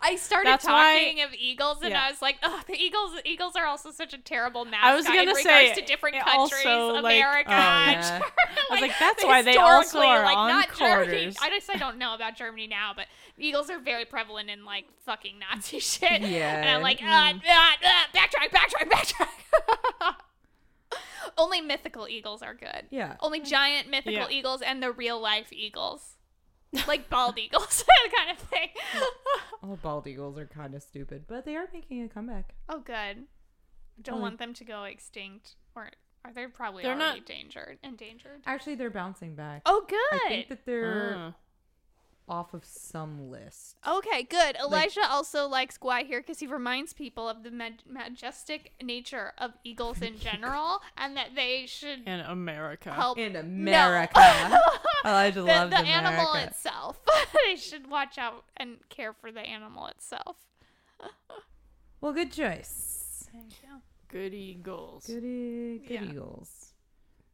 I 0.05 0.17
started 0.17 0.49
That's 0.49 0.65
why- 0.65 0.99
talking 1.05 1.21
of 1.21 1.33
eagles, 1.33 1.81
and 1.81 1.91
Yeah. 1.91 2.03
I 2.05 2.11
was 2.11 2.21
like, 2.21 2.37
"Oh, 2.43 2.61
the 2.67 2.75
eagles! 2.75 3.13
Eagles 3.23 3.55
are 3.55 3.65
also 3.65 3.89
such 3.89 4.13
a 4.13 4.17
terrible 4.17 4.65
mascot 4.65 4.91
I 4.91 4.95
was 4.95 5.05
in 5.05 5.13
gonna 5.13 5.33
regards 5.33 5.43
say, 5.43 5.73
to 5.75 5.81
different 5.81 6.17
countries, 6.19 6.65
also, 6.65 7.01
like- 7.01 7.15
America." 7.15 7.49
Oh, 7.51 7.53
yeah. 7.53 8.19
I 8.69 8.73
was 8.73 8.81
like, 8.81 8.91
that's 8.99 9.23
why 9.23 9.41
they 9.41 9.55
also 9.55 9.99
are 9.99 10.23
like, 10.23 10.35
on 10.37 10.49
not 10.49 10.75
Germany. 10.75 11.05
quarters. 11.05 11.37
I 11.41 11.49
just 11.49 11.69
I 11.69 11.75
don't 11.77 11.97
know 11.97 12.13
about 12.13 12.35
Germany 12.35 12.67
now, 12.67 12.91
but 12.93 13.07
eagles 13.37 13.69
are 13.69 13.79
very 13.79 14.03
prevalent 14.05 14.49
in 14.49 14.65
like 14.65 14.85
fucking 15.05 15.39
Nazi 15.39 15.79
shit. 15.91 16.21
Yeah. 16.21 16.57
and 16.59 16.69
I'm 16.69 16.81
like, 16.81 16.99
ah, 17.01 17.33
ah, 17.47 17.75
ah, 17.83 18.07
backtrack, 18.13 18.49
backtrack, 18.51 18.89
backtrack. 18.91 20.15
Only 21.37 21.61
mythical 21.61 22.07
eagles 22.07 22.41
are 22.43 22.53
good. 22.53 22.87
Yeah. 22.91 23.15
Only 23.21 23.39
giant 23.39 23.89
mythical 23.89 24.29
Yeah. 24.29 24.37
eagles 24.37 24.61
and 24.61 24.83
the 24.83 24.91
real 24.91 25.19
life 25.19 25.47
eagles. 25.51 26.12
Like 26.87 27.09
bald 27.09 27.37
eagles 27.37 27.83
kind 28.17 28.31
of 28.31 28.37
thing. 28.47 28.69
All 29.63 29.77
bald 29.81 30.07
eagles 30.07 30.37
are 30.37 30.45
kind 30.47 30.73
of 30.75 30.81
stupid, 30.83 31.25
but 31.27 31.45
they 31.45 31.55
are 31.55 31.67
making 31.73 32.03
a 32.03 32.09
comeback. 32.09 32.53
oh, 32.69 32.79
good. 32.79 33.23
Don't 34.01 34.15
Only- 34.15 34.21
want 34.23 34.39
them 34.39 34.53
to 34.55 34.63
go 34.63 34.83
extinct. 34.83 35.55
Or 35.75 35.89
are 36.25 36.33
they 36.33 36.47
probably 36.47 36.83
They're 36.83 36.93
already 36.93 37.19
not- 37.21 37.29
endangered? 37.29 37.77
Endangered. 37.83 38.41
Actually, 38.45 38.75
they're 38.75 38.89
bouncing 38.89 39.35
back. 39.35 39.61
Oh, 39.65 39.85
good. 39.87 40.19
I 40.25 40.27
think 40.29 40.49
that 40.49 40.65
they're 40.65 41.15
Uh, 41.15 41.31
off 42.27 42.53
of 42.53 42.63
some 42.65 43.29
list. 43.29 43.75
Okay, 43.87 44.23
good. 44.23 44.55
Elijah 44.57 45.01
also 45.09 45.47
likes 45.47 45.77
Gwaihir 45.77 46.19
because 46.19 46.39
he 46.39 46.47
reminds 46.47 46.93
people 46.93 47.27
of 47.27 47.43
the 47.43 47.51
ma- 47.51 47.69
majestic 47.87 48.71
nature 48.81 49.33
of 49.37 49.51
eagles 49.63 50.01
in 50.01 50.17
general, 50.19 50.81
and 50.97 51.17
that 51.17 51.35
they 51.35 51.65
should 51.67 52.07
in 52.07 52.19
America. 52.21 52.91
help 52.93 53.17
In 53.17 53.33
No. 53.33 53.39
America. 53.41 54.59
Elijah 55.05 55.41
the, 55.41 55.45
loves 55.47 55.71
the 55.71 55.77
animal 55.79 56.31
America. 56.31 56.49
itself. 56.51 56.99
they 57.45 57.55
should 57.57 57.89
watch 57.89 58.17
out 58.17 58.45
and 58.55 58.77
care 58.89 59.11
for 59.13 59.31
the 59.31 59.41
animal 59.41 59.87
itself. 59.87 60.37
Well, 62.01 62.13
good 62.13 62.31
choice. 62.31 63.27
Thank 63.31 63.51
you. 63.63 63.69
Good 64.07 64.33
eagles. 64.33 65.07
Good, 65.07 65.23
e- 65.23 65.79
good 65.87 65.89
Yeah. 65.93 66.03
eagles. 66.03 66.73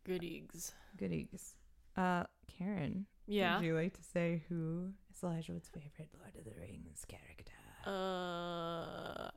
Goodies. 0.04 0.72
Goodies. 0.98 1.54
Uh, 1.98 2.24
Karen. 2.58 3.06
Yeah. 3.30 3.58
Would 3.58 3.66
you 3.66 3.76
like 3.76 3.94
to 3.94 4.04
say 4.04 4.42
who 4.50 4.88
is 5.16 5.24
Elijah 5.24 5.54
Wood's 5.54 5.70
favorite 5.70 6.10
Lord 6.20 6.36
of 6.36 6.46
the 6.46 6.60
Rings 6.60 7.06
character? 7.08 7.52
Uh, 7.86 9.30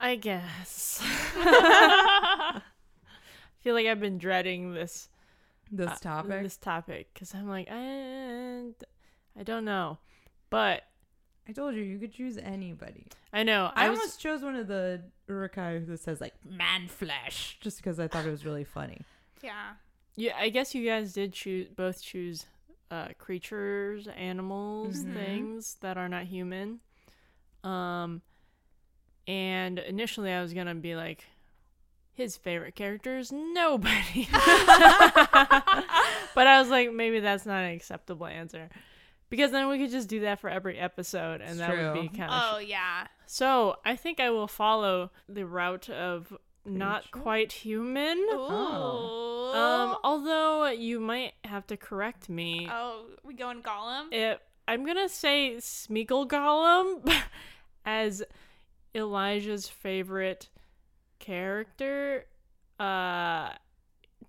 I 0.00 0.16
guess. 0.16 1.00
I 1.36 2.62
feel 3.60 3.74
like 3.74 3.86
I've 3.86 4.00
been 4.00 4.16
dreading 4.16 4.72
this 4.72 5.10
This 5.70 5.90
uh, 5.90 5.96
topic. 5.96 6.42
This 6.42 6.56
topic, 6.56 7.10
because 7.12 7.34
I'm 7.34 7.48
like, 7.48 7.68
I, 7.70 8.70
I 9.38 9.42
don't 9.42 9.66
know, 9.66 9.98
but 10.48 10.84
I 11.46 11.52
told 11.52 11.74
you 11.74 11.82
you 11.82 11.98
could 11.98 12.14
choose 12.14 12.38
anybody. 12.38 13.08
I 13.30 13.42
know 13.42 13.70
I, 13.74 13.86
I, 13.86 13.90
was. 13.90 13.98
almost 13.98 14.20
chose 14.20 14.42
one 14.42 14.56
of 14.56 14.68
the 14.68 15.02
Uruk-hai 15.28 15.80
that 15.86 16.00
says 16.00 16.18
like 16.20 16.32
man 16.48 16.88
flesh, 16.88 17.58
just 17.60 17.76
because 17.76 18.00
I 18.00 18.08
thought 18.08 18.24
it 18.24 18.30
was 18.30 18.46
really 18.46 18.64
funny. 18.64 19.02
yeah. 19.42 19.72
Yeah, 20.16 20.32
I 20.38 20.48
guess 20.48 20.74
you 20.74 20.86
guys 20.86 21.12
did 21.12 21.32
choose 21.32 21.68
both 21.68 22.02
choose 22.02 22.46
uh, 22.90 23.08
creatures, 23.18 24.06
animals, 24.08 25.04
Mhm. 25.04 25.14
things 25.14 25.76
that 25.80 25.96
are 25.96 26.08
not 26.08 26.24
human. 26.24 26.80
Um, 27.64 28.22
and 29.26 29.78
initially 29.78 30.30
I 30.30 30.40
was 30.42 30.52
gonna 30.54 30.74
be 30.74 30.94
like, 30.94 31.24
his 32.12 32.36
favorite 32.36 32.76
character 32.76 33.18
is 33.18 33.32
nobody. 33.32 34.28
but 34.32 34.46
I 36.46 36.58
was 36.60 36.68
like, 36.68 36.92
maybe 36.92 37.20
that's 37.20 37.46
not 37.46 37.64
an 37.64 37.72
acceptable 37.72 38.26
answer. 38.26 38.68
Because 39.30 39.50
then 39.50 39.68
we 39.68 39.78
could 39.78 39.90
just 39.90 40.08
do 40.08 40.20
that 40.20 40.38
for 40.38 40.48
every 40.48 40.78
episode, 40.78 41.40
and 41.40 41.50
It's 41.50 41.58
that 41.58 41.70
would 41.94 42.02
be 42.02 42.08
kind 42.16 42.30
of. 42.30 42.42
Oh 42.54 42.58
yeah. 42.58 43.06
So 43.26 43.76
I 43.84 43.96
think 43.96 44.20
I 44.20 44.30
will 44.30 44.46
follow 44.46 45.10
the 45.28 45.44
route 45.46 45.88
of 45.90 46.32
not 46.64 47.10
Creature? 47.10 47.22
quite 47.22 47.52
human. 47.52 48.18
Ooh. 48.32 49.34
Um, 49.54 49.96
although 50.02 50.66
you 50.66 50.98
might 51.00 51.34
have 51.44 51.66
to 51.68 51.76
correct 51.76 52.28
me. 52.28 52.68
oh, 52.70 53.06
we 53.22 53.34
going 53.34 53.62
Gollum? 53.62 54.12
It, 54.12 54.40
I'm 54.66 54.84
gonna 54.84 55.08
say 55.08 55.56
Smeagol 55.58 56.26
Gollum 56.26 57.12
as 57.84 58.22
Elijah's 58.94 59.68
favorite 59.68 60.48
character. 61.18 62.26
Uh, 62.80 63.50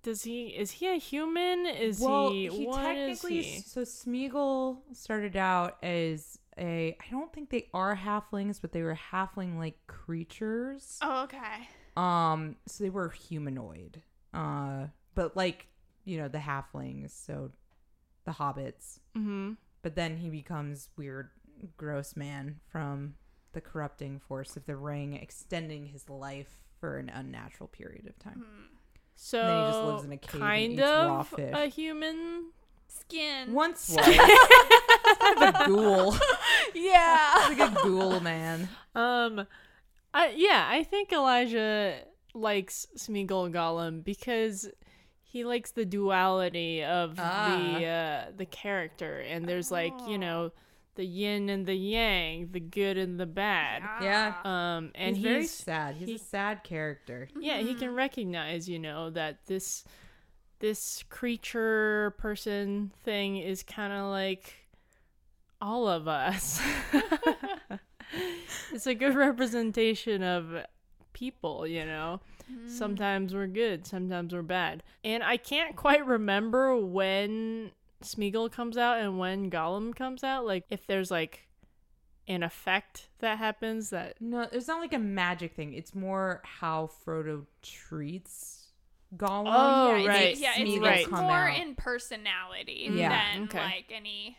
does 0.02 0.22
he? 0.22 0.48
Is 0.48 0.70
he 0.70 0.88
a 0.88 0.94
human? 0.94 1.66
Is 1.66 2.00
well, 2.00 2.30
he? 2.30 2.48
What 2.48 2.80
is 2.96 3.20
technically 3.20 3.42
he? 3.42 3.60
so 3.60 3.82
Smeagol 3.82 4.78
started 4.92 5.36
out 5.36 5.78
as 5.82 6.38
a 6.58 6.96
I 7.00 7.10
don't 7.10 7.32
think 7.32 7.50
they 7.50 7.68
are 7.74 7.96
halflings, 7.96 8.60
but 8.60 8.72
they 8.72 8.82
were 8.82 8.98
halfling 9.12 9.58
like 9.58 9.78
creatures. 9.86 10.98
oh, 11.02 11.24
okay. 11.24 11.68
Um, 11.96 12.56
so 12.66 12.84
they 12.84 12.90
were 12.90 13.08
humanoid. 13.10 14.02
Uh, 14.34 14.86
but 15.14 15.36
like 15.36 15.66
you 16.04 16.18
know 16.18 16.28
the 16.28 16.38
halflings, 16.38 17.10
so 17.10 17.50
the 18.24 18.32
hobbits. 18.32 19.00
Mm-hmm. 19.16 19.52
But 19.82 19.94
then 19.94 20.16
he 20.16 20.30
becomes 20.30 20.88
weird, 20.96 21.30
gross 21.76 22.16
man 22.16 22.60
from 22.68 23.14
the 23.52 23.60
corrupting 23.60 24.20
force 24.20 24.56
of 24.56 24.66
the 24.66 24.76
ring, 24.76 25.14
extending 25.14 25.86
his 25.86 26.10
life 26.10 26.58
for 26.80 26.98
an 26.98 27.08
unnatural 27.08 27.68
period 27.68 28.06
of 28.06 28.18
time. 28.18 28.44
So 29.14 29.38
then 29.38 29.58
he 29.58 29.70
just 29.70 29.84
lives 29.84 30.04
in 30.04 30.12
a 30.12 30.16
cave 30.18 30.42
and 30.42 30.78
kind 30.78 30.80
of 30.80 31.28
fish. 31.28 31.54
a 31.54 31.66
human. 31.66 32.50
Skin. 32.88 33.52
Once 33.52 33.88
was 33.96 34.06
kind 34.06 35.42
of 35.42 35.60
a 35.60 35.66
ghoul, 35.66 36.16
yeah. 36.74 37.46
like 37.48 37.58
a 37.58 37.74
ghoul 37.82 38.20
man. 38.20 38.68
Um, 38.94 39.46
I 40.16 40.32
yeah, 40.36 40.66
I 40.70 40.82
think 40.82 41.12
Elijah 41.12 41.98
likes 42.34 42.86
Smeagol 42.96 43.52
Gollum 43.52 44.02
because 44.02 44.68
he 45.22 45.44
likes 45.44 45.72
the 45.72 45.84
duality 45.84 46.82
of 46.82 47.16
Ah. 47.18 47.76
the 47.78 47.84
uh, 47.84 48.24
the 48.36 48.46
character, 48.46 49.20
and 49.20 49.44
there's 49.46 49.70
like 49.70 49.92
you 50.08 50.16
know 50.16 50.52
the 50.94 51.04
yin 51.04 51.50
and 51.50 51.66
the 51.66 51.74
yang, 51.74 52.48
the 52.52 52.60
good 52.60 52.96
and 52.96 53.20
the 53.20 53.26
bad. 53.26 53.82
Yeah. 54.00 54.32
Um, 54.44 54.92
and 54.94 55.14
he's, 55.14 55.24
he's, 55.26 55.32
very 55.32 55.46
sad. 55.46 55.94
He's 55.96 56.08
he- 56.08 56.14
a 56.14 56.18
sad 56.18 56.64
character. 56.64 57.28
yeah, 57.38 57.58
he 57.58 57.74
can 57.74 57.94
recognize 57.94 58.66
you 58.68 58.78
know 58.78 59.10
that 59.10 59.44
this 59.46 59.84
this 60.60 61.04
creature 61.10 62.14
person 62.16 62.90
thing 63.04 63.36
is 63.36 63.62
kind 63.62 63.92
of 63.92 64.06
like 64.06 64.54
all 65.60 65.86
of 65.86 66.08
us. 66.08 66.62
it's 68.72 68.86
a 68.86 68.94
good 68.94 69.14
representation 69.14 70.22
of 70.22 70.64
people, 71.12 71.66
you 71.66 71.84
know. 71.84 72.20
Mm-hmm. 72.52 72.68
Sometimes 72.68 73.34
we're 73.34 73.46
good, 73.48 73.86
sometimes 73.86 74.32
we're 74.32 74.42
bad. 74.42 74.82
And 75.04 75.22
I 75.22 75.36
can't 75.36 75.74
quite 75.76 76.06
remember 76.06 76.76
when 76.76 77.72
Smeagol 78.02 78.52
comes 78.52 78.76
out 78.76 78.98
and 78.98 79.18
when 79.18 79.50
Gollum 79.50 79.94
comes 79.96 80.22
out. 80.22 80.46
Like 80.46 80.64
if 80.70 80.86
there's 80.86 81.10
like 81.10 81.48
an 82.28 82.42
effect 82.42 83.08
that 83.20 83.38
happens 83.38 83.90
that 83.90 84.20
No, 84.20 84.46
it's 84.52 84.68
not 84.68 84.80
like 84.80 84.92
a 84.92 84.98
magic 84.98 85.54
thing. 85.54 85.74
It's 85.74 85.94
more 85.94 86.40
how 86.44 86.90
Frodo 87.04 87.46
treats 87.62 88.68
Gollum. 89.16 89.44
Oh, 89.46 89.94
yeah, 89.94 89.98
it's- 89.98 90.08
right. 90.08 90.36
Yeah, 90.36 90.52
it's, 90.56 90.70
Smeagol 90.70 90.96
it's 91.02 91.10
more 91.10 91.48
out. 91.48 91.58
in 91.60 91.74
personality 91.74 92.88
Yeah. 92.92 93.08
than 93.34 93.44
Okay. 93.44 93.58
like 93.58 93.92
any. 93.94 94.36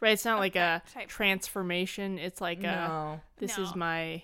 Right, 0.00 0.12
it's 0.12 0.24
not 0.24 0.38
like 0.38 0.56
a 0.56 0.82
type. 0.92 1.08
transformation. 1.08 2.18
It's 2.18 2.40
like 2.40 2.58
a 2.60 2.62
no, 2.62 3.20
this 3.38 3.58
is 3.58 3.74
my 3.74 4.22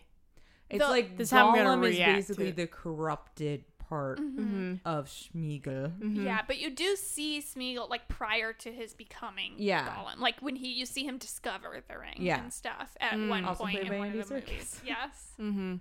it's 0.70 0.82
The- 0.84 0.90
like 0.90 1.16
This 1.16 1.28
is 1.28 1.30
how 1.32 1.50
I'm 1.50 1.54
gonna 1.56 1.70
Gollum 1.80 1.88
is 1.90 1.96
react 1.96 2.10
to 2.10 2.16
basically 2.16 2.50
the 2.50 2.66
corrupted 2.66 3.64
part 3.78 4.18
mm-hmm. 4.18 4.74
of 4.84 5.06
Schmiegel. 5.06 5.92
Yeah, 6.24 6.40
but 6.44 6.58
you 6.58 6.70
do 6.70 6.96
see 6.96 7.40
Smeagol 7.40 7.88
like 7.88 8.08
prior 8.08 8.52
to 8.54 8.72
his 8.72 8.94
becoming 8.94 9.54
Yeah. 9.58 9.86
Gollum. 9.88 10.18
Like 10.18 10.40
when 10.40 10.56
he 10.56 10.72
you 10.72 10.86
see 10.86 11.04
him 11.04 11.18
discover 11.18 11.80
the 11.88 11.96
ring 11.98 12.16
Yeah. 12.18 12.42
and 12.42 12.52
stuff 12.52 12.96
at 13.00 13.12
Mm. 13.14 13.28
one 13.28 13.44
Also 13.44 13.62
point 13.64 13.78
in 13.78 13.88
by 13.88 13.98
one 13.98 14.06
Andy 14.08 14.18
of 14.20 14.28
the 14.28 14.34
Serkis. 14.34 14.40
movies. 14.48 14.80
Yes. 14.86 15.32
Mm-hmm. 15.40 15.76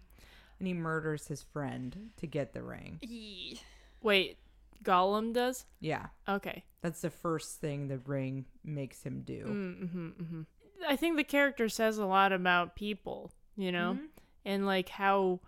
and 0.60 0.68
he 0.68 0.74
murders 0.74 1.28
his 1.28 1.42
friend 1.42 2.12
to 2.18 2.28
get 2.28 2.54
the 2.54 2.62
ring. 2.62 3.00
Yee. 3.02 3.60
Wait, 4.04 4.38
Gollum 4.86 5.34
does? 5.34 5.66
Yeah, 5.80 6.08
Okay. 6.30 6.64
that's 6.82 7.02
the 7.02 7.10
first 7.10 7.60
thing 7.60 7.88
the 7.88 7.98
ring 7.98 8.46
makes 8.64 9.04
him 9.04 9.24
do. 9.26 9.44
Mm-hmm, 9.46 10.06
mm-hmm. 10.24 10.42
I 10.88 10.96
think 10.96 11.18
the 11.18 11.24
character 11.24 11.68
says 11.70 11.98
a 11.98 12.06
lot 12.06 12.32
about 12.32 12.76
people, 12.76 13.32
you 13.58 13.72
know, 13.72 13.98
Mhm. 14.00 14.08
and 14.46 14.66
like 14.66 14.90
how 14.90 15.40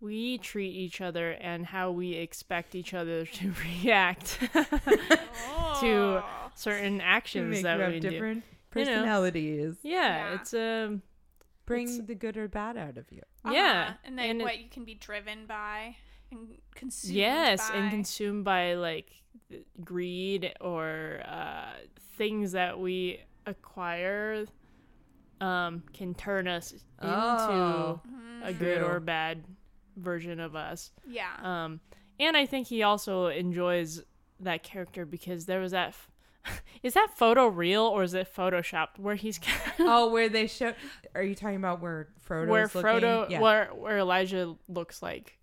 we 0.00 0.36
treat 0.38 0.74
each 0.74 1.00
other 1.00 1.30
and 1.30 1.66
how 1.66 1.90
we 1.92 2.14
expect 2.14 2.74
each 2.74 2.92
other 2.92 3.24
to 3.38 3.52
react 3.62 4.38
to 5.80 6.22
certain 6.54 7.00
actions 7.00 7.62
that 7.62 7.76
you 7.76 7.82
have 7.82 7.92
we 7.92 8.00
do. 8.00 8.10
different 8.10 8.36
You 8.74 8.84
know. 8.84 8.90
personalities. 8.90 9.76
Yeah, 9.82 10.00
Yeah. 10.30 10.34
it's 10.34 10.54
um, 10.54 11.02
Bring 11.64 11.88
It's- 11.88 12.06
the 12.08 12.16
good 12.16 12.36
or 12.36 12.48
bad 12.48 12.76
out 12.76 12.98
of 12.98 13.10
you. 13.12 13.22
yeah, 13.48 13.82
Uh-huh. 13.90 13.94
And 14.04 14.18
then 14.18 14.30
and 14.30 14.40
it- 14.40 14.44
what 14.44 14.58
you 14.58 14.68
can 14.68 14.84
be 14.84 14.94
driven 14.94 15.46
by 15.46 15.96
and 16.32 16.48
consumed 16.74 17.14
yes, 17.14 17.70
by. 17.70 17.76
and 17.76 17.90
consumed 17.90 18.44
by 18.44 18.74
like 18.74 19.10
greed 19.84 20.52
or 20.60 21.20
uh, 21.26 21.72
things 22.16 22.52
that 22.52 22.78
we 22.78 23.20
acquire, 23.46 24.44
um, 25.40 25.82
can 25.92 26.14
turn 26.14 26.48
us 26.48 26.72
into 26.72 26.84
Oh, 27.02 28.00
a 28.42 28.52
good 28.52 28.82
or 28.82 29.00
bad 29.00 29.44
version 29.96 30.40
of 30.40 30.54
us. 30.56 30.90
yeah. 31.06 31.30
Um, 31.42 31.80
and 32.20 32.36
I 32.36 32.46
think 32.46 32.68
he 32.68 32.82
also 32.82 33.26
enjoys 33.26 34.02
that 34.40 34.62
character 34.62 35.04
because 35.04 35.46
there 35.46 35.60
was 35.60 35.72
that. 35.72 35.88
F- 35.88 36.08
is 36.82 36.94
that 36.94 37.08
photo 37.16 37.46
real 37.46 37.82
or 37.82 38.02
is 38.02 38.14
it 38.14 38.28
photoshopped? 38.34 38.98
Where 38.98 39.14
he's 39.14 39.38
oh, 39.80 40.10
where 40.10 40.28
they 40.28 40.46
show? 40.46 40.74
Are 41.14 41.22
you 41.22 41.34
talking 41.34 41.56
about 41.56 41.80
where 41.80 42.08
Frodo? 42.28 42.48
where 42.48 42.62
looking? 42.64 42.82
Frodo, 42.82 43.30
Yeah. 43.30 43.40
where 43.40 43.66
where 43.74 43.98
Elijah 43.98 44.56
looks 44.68 45.02
like 45.02 45.38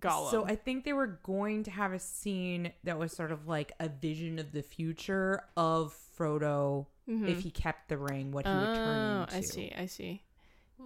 Gollum. 0.00 0.30
So 0.30 0.44
I 0.44 0.56
think 0.56 0.84
they 0.84 0.92
were 0.92 1.18
going 1.22 1.62
to 1.64 1.70
have 1.70 1.92
a 1.92 1.98
scene 1.98 2.72
that 2.84 2.98
was 2.98 3.12
sort 3.16 3.32
of 3.32 3.46
like 3.48 3.72
a 3.80 3.88
vision 3.88 4.38
of 4.38 4.52
the 4.52 4.62
future 4.62 5.42
of 5.56 5.96
Frodo 6.18 6.86
if 7.06 7.40
he 7.40 7.50
kept 7.50 7.88
the 7.88 7.96
ring, 7.96 8.32
what 8.32 8.46
he 8.46 8.52
would 8.52 8.74
turn 8.74 8.76
Mm-hmm. 8.76 9.18
oh, 9.18 9.22
into. 9.22 9.36
I 9.36 9.40
see. 9.40 9.72
I 9.78 9.86
see. 9.86 10.22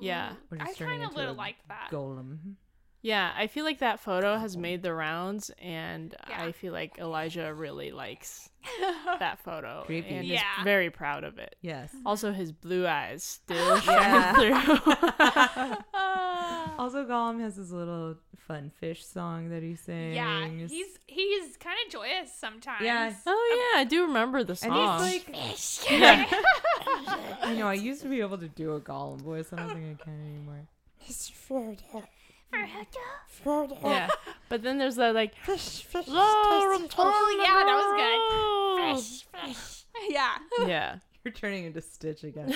Yeah. 0.00 0.34
I 0.58 0.72
kind 0.74 1.02
of 1.02 1.14
would 1.14 1.24
have 1.26 1.36
liked 1.36 1.66
that. 1.68 1.88
Gollum. 1.90 2.54
Yeah, 3.02 3.32
I 3.36 3.48
feel 3.48 3.64
like 3.64 3.80
that 3.80 3.98
photo 3.98 4.36
has 4.38 4.56
made 4.56 4.82
the 4.82 4.94
rounds, 4.94 5.50
and 5.60 6.14
Yeah. 6.28 6.44
I 6.44 6.52
feel 6.52 6.72
like 6.72 6.98
Elijah 6.98 7.52
really 7.52 7.90
likes 7.90 8.48
that 9.18 9.40
photo 9.42 9.82
Creepy. 9.86 10.08
and 10.14 10.26
Yeah. 10.26 10.36
is 10.58 10.64
very 10.64 10.88
proud 10.88 11.24
of 11.24 11.38
it. 11.38 11.56
Yes. 11.62 11.92
Also, 12.06 12.30
his 12.32 12.52
blue 12.52 12.86
eyes 12.86 13.24
still 13.24 13.80
shine 13.80 14.34
through. 14.36 14.92
Also, 16.78 17.04
Gollum 17.04 17.38
has 17.40 17.56
his 17.56 17.70
little 17.70 18.16
fun 18.48 18.70
fish 18.80 19.04
song 19.04 19.50
that 19.50 19.62
he 19.62 19.76
sings. 19.76 20.16
yeah, 20.16 20.48
he's 20.48 20.98
he's 21.06 21.56
kind 21.58 21.76
of 21.86 21.92
joyous 21.92 22.32
sometimes. 22.34 22.82
Yeah. 22.82 23.12
oh 23.26 23.70
yeah, 23.74 23.80
I 23.80 23.84
do 23.84 24.02
remember 24.06 24.42
the 24.42 24.56
song. 24.56 24.72
and 25.02 25.04
he's 25.36 25.84
like, 25.88 25.90
yeah. 25.90 26.26
I 27.42 27.54
know 27.56 27.68
I 27.68 27.74
used 27.74 28.02
to 28.02 28.08
be 28.08 28.20
able 28.20 28.38
to 28.38 28.48
do 28.48 28.72
a 28.74 28.80
Gollum 28.80 29.20
voice. 29.20 29.52
I 29.52 29.56
don't 29.56 29.68
think 29.74 30.00
I 30.00 30.04
can 30.04 30.20
anymore. 30.20 30.66
Mr. 31.08 31.32
Frodo, 31.32 32.02
Yeah. 33.82 34.08
But 34.48 34.62
then 34.62 34.78
there's 34.78 34.96
the 34.96 35.12
like 35.12 35.34
Oh 36.98 37.38
yeah, 37.42 37.64
that 37.64 37.76
was 38.96 39.02
good. 39.02 39.30
Fresh, 39.32 39.54
fresh. 39.54 39.78
Yeah. 40.08 40.38
Yeah. 40.66 40.96
You're 41.24 41.32
turning 41.32 41.64
into 41.66 41.80
Stitch 41.80 42.24
again. 42.24 42.48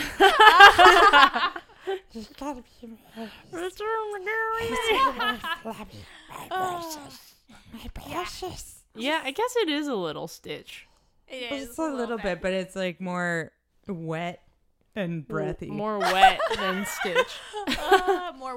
Yeah, 8.96 9.20
I 9.22 9.30
guess 9.30 9.54
it 9.56 9.68
is 9.68 9.86
a 9.86 9.94
little 9.94 10.26
Stitch. 10.26 10.88
It 11.28 11.52
is 11.52 11.68
It's 11.70 11.78
a 11.78 11.88
little 11.88 12.18
bit, 12.18 12.40
but 12.42 12.52
it's 12.52 12.74
like 12.74 13.00
more 13.00 13.52
wet 13.86 14.42
and 14.96 15.26
breathy. 15.26 15.66
More 15.70 15.98
wet 15.98 16.40
than 16.56 16.86
Stitch. 16.86 17.38
uh, 17.78 18.32
more 18.36 18.56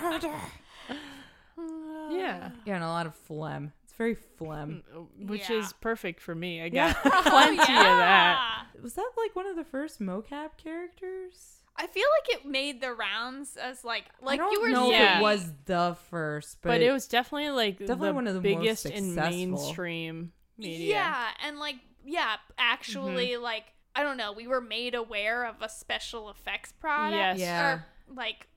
wethy. 0.00 0.28
Yeah. 2.10 2.50
yeah, 2.64 2.74
and 2.74 2.84
a 2.84 2.88
lot 2.88 3.06
of 3.06 3.14
phlegm. 3.14 3.72
It's 3.84 3.92
very 3.94 4.14
phlegm. 4.14 4.82
Mm, 4.92 4.96
oh, 4.96 5.08
which 5.26 5.48
Yeah. 5.50 5.58
is 5.58 5.72
perfect 5.74 6.20
for 6.20 6.34
me. 6.34 6.60
I 6.62 6.66
Yeah. 6.66 6.92
got 6.92 7.06
oh, 7.26 7.30
plenty 7.30 7.58
of 7.58 7.66
that. 7.66 8.66
Was 8.82 8.94
that 8.94 9.10
like 9.16 9.36
one 9.36 9.46
of 9.46 9.56
the 9.56 9.64
first 9.64 10.00
mocap 10.00 10.56
characters? 10.56 11.62
I 11.76 11.86
feel 11.86 12.06
like 12.20 12.38
it 12.38 12.46
made 12.46 12.80
the 12.80 12.92
rounds 12.92 13.56
as 13.56 13.84
like 13.84 14.04
like 14.20 14.40
I 14.40 14.42
don't 14.42 14.52
you 14.52 14.60
were 14.60 14.68
know 14.68 14.90
Yeah. 14.90 15.14
if 15.14 15.18
it 15.18 15.22
was 15.22 15.52
the 15.64 15.96
first, 16.10 16.58
but, 16.62 16.70
But, 16.70 16.82
it 16.82 16.92
was 16.92 17.06
definitely 17.08 17.50
like 17.50 17.78
Definitely 17.78 18.08
the 18.08 18.14
one 18.14 18.26
of 18.26 18.34
the 18.34 18.40
most 18.40 18.60
biggest 18.60 18.86
in 18.86 19.04
successful. 19.14 19.30
mainstream 19.30 20.32
media. 20.58 20.94
Yeah, 20.94 21.28
and 21.44 21.58
like 21.58 21.76
yeah, 22.04 22.36
actually 22.58 23.28
mm-hmm. 23.28 23.42
like 23.42 23.64
I 23.94 24.02
don't 24.02 24.16
know, 24.16 24.32
we 24.32 24.46
were 24.46 24.60
made 24.60 24.94
aware 24.94 25.44
of 25.44 25.60
a 25.60 25.68
special 25.68 26.30
effects 26.30 26.72
product. 26.72 27.14
Yes. 27.16 27.38
Yeah. 27.38 27.72
Or 27.72 27.86
like 28.14 28.46
pro- 28.46 28.51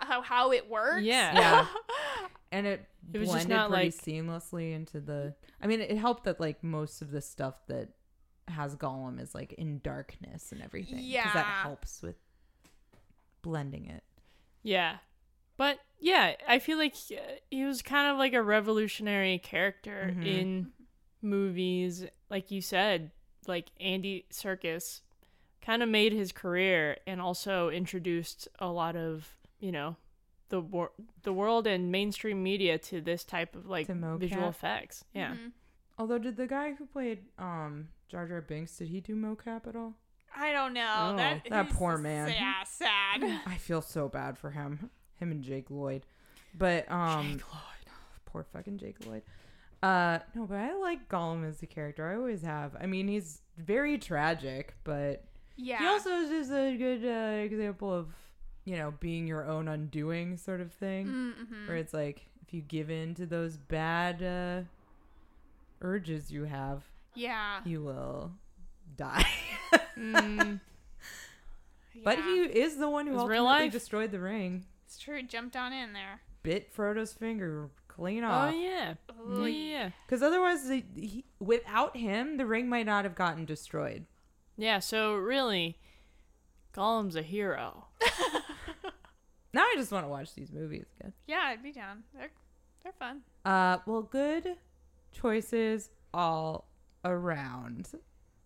how 0.00 0.22
how 0.22 0.52
it 0.52 0.68
works. 0.68 1.02
Yeah. 1.02 1.34
Yeah. 1.34 1.66
and 2.52 2.66
it, 2.66 2.84
It 3.12 3.18
was 3.18 3.28
just 3.28 3.48
blended 3.48 3.56
not, 3.56 3.70
pretty 3.70 3.84
like- 3.86 3.94
seamlessly 3.94 4.74
into 4.74 5.00
the. 5.00 5.34
I 5.62 5.66
mean, 5.66 5.80
it 5.80 5.96
helped 5.96 6.24
that 6.24 6.40
like 6.40 6.62
most 6.64 7.02
of 7.02 7.10
the 7.10 7.20
stuff 7.20 7.54
that 7.68 7.88
has 8.48 8.76
Gollum 8.76 9.20
is 9.20 9.34
like 9.34 9.52
in 9.54 9.80
darkness 9.84 10.52
and 10.52 10.62
everything. 10.62 10.98
'cause 10.98 11.34
that 11.34 11.44
helps 11.62 12.02
with 12.02 12.16
blending 13.42 13.86
it. 13.86 14.02
Yeah. 14.62 14.98
But 15.56 15.80
yeah, 15.98 16.34
I 16.46 16.58
feel 16.60 16.78
like 16.78 16.94
uh, 17.10 17.16
he 17.50 17.64
was 17.64 17.82
kind 17.82 18.10
of 18.10 18.16
like 18.16 18.32
a 18.32 18.42
revolutionary 18.42 19.38
character 19.38 20.12
Mhm. 20.16 20.26
in 20.26 20.72
movies. 21.20 22.06
Like 22.30 22.50
you 22.50 22.60
said, 22.60 23.10
like 23.46 23.66
Andy 23.80 24.26
Serkis 24.30 25.00
kind 25.60 25.82
of 25.82 25.88
made 25.88 26.12
his 26.12 26.30
career 26.32 26.98
and 27.06 27.20
also 27.20 27.70
introduced 27.70 28.46
a 28.60 28.68
lot 28.68 28.94
of, 28.96 29.36
you 29.60 29.72
know, 29.72 29.96
the 30.50 30.60
wor- 30.60 30.92
the 31.22 31.32
world 31.32 31.66
and 31.66 31.90
mainstream 31.92 32.42
media 32.42 32.78
to 32.78 33.00
this 33.00 33.24
type 33.24 33.54
of 33.56 33.66
like 33.66 33.86
To 33.86 33.92
mocap? 33.94 34.20
visual 34.20 34.48
effects. 34.48 35.04
Yeah. 35.14 35.32
Mhm. 35.34 35.52
Although, 35.98 36.18
did 36.18 36.36
the 36.36 36.46
guy 36.46 36.72
who 36.74 36.86
played 36.86 37.24
um 37.38 37.88
Jar 38.08 38.26
Jar 38.26 38.40
Binks 38.40 38.76
did 38.76 38.88
he 38.88 39.00
do 39.00 39.14
mocap 39.16 39.66
at 39.66 39.76
all? 39.76 39.94
I 40.36 40.52
don't 40.52 40.72
know. 40.74 41.10
Oh, 41.12 41.16
that 41.16 41.44
that 41.50 41.70
poor 41.70 41.96
man. 41.98 42.28
Yeah, 42.30 42.62
sad. 42.64 43.22
I 43.46 43.56
feel 43.56 43.82
so 43.82 44.08
bad 44.08 44.38
for 44.38 44.50
him, 44.50 44.90
him 45.16 45.30
and 45.30 45.42
Jake 45.42 45.70
Lloyd. 45.70 46.04
But 46.54 46.90
um, 46.90 47.32
Jake 47.32 47.52
Lloyd. 47.52 47.94
poor 48.26 48.44
fucking 48.44 48.78
Jake 48.78 49.04
Lloyd. 49.06 49.22
Uh, 49.82 50.18
no, 50.34 50.44
but 50.46 50.56
I 50.56 50.74
like 50.76 51.08
Gollum 51.08 51.48
as 51.48 51.62
a 51.62 51.66
character. 51.66 52.08
I 52.08 52.16
always 52.16 52.42
have. 52.42 52.76
I 52.80 52.86
mean, 52.86 53.06
he's 53.08 53.42
very 53.56 53.96
tragic, 53.98 54.74
but 54.84 55.24
Yeah. 55.56 55.78
he 55.78 55.86
also 55.86 56.10
is 56.20 56.30
just 56.30 56.50
a 56.52 56.76
good 56.76 57.04
uh, 57.04 57.38
example 57.44 57.92
of 57.94 58.08
you 58.68 58.76
know 58.76 58.92
being 59.00 59.26
your 59.26 59.44
own 59.46 59.66
undoing 59.68 60.36
sort 60.36 60.60
of 60.60 60.72
thing, 60.72 61.06
Mm-hmm. 61.06 61.66
where 61.68 61.76
it's 61.76 61.94
like 61.94 62.26
if 62.46 62.52
you 62.54 62.60
give 62.60 62.90
in 62.90 63.14
to 63.16 63.26
those 63.26 63.56
bad 63.56 64.22
uh, 64.22 64.62
urges 65.80 66.30
you 66.30 66.44
have, 66.44 66.82
Yeah. 67.14 67.60
you 67.64 67.82
will 67.82 68.32
die. 68.96 69.26
Mm, 69.98 70.60
But 72.04 72.18
he 72.18 72.42
is 72.42 72.76
the 72.76 72.88
one 72.88 73.06
who 73.06 73.14
ultimately 73.14 73.32
real 73.34 73.44
life. 73.44 73.72
destroyed 73.72 74.12
the 74.12 74.20
ring, 74.20 74.64
It's 74.86 74.98
true. 74.98 75.22
Jumped 75.22 75.56
on 75.56 75.72
in 75.72 75.92
there. 75.92 76.20
bit 76.42 76.72
Frodo's 76.72 77.12
finger 77.12 77.68
clean 77.88 78.22
off. 78.22 78.54
oh 78.54 78.56
off. 78.56 78.62
yeah. 78.62 78.94
Oh, 79.20 79.44
Yeah, 79.44 79.70
yeah. 79.78 79.90
Because 80.06 80.22
otherwise, 80.22 80.68
the, 80.68 80.84
he, 80.94 81.24
without 81.40 81.96
him, 81.96 82.36
the 82.36 82.46
ring 82.46 82.68
might 82.68 82.86
not 82.86 83.04
have 83.04 83.16
gotten 83.16 83.44
destroyed. 83.44 84.04
Yeah, 84.56 84.78
so 84.78 85.14
really 85.14 85.76
Gollum's 86.74 87.16
a 87.16 87.22
hero. 87.22 87.86
Now 89.52 89.62
I 89.62 89.74
just 89.76 89.90
want 89.92 90.04
to 90.04 90.08
watch 90.08 90.34
these 90.34 90.52
movies 90.52 90.86
again. 91.00 91.12
Yeah, 91.26 91.40
I'd 91.44 91.62
be 91.62 91.72
down. 91.72 92.04
They're 92.14 92.30
they're 92.82 92.92
fun. 92.92 93.20
Uh, 93.44 93.78
well, 93.86 94.02
good 94.02 94.56
choices 95.12 95.90
all 96.12 96.68
around. 97.04 97.88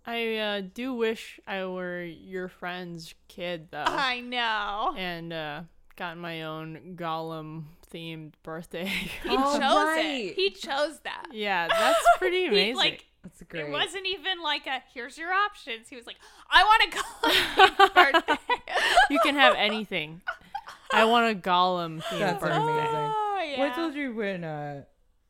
I 0.07 0.36
uh, 0.36 0.62
do 0.74 0.94
wish 0.94 1.38
I 1.46 1.64
were 1.66 2.03
your 2.03 2.48
friend's 2.48 3.14
kid 3.28 3.68
though, 3.70 3.84
I 3.86 4.20
know. 4.20 4.94
and 4.96 5.32
uh, 5.32 5.61
got 5.96 6.16
my 6.18 6.42
own 6.42 6.94
Gollum 6.96 7.64
themed 7.92 8.32
birthday. 8.42 8.86
He 9.22 9.28
Oh, 9.30 9.59
chose 9.59 9.62
right. 9.62 10.05
it. 10.30 10.34
He 10.34 10.50
chose 10.50 10.98
that. 11.05 11.26
yeah, 11.32 11.68
that's 11.68 12.00
pretty 12.18 12.42
He, 12.42 12.46
amazing. 12.46 12.76
like 12.76 13.05
That's 13.22 13.42
great. 13.44 13.66
it 13.66 13.70
wasn't 13.70 14.07
even 14.07 14.42
like 14.42 14.66
a 14.66 14.82
here's 14.92 15.16
your 15.18 15.32
options. 15.32 15.88
He 15.88 15.94
was 15.96 16.07
like, 16.07 16.16
I 16.50 16.64
want 16.64 16.82
to 16.82 16.98
go 16.98 17.84
on 17.84 17.90
birthday. 18.12 18.57
you 19.11 19.20
can 19.22 19.34
have 19.36 19.55
anything. 19.57 20.20
I 21.01 21.05
want 21.05 21.30
a 21.30 21.38
Gollum 21.38 22.03
themed 22.03 22.18
That's 22.18 22.40
birthday. 22.43 22.57
amazing. 22.57 22.95
Oh, 22.95 23.40
yeah. 23.45 23.59
Well, 23.61 23.72
I 23.72 23.74
told 23.74 23.95
you 23.95 24.14
when 24.14 24.45
uh, 24.45 24.82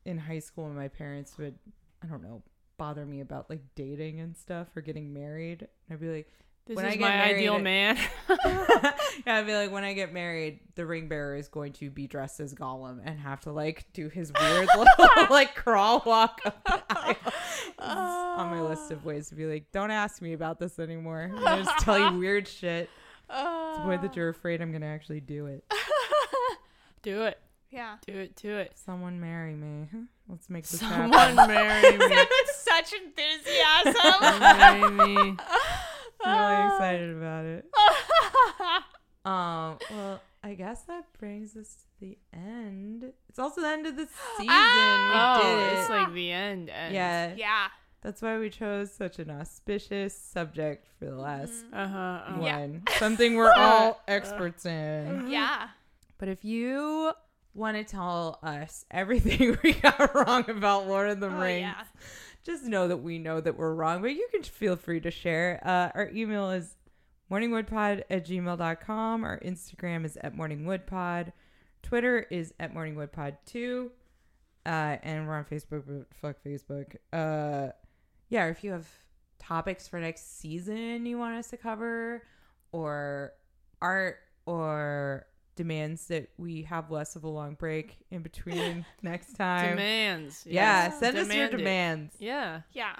in 0.05 0.17
high 0.17 0.39
school, 0.39 0.65
when 0.65 0.75
my 0.75 0.87
parents 0.87 1.37
would, 1.37 1.55
I 2.03 2.07
don't 2.07 2.21
know, 2.23 2.43
bother 2.77 3.05
me 3.05 3.21
about 3.21 3.49
like 3.49 3.61
dating 3.75 4.19
and 4.19 4.35
stuff 4.35 4.67
or 4.75 4.81
getting 4.81 5.13
married. 5.13 5.67
I'd 5.91 5.99
be 5.99 6.09
like, 6.13 6.27
This 6.65 6.75
When 6.75 6.85
I 6.85 6.89
is 6.89 6.93
get 6.95 7.01
my 7.01 7.09
married, 7.09 7.35
ideal 7.37 7.53
I- 7.55 7.61
man. 7.61 7.97
yeah, 8.45 8.93
I'd 9.37 9.45
be 9.45 9.53
like, 9.55 9.71
when 9.71 9.83
I 9.83 9.93
get 9.93 10.11
married, 10.13 10.59
the 10.75 10.85
ring 10.85 11.07
bearer 11.07 11.35
is 11.35 11.47
going 11.47 11.73
to 11.73 11.89
be 11.89 12.07
dressed 12.07 12.39
as 12.39 12.53
Gollum 12.53 12.99
and 13.03 13.19
have 13.19 13.41
to 13.41 13.51
like 13.51 13.85
do 13.93 14.09
his 14.09 14.31
weird 14.39 14.67
little 14.75 14.85
like 15.29 15.55
crawl 15.55 16.01
walk 16.05 16.41
up 16.45 16.63
the 16.65 16.83
aisle. 16.97 17.15
It's 17.25 17.79
on 17.79 18.49
my 18.49 18.61
list 18.61 18.91
of 18.91 19.05
ways 19.05 19.29
to 19.29 19.35
be 19.35 19.45
like, 19.45 19.71
don't 19.71 19.91
ask 19.91 20.21
me 20.21 20.33
about 20.33 20.59
this 20.59 20.79
anymore. 20.79 21.31
I'm 21.35 21.63
just 21.63 21.79
tell 21.85 21.99
you 21.99 22.17
weird 22.17 22.47
shit. 22.47 22.89
To 23.33 23.73
the 23.79 23.83
point 23.85 24.01
that 24.03 24.15
you're 24.15 24.29
afraid 24.29 24.61
I'm 24.61 24.71
gonna 24.71 24.85
actually 24.87 25.19
do 25.19 25.47
it. 25.47 25.63
do 27.01 27.23
it. 27.23 27.39
yeah. 27.71 27.97
Do 28.05 28.13
it. 28.13 28.35
Do 28.35 28.55
it. 28.57 28.73
Someone 28.75 29.19
marry 29.19 29.55
me. 29.55 29.87
Let's 30.29 30.49
make 30.49 30.65
this 30.67 30.79
Someone 30.79 31.11
happen. 31.13 31.35
Someone 31.35 31.47
marry 31.55 31.97
me. 31.97 32.05
With 32.07 32.55
such 32.55 32.93
enthusiasm. 32.93 34.39
marry 34.39 34.91
me. 34.91 35.37
I'm 36.25 36.39
really 36.39 36.67
excited 36.75 37.17
about 37.17 37.45
it. 37.45 37.65
Um, 39.25 39.77
well, 39.89 40.21
I 40.43 40.53
guess 40.53 40.81
that 40.83 41.05
brings 41.17 41.55
us 41.55 41.75
to 41.75 41.85
the 42.01 42.17
end. 42.33 43.05
It's 43.29 43.39
also 43.39 43.61
the 43.61 43.67
end 43.69 43.87
of 43.87 43.95
the 43.95 44.07
season. 44.37 44.47
Ah! 44.49 45.39
we 45.39 45.47
Oh, 45.47 45.49
did 45.55 45.63
it. 45.63 45.79
it's 45.79 45.89
like 45.89 46.13
the 46.13 46.31
end. 46.31 46.69
end. 46.69 46.93
yeah, 46.93 47.33
yeah. 47.35 47.67
That's 48.03 48.21
why 48.21 48.37
we 48.37 48.49
chose 48.49 48.91
such 48.93 49.17
an 49.19 49.29
auspicious 49.31 50.13
subject 50.15 50.87
for 50.99 51.05
the 51.05 51.15
last 51.15 51.53
huh. 51.73 51.79
Uh-huh. 51.79 52.37
Yeah. 52.41 52.59
one. 52.59 52.83
Something 52.97 53.35
we're 53.35 53.53
all 53.57 54.01
experts 54.07 54.65
in. 54.65 55.27
Yeah. 55.29 55.69
But 56.17 56.27
if 56.27 56.43
you 56.43 57.13
want 57.53 57.77
to 57.77 57.83
tell 57.85 58.39
us 58.43 58.85
everything 58.91 59.57
we 59.63 59.73
got 59.73 60.13
wrong 60.13 60.49
about 60.49 60.87
Lord 60.87 61.09
of 61.09 61.19
the 61.21 61.27
Oh, 61.27 61.39
Rings, 61.39 61.61
yeah. 61.61 61.83
just 62.43 62.65
know 62.65 62.87
that 62.89 62.97
we 62.97 63.19
know 63.19 63.39
that 63.39 63.57
we're 63.57 63.73
wrong, 63.73 64.01
but 64.01 64.09
you 64.11 64.27
can 64.31 64.43
feel 64.43 64.75
free 64.75 64.99
to 64.99 65.11
share. 65.11 65.61
Uh, 65.63 65.89
our 65.97 66.09
email 66.13 66.49
is 66.51 66.75
morningwoodpod 67.31 68.03
at 68.09 68.25
gmail.com. 68.27 69.23
Our 69.23 69.39
Instagram 69.39 70.03
is 70.05 70.17
at 70.17 70.35
morningwoodpod. 70.35 71.31
Twitter 71.83 72.19
is 72.29 72.53
at 72.59 72.73
morningwoodpod2. 72.73 73.89
Uh, 74.65 74.69
and 75.03 75.27
we're 75.27 75.35
on 75.35 75.45
Facebook, 75.45 75.83
but 75.87 76.07
fuck 76.21 76.37
Facebook. 76.45 76.95
Uh, 77.11 77.71
yeah, 78.33 78.47
if 78.47 78.63
you 78.63 78.71
have 78.71 78.87
topics 79.37 79.87
for 79.87 79.99
next 79.99 80.39
season 80.39 81.05
you 81.05 81.17
want 81.19 81.35
us 81.35 81.49
to 81.51 81.57
cover, 81.57 82.23
or 82.71 83.33
art, 83.79 84.17
or 84.47 85.27
demands 85.55 86.07
that 86.07 86.29
we 86.37 86.63
have 86.63 86.89
less 86.89 87.15
of 87.15 87.23
a 87.23 87.29
long 87.29 87.53
break 87.53 87.97
in 88.09 88.23
between 88.23 88.85
next 89.03 89.33
time. 89.35 89.71
Demands. 89.71 90.43
Yeah, 90.47 90.85
yes. 90.85 90.99
send 90.99 91.15
us 91.15 91.27
your 91.27 91.47
Demand 91.47 91.53
it. 91.53 91.57
demands. 91.57 92.15
Yeah. 92.19 92.61
Yeah. 92.71 92.95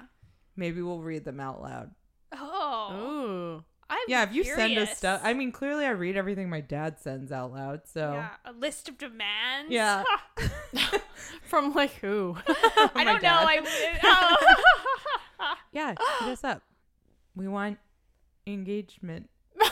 Maybe 0.54 0.80
we'll 0.82 1.00
read 1.00 1.24
them 1.24 1.40
out 1.40 1.60
loud. 1.60 1.90
Oh. 2.32 2.92
Ooh. 2.94 3.64
I'm 3.90 3.98
Yeah, 4.06 4.22
if 4.22 4.32
you 4.32 4.44
send 4.44 4.78
us 4.78 4.96
stuff, 4.96 5.20
I 5.24 5.34
mean, 5.34 5.50
clearly 5.50 5.84
I 5.84 5.90
read 5.90 6.16
everything 6.16 6.48
my 6.48 6.60
dad 6.60 7.00
sends 7.00 7.32
out 7.32 7.52
loud. 7.52 7.82
So 7.86 8.12
Yeah, 8.12 8.28
a 8.44 8.52
list 8.52 8.88
of 8.88 8.98
demands. 8.98 9.70
Yeah. 9.70 10.04
From 11.42 11.74
like 11.74 11.94
who? 11.94 12.36
I 12.94 13.02
don't 13.04 13.22
know. 13.22 13.28
I 13.30 13.60
oh. 14.04 14.83
yeah, 15.72 15.94
hit 16.20 16.28
us 16.28 16.44
up. 16.44 16.62
We 17.36 17.48
want 17.48 17.78
engagement. 18.46 19.28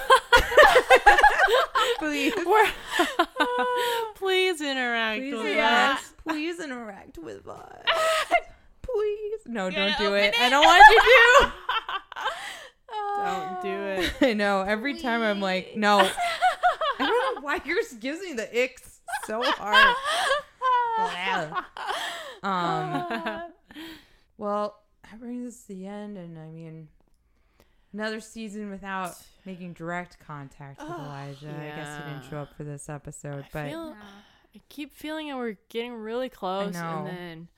Please. 1.99 2.35
Please 4.17 4.61
interact 4.61 5.21
Please 5.21 5.35
with 5.35 5.59
us. 5.59 6.15
Please 6.27 6.61
interact 6.61 7.19
with 7.19 7.47
us. 7.49 7.85
Please. 8.83 9.41
No, 9.47 9.67
You 9.67 9.73
gonna 9.73 9.91
don't 9.91 9.99
do 9.99 10.07
open 10.09 10.21
it. 10.25 10.35
I 10.39 10.51
don't 10.51 10.65
want 10.65 10.83
you 10.91 11.01
to. 11.01 11.53
Don't 13.25 13.63
do 13.63 14.03
it. 14.03 14.13
I 14.21 14.33
know. 14.35 14.63
Every 14.63 14.99
time 14.99 15.23
I'm 15.23 15.41
like, 15.41 15.77
no. 15.77 15.99
I 16.99 17.07
don't 17.07 17.35
know 17.37 17.41
why 17.43 17.61
yours 17.65 17.93
gives 17.95 18.21
me 18.21 18.33
the 18.33 18.47
icks 18.47 19.01
so 19.27 19.43
hard. 19.43 19.97
Um. 22.43 23.53
Well, 24.37 24.82
that 25.13 25.21
brings 25.21 25.47
us 25.47 25.63
to 25.63 25.69
the 25.69 25.87
end, 25.87 26.17
and 26.19 26.39
I 26.39 26.47
mean, 26.49 26.89
another 27.93 28.21
season 28.21 28.71
without 28.71 29.15
making 29.47 29.75
direct 29.75 30.19
contact 30.27 30.81
with 30.81 30.89
Elijah. 30.91 31.49
I 31.51 31.77
guess 31.77 31.97
he 32.05 32.11
didn't 32.13 32.29
show 32.31 32.39
up 32.39 32.57
for 32.57 32.65
this 32.65 32.89
episode, 32.89 33.45
I 33.45 33.49
but 33.53 33.69
feel- 33.69 33.97
I 34.55 34.61
keep 34.69 34.93
feeling 34.93 35.29
that 35.29 35.37
we're 35.37 35.57
getting 35.71 35.95
really 35.95 36.29
close, 36.29 36.75
know. 36.75 37.07
and 37.07 37.07
then 37.07 37.49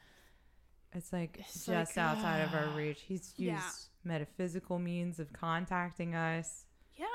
it's 0.92 1.12
like 1.12 1.38
It's 1.40 1.66
just 1.66 1.96
like, 1.96 1.98
outside 1.98 2.40
of 2.42 2.54
our 2.54 2.68
ah. 2.72 2.76
reach. 2.76 3.00
He's 3.00 3.32
used 3.36 3.40
Yeah. 3.40 3.60
metaphysical 4.04 4.78
means 4.78 5.18
of 5.18 5.32
contacting 5.32 6.14
us. 6.14 6.66
yeah. 6.96 7.06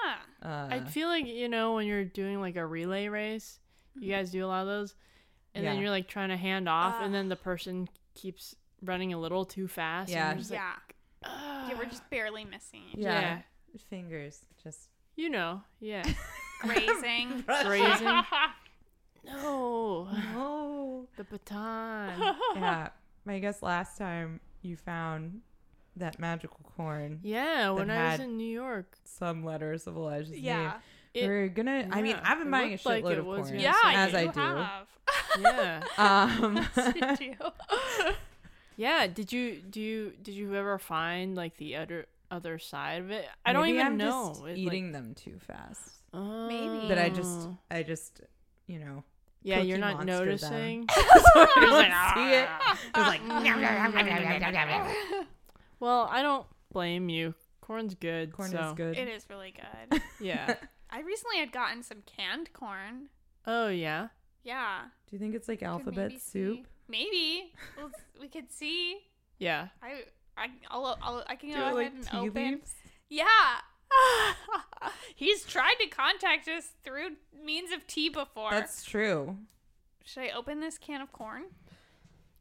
Uh, 0.44 0.68
I 0.72 0.80
feel 0.82 1.08
like 1.08 1.26
you 1.28 1.48
know 1.48 1.76
when 1.76 1.86
you're 1.88 2.04
doing 2.04 2.42
like 2.42 2.56
a 2.58 2.66
relay 2.66 3.08
race, 3.08 3.60
you 3.98 4.10
guys 4.12 4.32
do 4.32 4.46
a 4.46 4.48
lot 4.48 4.62
of 4.62 4.68
those, 4.68 4.96
and 5.56 5.66
then 5.66 5.80
you're 5.80 5.90
like 5.90 6.08
trying 6.10 6.30
to 6.30 6.38
hand 6.38 6.68
off, 6.68 6.96
Uh. 7.02 7.06
and 7.06 7.14
then 7.14 7.30
the 7.30 7.36
person 7.38 7.88
keeps 8.16 8.56
running 8.84 9.14
a 9.14 9.20
little 9.20 9.46
too 9.46 9.68
fast. 9.68 10.10
Yeah. 10.12 10.32
and 10.32 10.40
just 10.40 10.52
like, 10.52 10.60
yeah. 10.60 10.74
"Ugh." 11.26 11.72
yeah, 11.72 11.78
we're 11.78 11.86
just 11.86 12.10
barely 12.10 12.46
missing 12.46 12.82
each 12.94 13.00
yeah, 13.00 13.20
yeah. 13.22 13.40
fingers 13.90 14.40
just 14.64 14.90
you 15.16 15.30
know, 15.30 15.62
yeah, 15.80 16.04
Grazing. 16.62 17.44
Grazing. 17.66 18.08
no, 19.26 20.08
oh 20.36 21.08
the 21.18 21.24
baton. 21.26 22.36
yeah. 22.56 22.90
I 23.28 23.40
guess 23.40 23.62
last 23.62 23.98
time 23.98 24.40
you 24.62 24.76
found 24.78 25.42
that 25.98 26.20
magical 26.20 26.60
corn, 26.76 27.20
Yeah, 27.22 27.72
when 27.72 27.92
I 27.92 28.12
was 28.12 28.20
in 28.22 28.38
New 28.38 28.50
York, 28.50 28.98
some 29.04 29.44
letters 29.44 29.86
of 29.88 29.96
Elijah's 29.98 30.32
name. 30.32 30.44
yeah. 30.46 30.74
it, 31.14 31.28
We're 31.28 31.50
gonna. 31.50 31.88
I 31.92 32.02
mean, 32.02 32.16
I've 32.24 32.40
been 32.40 32.48
it 32.48 32.52
buying 32.52 32.68
a 32.70 32.72
looked 32.72 32.86
like 32.86 33.04
shitload 33.04 33.12
it 33.12 33.18
of 33.20 33.26
was 33.26 33.48
corn, 33.50 33.60
Yeah, 33.60 33.74
as 33.86 34.12
you 34.14 34.18
I 34.20 34.28
do. 34.28 34.40
have. 34.40 34.88
yeah, 35.42 35.84
Um, 35.98 36.68
Yes, 36.76 37.20
you 37.20 37.36
do. 37.36 37.52
Yeah. 38.80 39.06
Did 39.08 39.32
you 39.34 39.62
do 39.70 39.82
you 39.82 40.14
did 40.24 40.34
you 40.34 40.56
ever 40.56 40.80
find 40.80 41.36
like 41.36 41.58
the 41.58 41.76
other 41.76 42.06
other 42.32 42.58
side 42.60 43.02
of 43.02 43.12
it? 43.12 43.26
I 43.46 43.52
don't 43.54 43.64
maybe 43.64 43.76
even 43.80 43.88
I'm 43.88 43.98
know. 43.98 44.30
Just 44.30 44.40
It, 44.42 44.44
like- 44.46 44.58
eating 44.58 44.92
them 44.94 45.14
too 45.14 45.38
fast. 45.40 45.82
Oh. 46.14 46.88
That 46.88 46.98
I 46.98 47.10
just, 47.10 47.48
I 47.70 47.84
just, 47.84 48.22
you 48.66 48.80
know, 48.80 49.04
yeah, 49.44 49.60
you're 49.60 49.78
not 49.78 50.06
noticing. 50.06 50.88
so 50.90 50.96
I 50.96 51.70
like, 51.72 52.16
see 52.16 52.34
it. 52.34 52.50
Like, 52.98 53.22
Well, 55.80 56.08
I 56.12 56.22
don't 56.24 56.48
blame 56.72 57.10
you. 57.10 57.36
Corn's 57.62 57.94
good. 57.94 58.34
corn 58.34 58.50
so. 58.50 58.60
is 58.60 58.74
good. 58.74 58.98
It 58.98 59.08
is 59.08 59.26
really 59.30 59.54
good. 59.54 60.02
Yeah. 60.20 60.56
I 60.90 61.02
recently 61.02 61.38
had 61.38 61.52
gotten 61.52 61.84
some 61.84 62.00
canned 62.06 62.52
corn. 62.54 63.10
Oh 63.46 63.68
yeah. 63.68 64.08
Yeah. 64.44 64.80
Do 65.08 65.16
you 65.16 65.20
think 65.20 65.36
it's 65.36 65.48
like 65.48 65.60
could 65.60 65.68
alphabet 65.68 66.12
soup? 66.14 66.22
see- 66.58 66.66
Maybe. 66.90 67.54
We'll, 67.78 67.92
we 68.20 68.28
could 68.28 68.52
see. 68.52 68.98
Yeah. 69.38 69.68
I 69.82 70.04
I 70.38 70.48
I'll, 70.70 70.98
I'll 71.02 71.24
I 71.28 71.36
can 71.36 71.50
Do 71.50 71.56
go 71.56 71.62
it 71.62 71.64
ahead 71.64 71.76
like 71.76 71.94
and 72.14 72.28
open. 72.30 72.52
leaves? 72.52 72.76
Yeah. 73.10 73.26
He's 75.16 75.44
tried 75.46 75.76
to 75.82 75.88
contact 75.88 76.48
us 76.48 76.70
through 76.84 77.12
means 77.44 77.72
of 77.72 77.86
tea 77.88 78.10
before. 78.10 78.52
That's 78.52 78.84
true. 78.84 79.38
Should 80.04 80.24
I 80.24 80.30
open 80.30 80.60
this 80.60 80.78
can 80.78 81.02
of 81.02 81.12
corn? 81.12 81.44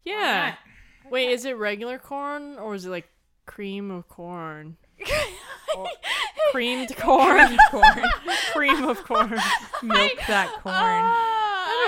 Yeah. 0.04 0.54
Wait, 1.10 1.30
is 1.30 1.44
it 1.44 1.56
regular 1.56 1.98
corn 1.98 2.58
or 2.58 2.74
is 2.74 2.86
it 2.86 2.90
like 2.90 3.08
cream 3.46 3.90
of 3.90 4.08
corn? 4.08 4.76
Creamed 6.50 6.96
corn. 6.96 7.56
corn. 7.70 8.02
cream 8.52 8.84
of 8.84 9.04
corn. 9.04 9.38
Milk 9.82 10.12
that 10.26 10.50
corn. 10.62 10.74
I 10.74 11.37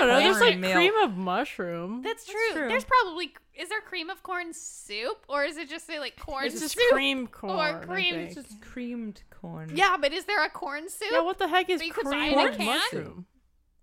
don't 0.05 0.09
know. 0.09 0.19
There's 0.19 0.39
like 0.41 0.59
milk. 0.59 0.73
cream 0.73 0.93
of 1.03 1.17
mushroom. 1.17 2.01
That's 2.03 2.25
true. 2.25 2.39
true. 2.53 2.67
There's 2.67 2.85
probably 2.85 3.33
is 3.55 3.69
there 3.69 3.81
cream 3.81 4.09
of 4.09 4.23
corn 4.23 4.53
soup 4.53 5.25
or 5.27 5.43
is 5.43 5.57
it 5.57 5.69
just 5.69 5.85
say 5.85 5.99
like 5.99 6.17
corn 6.17 6.45
It's 6.45 6.59
just 6.59 6.75
soup? 6.75 6.83
cream 6.91 7.27
corn. 7.27 7.59
I 7.59 7.73
cream. 7.73 8.15
It's 8.15 8.35
just 8.35 8.61
creamed 8.61 9.21
corn. 9.29 9.71
Yeah, 9.73 9.97
but 9.99 10.13
is 10.13 10.25
there 10.25 10.43
a 10.43 10.49
corn 10.49 10.89
soup? 10.89 11.09
Yeah, 11.11 11.21
what 11.21 11.37
the 11.39 11.47
heck 11.47 11.69
is 11.69 11.79
That 11.79 11.85
you 11.87 11.93
could 11.93 12.05
buy 12.05 12.11
cream 12.11 12.33
in 12.33 12.39
a 12.39 12.49
of 12.49 12.57
can? 12.57 12.65
mushroom? 12.65 13.25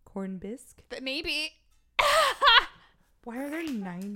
Corn 0.05 0.39
bisque. 0.39 0.83
But 0.89 1.03
maybe. 1.03 1.53
Why 3.25 3.39
are 3.39 3.51
there 3.51 3.65
nine? 3.71 4.15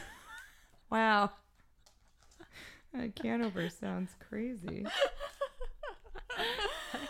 wow. 0.90 1.30
A 2.98 3.08
can 3.08 3.42
opener 3.42 3.68
sounds 3.68 4.10
crazy. 4.28 4.86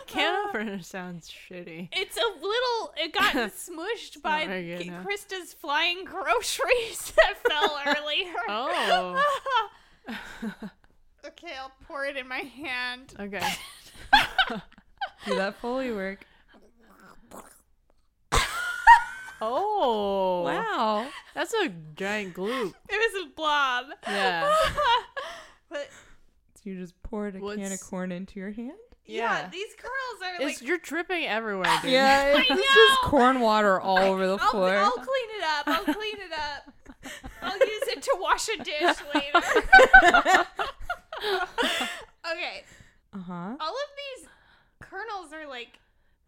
Can 0.09 0.33
uh, 0.33 0.49
opener 0.49 0.79
sounds 0.81 1.29
shitty. 1.29 1.89
It's 1.91 2.17
a 2.17 2.25
little. 2.35 2.93
It 2.97 3.13
got 3.13 3.33
smushed 3.53 4.21
by 4.21 4.45
not 4.45 4.53
good, 4.53 4.81
K- 4.81 4.89
no. 4.89 5.03
Krista's 5.03 5.53
flying 5.53 6.03
groceries 6.03 7.11
that 7.17 7.37
fell 7.47 7.79
earlier. 7.85 8.33
Oh. 8.47 9.23
okay, 11.25 11.53
I'll 11.59 11.71
pour 11.87 12.05
it 12.05 12.17
in 12.17 12.27
my 12.27 12.39
hand. 12.39 13.13
Okay. 13.19 13.47
Do 15.25 15.35
that 15.35 15.55
Foley 15.59 15.91
work. 15.91 16.25
Oh. 19.41 20.43
Wow. 20.43 21.07
That's 21.33 21.53
a 21.53 21.69
giant 21.95 22.33
gloop. 22.33 22.73
It 22.89 23.13
was 23.13 23.25
a 23.25 23.35
blob. 23.35 23.85
Yeah. 24.05 24.51
but 25.69 25.89
So 26.55 26.61
you 26.65 26.77
just 26.77 27.01
poured 27.03 27.35
a 27.35 27.39
can 27.39 27.71
of 27.71 27.79
corn 27.79 28.11
into 28.11 28.39
your 28.39 28.51
hand? 28.51 28.73
Yeah, 29.09 29.41
Yeah. 29.41 29.49
these 29.49 29.73
curls 29.77 30.21
are 30.23 30.35
It's 30.45 30.61
like. 30.61 30.67
you're 30.67 30.77
dripping 30.77 31.25
everywhere, 31.25 31.79
dude. 31.81 31.91
Yeah, 31.91 32.33
I 32.37 32.39
it's 32.41 32.49
know. 32.49 32.55
just 32.57 33.01
corn 33.03 33.39
water 33.41 33.79
all 33.79 33.97
over 33.99 34.25
the 34.27 34.37
I'll, 34.41 34.51
floor. 34.51 34.75
I'll 34.77 34.91
clean 34.91 35.29
it 35.37 35.43
up. 35.43 35.67
I'll 35.67 35.93
clean 35.93 36.15
it 36.17 36.31
up. 36.33 36.73
I'll 37.41 37.57
use 37.57 37.87
it 37.87 38.01
to 38.03 38.17
wash 38.19 38.49
a 38.49 38.57
dish 38.57 38.97
later. 39.13 40.45
okay, 42.31 42.63
Uh 43.13 43.19
huh. 43.19 43.55
all 43.59 43.73
of 43.73 43.89
these 43.97 44.27
kernels 44.79 45.33
are 45.33 45.47
like 45.47 45.79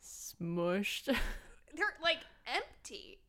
Smushed. 0.03 1.05
they're 1.05 1.95
like 2.01 2.19
empty. 2.47 3.19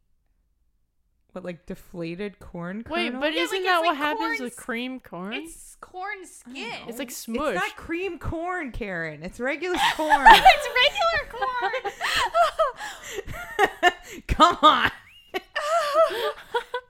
What, 1.33 1.45
like 1.45 1.65
deflated 1.67 2.39
corn 2.41 2.85
Wait, 2.91 3.07
kernel? 3.07 3.21
but 3.23 3.33
Yeah, 3.35 3.43
isn't 3.43 3.57
like, 3.59 3.65
that 3.65 3.79
it's 3.79 3.87
what 3.87 3.89
like 3.89 3.97
happens 3.97 4.19
corn 4.39 4.43
with 4.43 4.53
s- 4.53 4.59
cream 4.59 5.01
corn? 5.01 5.33
It's 5.33 5.77
corn 5.81 6.27
skin. 6.27 6.73
It's 6.89 6.99
like 6.99 7.09
It's 7.09 7.27
not 7.29 7.77
cream 7.77 8.19
corn, 8.19 8.71
Karen. 8.71 9.23
It's 9.23 9.41
regular 9.41 9.79
corn. 9.97 10.27
it's 10.29 10.69
regular 10.83 11.49
corn. 11.49 11.73
Come 14.29 14.59
on. 14.63 14.91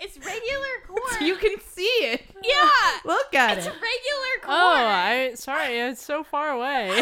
it's 0.01 0.18
regular 0.18 0.66
corn. 0.88 1.24
you 1.24 1.36
can 1.36 1.61
see 1.61 1.82
it. 1.84 2.22
yeah, 2.43 2.68
Look 3.05 3.34
at 3.34 3.53
it. 3.53 3.59
it's 3.59 3.66
it. 3.68 3.70
regular 3.74 3.84
oh, 3.84 4.40
corn. 4.43 4.57
oh, 4.57 4.86
I 4.86 5.32
sorry, 5.36 5.78
it's 5.78 6.03
so 6.05 6.24
far 6.24 6.51
away. 6.51 7.01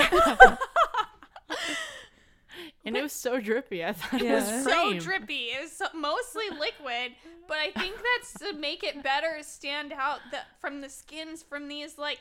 And 2.84 2.96
it 2.96 3.02
was 3.02 3.12
so 3.12 3.40
drippy. 3.40 3.84
I 3.84 3.92
thought 3.92 4.20
it 4.20 4.24
Yeah. 4.26 4.34
was 4.36 4.64
so 4.64 4.88
cream. 4.88 4.98
drippy. 4.98 5.48
It's 5.52 5.76
so, 5.78 5.86
mostly 5.94 6.44
liquid, 6.50 7.12
but 7.48 7.58
I 7.58 7.70
think 7.80 7.96
that's 7.96 8.32
to 8.40 8.52
make 8.58 8.82
it 8.82 9.02
better 9.02 9.38
stand 9.42 9.92
out 9.92 10.20
the, 10.30 10.38
from 10.60 10.80
the 10.80 10.88
skins 10.88 11.42
from 11.42 11.68
these 11.68 11.98
like. 11.98 12.18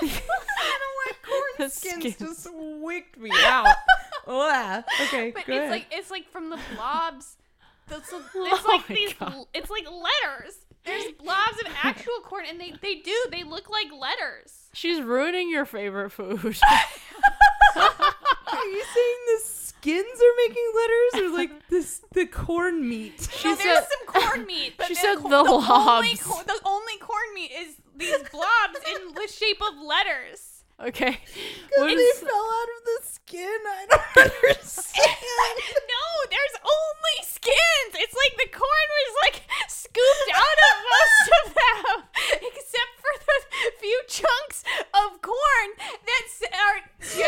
don't 0.00 1.06
like 1.06 1.22
corn 1.26 1.42
The 1.58 1.68
skins. 1.68 2.14
skins. 2.14 2.16
Just 2.18 2.48
wicked 2.54 3.20
me 3.20 3.30
out. 3.44 3.66
Ugh. 4.26 4.84
Okay, 5.02 5.30
But 5.32 5.44
good. 5.46 5.56
it's 5.62 5.70
like 5.70 5.86
it's 5.90 6.10
like 6.10 6.28
from 6.30 6.50
the 6.50 6.58
blobs. 6.74 7.36
It's, 7.90 8.10
it's 8.12 8.26
Oh 8.34 8.64
like 8.68 8.86
these. 8.86 9.12
God. 9.14 9.44
It's 9.52 9.68
like 9.70 9.84
letters. 9.84 10.54
There's 10.84 11.12
blobs 11.12 11.60
of 11.64 11.72
actual 11.82 12.14
corn, 12.24 12.44
and 12.48 12.60
they 12.60 12.72
they 12.82 12.96
do 12.96 13.14
they 13.30 13.44
look 13.44 13.68
like 13.70 13.88
letters. 13.92 14.68
She's 14.72 15.00
ruining 15.02 15.50
your 15.50 15.64
favorite 15.66 16.10
food. 16.10 16.56
Are 18.62 18.68
you 18.68 18.84
saying 18.94 19.16
the 19.26 19.40
skins 19.44 20.20
are 20.20 20.36
making 20.48 20.72
letters 20.74 21.22
or 21.32 21.36
like 21.36 21.68
this 21.68 22.00
the 22.12 22.26
corn 22.26 22.88
meat? 22.88 23.28
She 23.38 23.48
no, 23.48 23.54
said- 23.56 23.64
there's 23.64 23.84
some 23.88 24.06
corn 24.22 24.46
meat. 24.46 24.74
But 24.78 24.86
she 24.86 24.94
said 24.94 25.16
co- 25.16 25.28
the 25.28 25.36
Only 25.38 25.66
lobs. 25.68 26.22
co- 26.22 26.42
the 26.44 26.60
only 26.64 26.96
corn 26.98 27.34
meat 27.34 27.50
is 27.52 27.76
these 27.96 28.22
blobs 28.30 28.78
in 28.94 29.14
the 29.14 29.26
shape 29.28 29.60
of 29.60 29.78
letters. 29.82 30.51
Okay. 30.82 31.16
Because 31.68 31.96
they 31.96 32.10
s- 32.14 32.18
fell 32.18 32.50
out 32.58 32.70
of 32.76 32.82
the 32.84 32.98
skin. 33.06 33.58
I 33.66 33.86
don't 33.88 34.26
understand. 34.26 35.16
no, 35.94 36.04
there's 36.30 36.56
only 36.62 37.16
skins. 37.22 37.92
It's 38.02 38.14
like 38.14 38.34
the 38.38 38.50
corn 38.50 38.88
was 38.98 39.14
like 39.22 39.42
scooped 39.68 40.30
out 40.34 40.58
of 40.68 40.74
most 40.94 41.26
of 41.38 41.54
them, 41.54 42.04
except 42.42 42.92
for 42.98 43.14
the 43.26 43.72
few 43.80 44.00
chunks 44.08 44.64
of 44.94 45.22
corn 45.22 45.68
that 45.78 46.24
are 46.52 46.80
J 47.00 47.22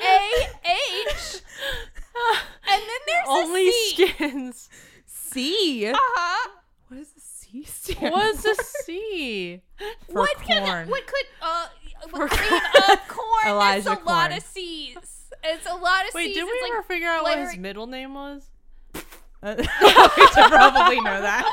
A 0.00 0.48
H. 0.64 1.42
And 2.68 2.82
then 2.82 3.00
there's 3.06 3.28
only 3.28 3.68
a 3.68 3.72
C. 3.72 4.06
skins. 4.08 4.68
C. 5.06 5.86
Uh 5.88 5.96
huh. 5.96 6.48
What 6.88 7.00
is 7.00 7.10
the 7.12 7.20
C 7.20 7.62
stand? 7.64 8.12
What's 8.12 8.44
a 8.44 8.54
C? 8.54 9.60
For 10.08 10.20
what 10.22 10.36
corn. 10.36 10.46
Can, 10.46 10.88
what 10.88 11.06
could 11.06 11.26
uh 11.42 11.66
for 12.08 12.28
cream 12.28 12.60
of 12.90 12.98
corn? 13.08 13.46
Elijah 13.46 13.84
That's 13.90 14.00
a 14.00 14.04
lot 14.04 14.32
of 14.36 14.42
C's. 14.42 14.96
It's 15.44 15.66
a 15.66 15.74
lot 15.74 16.06
of 16.06 16.14
Wait, 16.14 16.26
C's. 16.26 16.34
did 16.36 16.44
we 16.44 16.50
it's 16.50 16.68
ever 16.68 16.78
like 16.78 16.86
figure 16.86 17.08
out 17.08 17.22
what 17.22 17.38
his 17.38 17.46
layering- 17.48 17.62
middle 17.62 17.86
name 17.86 18.14
was? 18.14 18.48
Uh, 19.42 19.54
we 19.58 19.64
should 19.64 20.50
probably 20.50 21.00
know 21.00 21.22
that. 21.22 21.44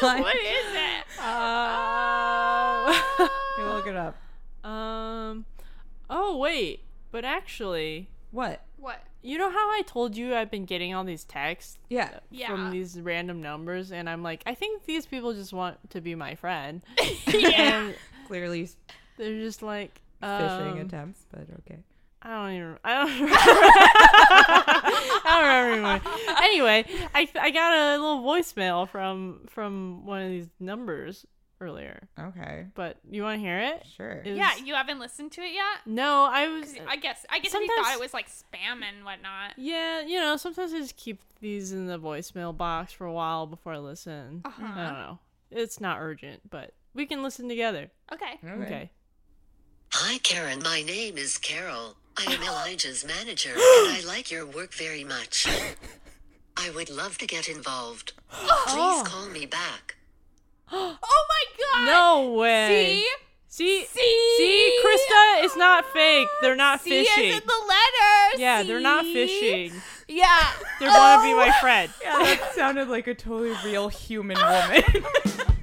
what 0.00 0.34
is 0.34 0.74
it? 0.74 1.04
Uh, 1.20 2.92
Okay, 3.20 3.64
look 3.64 3.86
it 3.86 3.94
up. 3.96 4.16
um. 4.68 5.44
Oh 6.08 6.36
wait, 6.38 6.80
but 7.12 7.24
actually, 7.24 8.08
What? 8.32 8.60
What? 8.76 9.00
You 9.22 9.38
know 9.38 9.50
how 9.50 9.70
I 9.70 9.82
told 9.86 10.16
you 10.16 10.34
I've 10.34 10.50
been 10.50 10.64
getting 10.64 10.94
all 10.94 11.04
these 11.04 11.24
texts 11.24 11.78
Yeah. 11.88 12.20
Yeah. 12.30 12.48
from 12.48 12.70
these 12.70 13.00
random 13.00 13.40
numbers, 13.42 13.92
and 13.92 14.08
I'm 14.08 14.22
like, 14.22 14.42
I 14.46 14.54
think 14.54 14.84
these 14.84 15.06
people 15.06 15.32
just 15.34 15.52
want 15.52 15.78
to 15.90 16.00
be 16.00 16.14
my 16.14 16.34
friend, 16.34 16.82
yeah. 17.26 17.50
and 17.86 17.94
Clearly 18.26 18.68
they're 19.16 19.38
just 19.40 19.62
like 19.62 20.00
fishing 20.20 20.30
um, 20.72 20.78
attempts, 20.78 21.26
but 21.30 21.46
okay. 21.60 21.78
I 22.22 22.28
don't 22.34 22.52
even. 22.54 22.76
I 22.84 22.94
don't. 22.94 23.10
Remember. 23.20 23.34
I 24.52 25.22
don't 25.24 25.42
remember 25.42 25.72
anymore. 25.98 26.36
Anyway, 26.42 26.84
I 27.14 27.28
I 27.40 27.50
got 27.50 27.72
a 27.72 27.90
little 27.92 28.20
voicemail 28.22 28.88
from 28.88 29.40
from 29.48 30.04
one 30.04 30.22
of 30.22 30.28
these 30.30 30.48
numbers 30.60 31.26
earlier, 31.60 32.08
Okay. 32.18 32.66
but 32.74 32.96
you 33.08 33.22
want 33.22 33.36
to 33.36 33.40
hear 33.40 33.58
it? 33.58 33.84
Sure. 33.96 34.22
It 34.24 34.36
Yeah, 34.36 34.54
was- 34.54 34.62
you 34.62 34.74
haven't 34.74 34.98
listened 34.98 35.32
to 35.32 35.42
it 35.42 35.52
yet? 35.52 35.86
No, 35.86 36.24
I 36.30 36.48
was. 36.48 36.74
I 36.88 36.96
guess 36.96 37.24
I 37.30 37.38
guess 37.38 37.54
if 37.54 37.60
you 37.60 37.76
thought 37.82 37.94
it 37.94 38.00
was 38.00 38.14
like 38.14 38.28
spam 38.28 38.82
and 38.82 39.04
whatnot. 39.04 39.52
Yeah, 39.56 40.00
you 40.02 40.18
know, 40.18 40.36
sometimes 40.36 40.72
I 40.72 40.78
just 40.78 40.96
keep 40.96 41.20
these 41.40 41.72
in 41.72 41.86
the 41.86 41.98
voicemail 41.98 42.56
box 42.56 42.92
for 42.92 43.06
a 43.06 43.12
while 43.12 43.46
before 43.46 43.74
I 43.74 43.78
listen. 43.78 44.42
Uh-huh. 44.44 44.62
I 44.64 44.84
don't 44.84 44.94
know. 44.94 45.18
It's 45.50 45.80
not 45.80 45.98
urgent, 46.00 46.48
but 46.48 46.72
we 46.94 47.06
can 47.06 47.22
listen 47.22 47.48
together. 47.48 47.90
Okay. 48.12 48.38
Okay. 48.44 48.90
Hi, 49.92 50.18
Karen. 50.18 50.60
My 50.62 50.82
name 50.82 51.18
is 51.18 51.36
Carol. 51.38 51.96
I 52.16 52.32
am 52.32 52.42
Elijah's 52.48 53.04
manager, 53.04 53.50
and 53.54 53.58
I 53.58 54.02
like 54.06 54.30
your 54.30 54.46
work 54.46 54.72
very 54.72 55.04
much. 55.04 55.46
I 56.56 56.70
would 56.70 56.90
love 56.90 57.18
to 57.18 57.26
get 57.26 57.48
involved. 57.48 58.12
Please 58.30 59.02
call 59.08 59.28
me 59.30 59.46
back. 59.46 59.96
Oh 60.72 61.26
my 61.28 61.44
god. 61.58 61.86
No 61.86 62.32
way. 62.34 63.02
See? 63.02 63.06
See? 63.48 63.84
See? 63.84 64.34
See, 64.38 64.78
Krista, 64.84 65.44
it's 65.44 65.56
not 65.56 65.84
fake. 65.92 66.28
They're 66.40 66.54
not 66.56 66.80
See 66.80 66.90
fishing. 67.04 67.24
is 67.30 67.34
in 67.40 67.42
the 67.46 67.64
letter. 67.68 68.40
yeah, 68.40 68.62
they're 68.62 68.80
not 68.80 69.04
fishing. 69.04 69.72
Yeah. 70.08 70.26
They're 70.78 70.88
gonna 70.88 71.22
be 71.22 71.32
Oh. 71.32 71.36
my 71.36 71.50
friend. 71.60 71.90
Yeah, 72.02 72.18
that 72.18 72.52
sounded 72.54 72.88
like 72.88 73.06
a 73.08 73.14
totally 73.14 73.54
real 73.64 73.88
human 73.88 74.36
woman. 74.38 74.82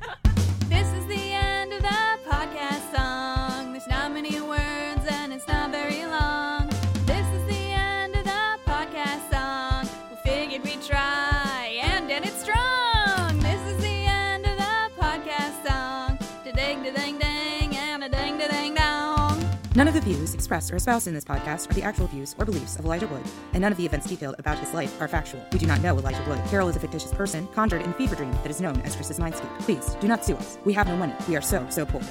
views 20.08 20.34
expressed 20.34 20.72
or 20.72 20.78
espoused 20.78 21.08
in 21.08 21.14
this 21.14 21.26
podcast 21.26 21.70
are 21.70 21.74
the 21.74 21.84
actual 21.84 22.08
views 22.08 22.34
or 22.40 22.46
beliefs 22.46 22.78
of 22.80 22.86
Elijah 22.86 23.08
Wood, 23.08 23.24
and 23.54 23.62
none 23.62 23.72
of 23.72 23.78
the 23.78 23.86
events 23.86 24.08
detailed 24.08 24.36
about 24.40 24.58
his 24.58 24.74
life 24.74 25.02
are 25.02 25.08
factual. 25.08 25.44
We 25.52 25.60
do 25.60 25.66
not 25.68 25.82
know 25.82 25.98
Elijah 25.98 26.24
Wood. 26.28 26.40
Carol 26.48 26.70
is 26.70 26.76
a 26.78 26.80
fictitious 26.80 27.14
person 27.14 27.46
conjured 27.48 27.82
in 27.82 27.90
a 27.90 27.94
fever 27.94 28.16
dream 28.16 28.32
that 28.32 28.50
is 28.50 28.62
known 28.62 28.80
as 28.82 28.96
Chris's 28.96 29.20
mindscape. 29.20 29.60
Please 29.60 29.96
do 29.96 30.08
not 30.08 30.24
sue 30.24 30.36
us. 30.38 30.58
We 30.64 30.72
have 30.74 30.88
no 30.88 30.96
money. 30.96 31.14
We 31.28 31.36
are 31.36 31.42
so, 31.42 31.66
so 31.70 31.86
poor. 31.86 32.02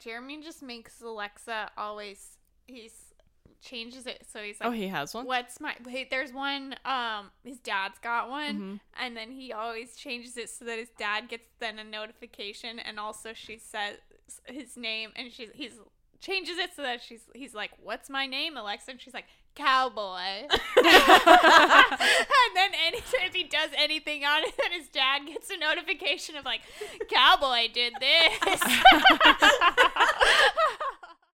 Jeremy 0.00 0.40
just 0.42 0.62
makes 0.62 1.00
Alexa 1.02 1.70
always 1.76 2.38
he's 2.66 2.92
changes 3.62 4.06
it 4.06 4.24
so 4.32 4.40
he's 4.42 4.60
like 4.60 4.68
Oh, 4.68 4.72
he 4.72 4.86
has 4.88 5.12
one? 5.12 5.26
What's 5.26 5.60
my 5.60 5.74
wait? 5.84 6.08
There's 6.10 6.32
one. 6.32 6.76
Um, 6.84 7.30
his 7.44 7.58
dad's 7.58 7.98
got 7.98 8.30
one, 8.30 8.54
Mhm. 8.60 8.80
and 9.00 9.16
then 9.16 9.32
he 9.32 9.52
always 9.52 9.96
changes 9.96 10.36
it 10.36 10.48
so 10.50 10.64
that 10.66 10.78
his 10.78 10.90
dad 10.98 11.28
gets 11.28 11.48
then 11.58 11.78
a 11.78 11.84
notification, 11.84 12.78
and 12.78 13.00
also 13.00 13.32
she 13.34 13.58
says 13.58 13.96
his 14.46 14.76
name, 14.76 15.10
and 15.16 15.32
she's 15.32 15.48
he's 15.54 15.72
changes 16.20 16.58
it 16.58 16.70
so 16.74 16.82
that 16.82 17.02
she's 17.02 17.22
he's 17.34 17.54
like, 17.54 17.70
"What's 17.82 18.10
my 18.10 18.26
name, 18.26 18.56
Alexa?" 18.56 18.90
And 18.90 19.00
she's 19.00 19.14
like, 19.14 19.26
"Cowboy." 19.54 20.18
and 20.48 20.50
then 22.54 22.70
anytime 22.86 23.20
if 23.24 23.34
he 23.34 23.44
does 23.44 23.70
anything 23.76 24.24
on 24.24 24.42
it, 24.44 24.54
then 24.58 24.72
his 24.72 24.88
dad 24.88 25.26
gets 25.26 25.50
a 25.50 25.56
notification 25.56 26.36
of 26.36 26.44
like, 26.44 26.62
"Cowboy 27.10 27.68
did 27.72 27.94
this." 28.00 28.60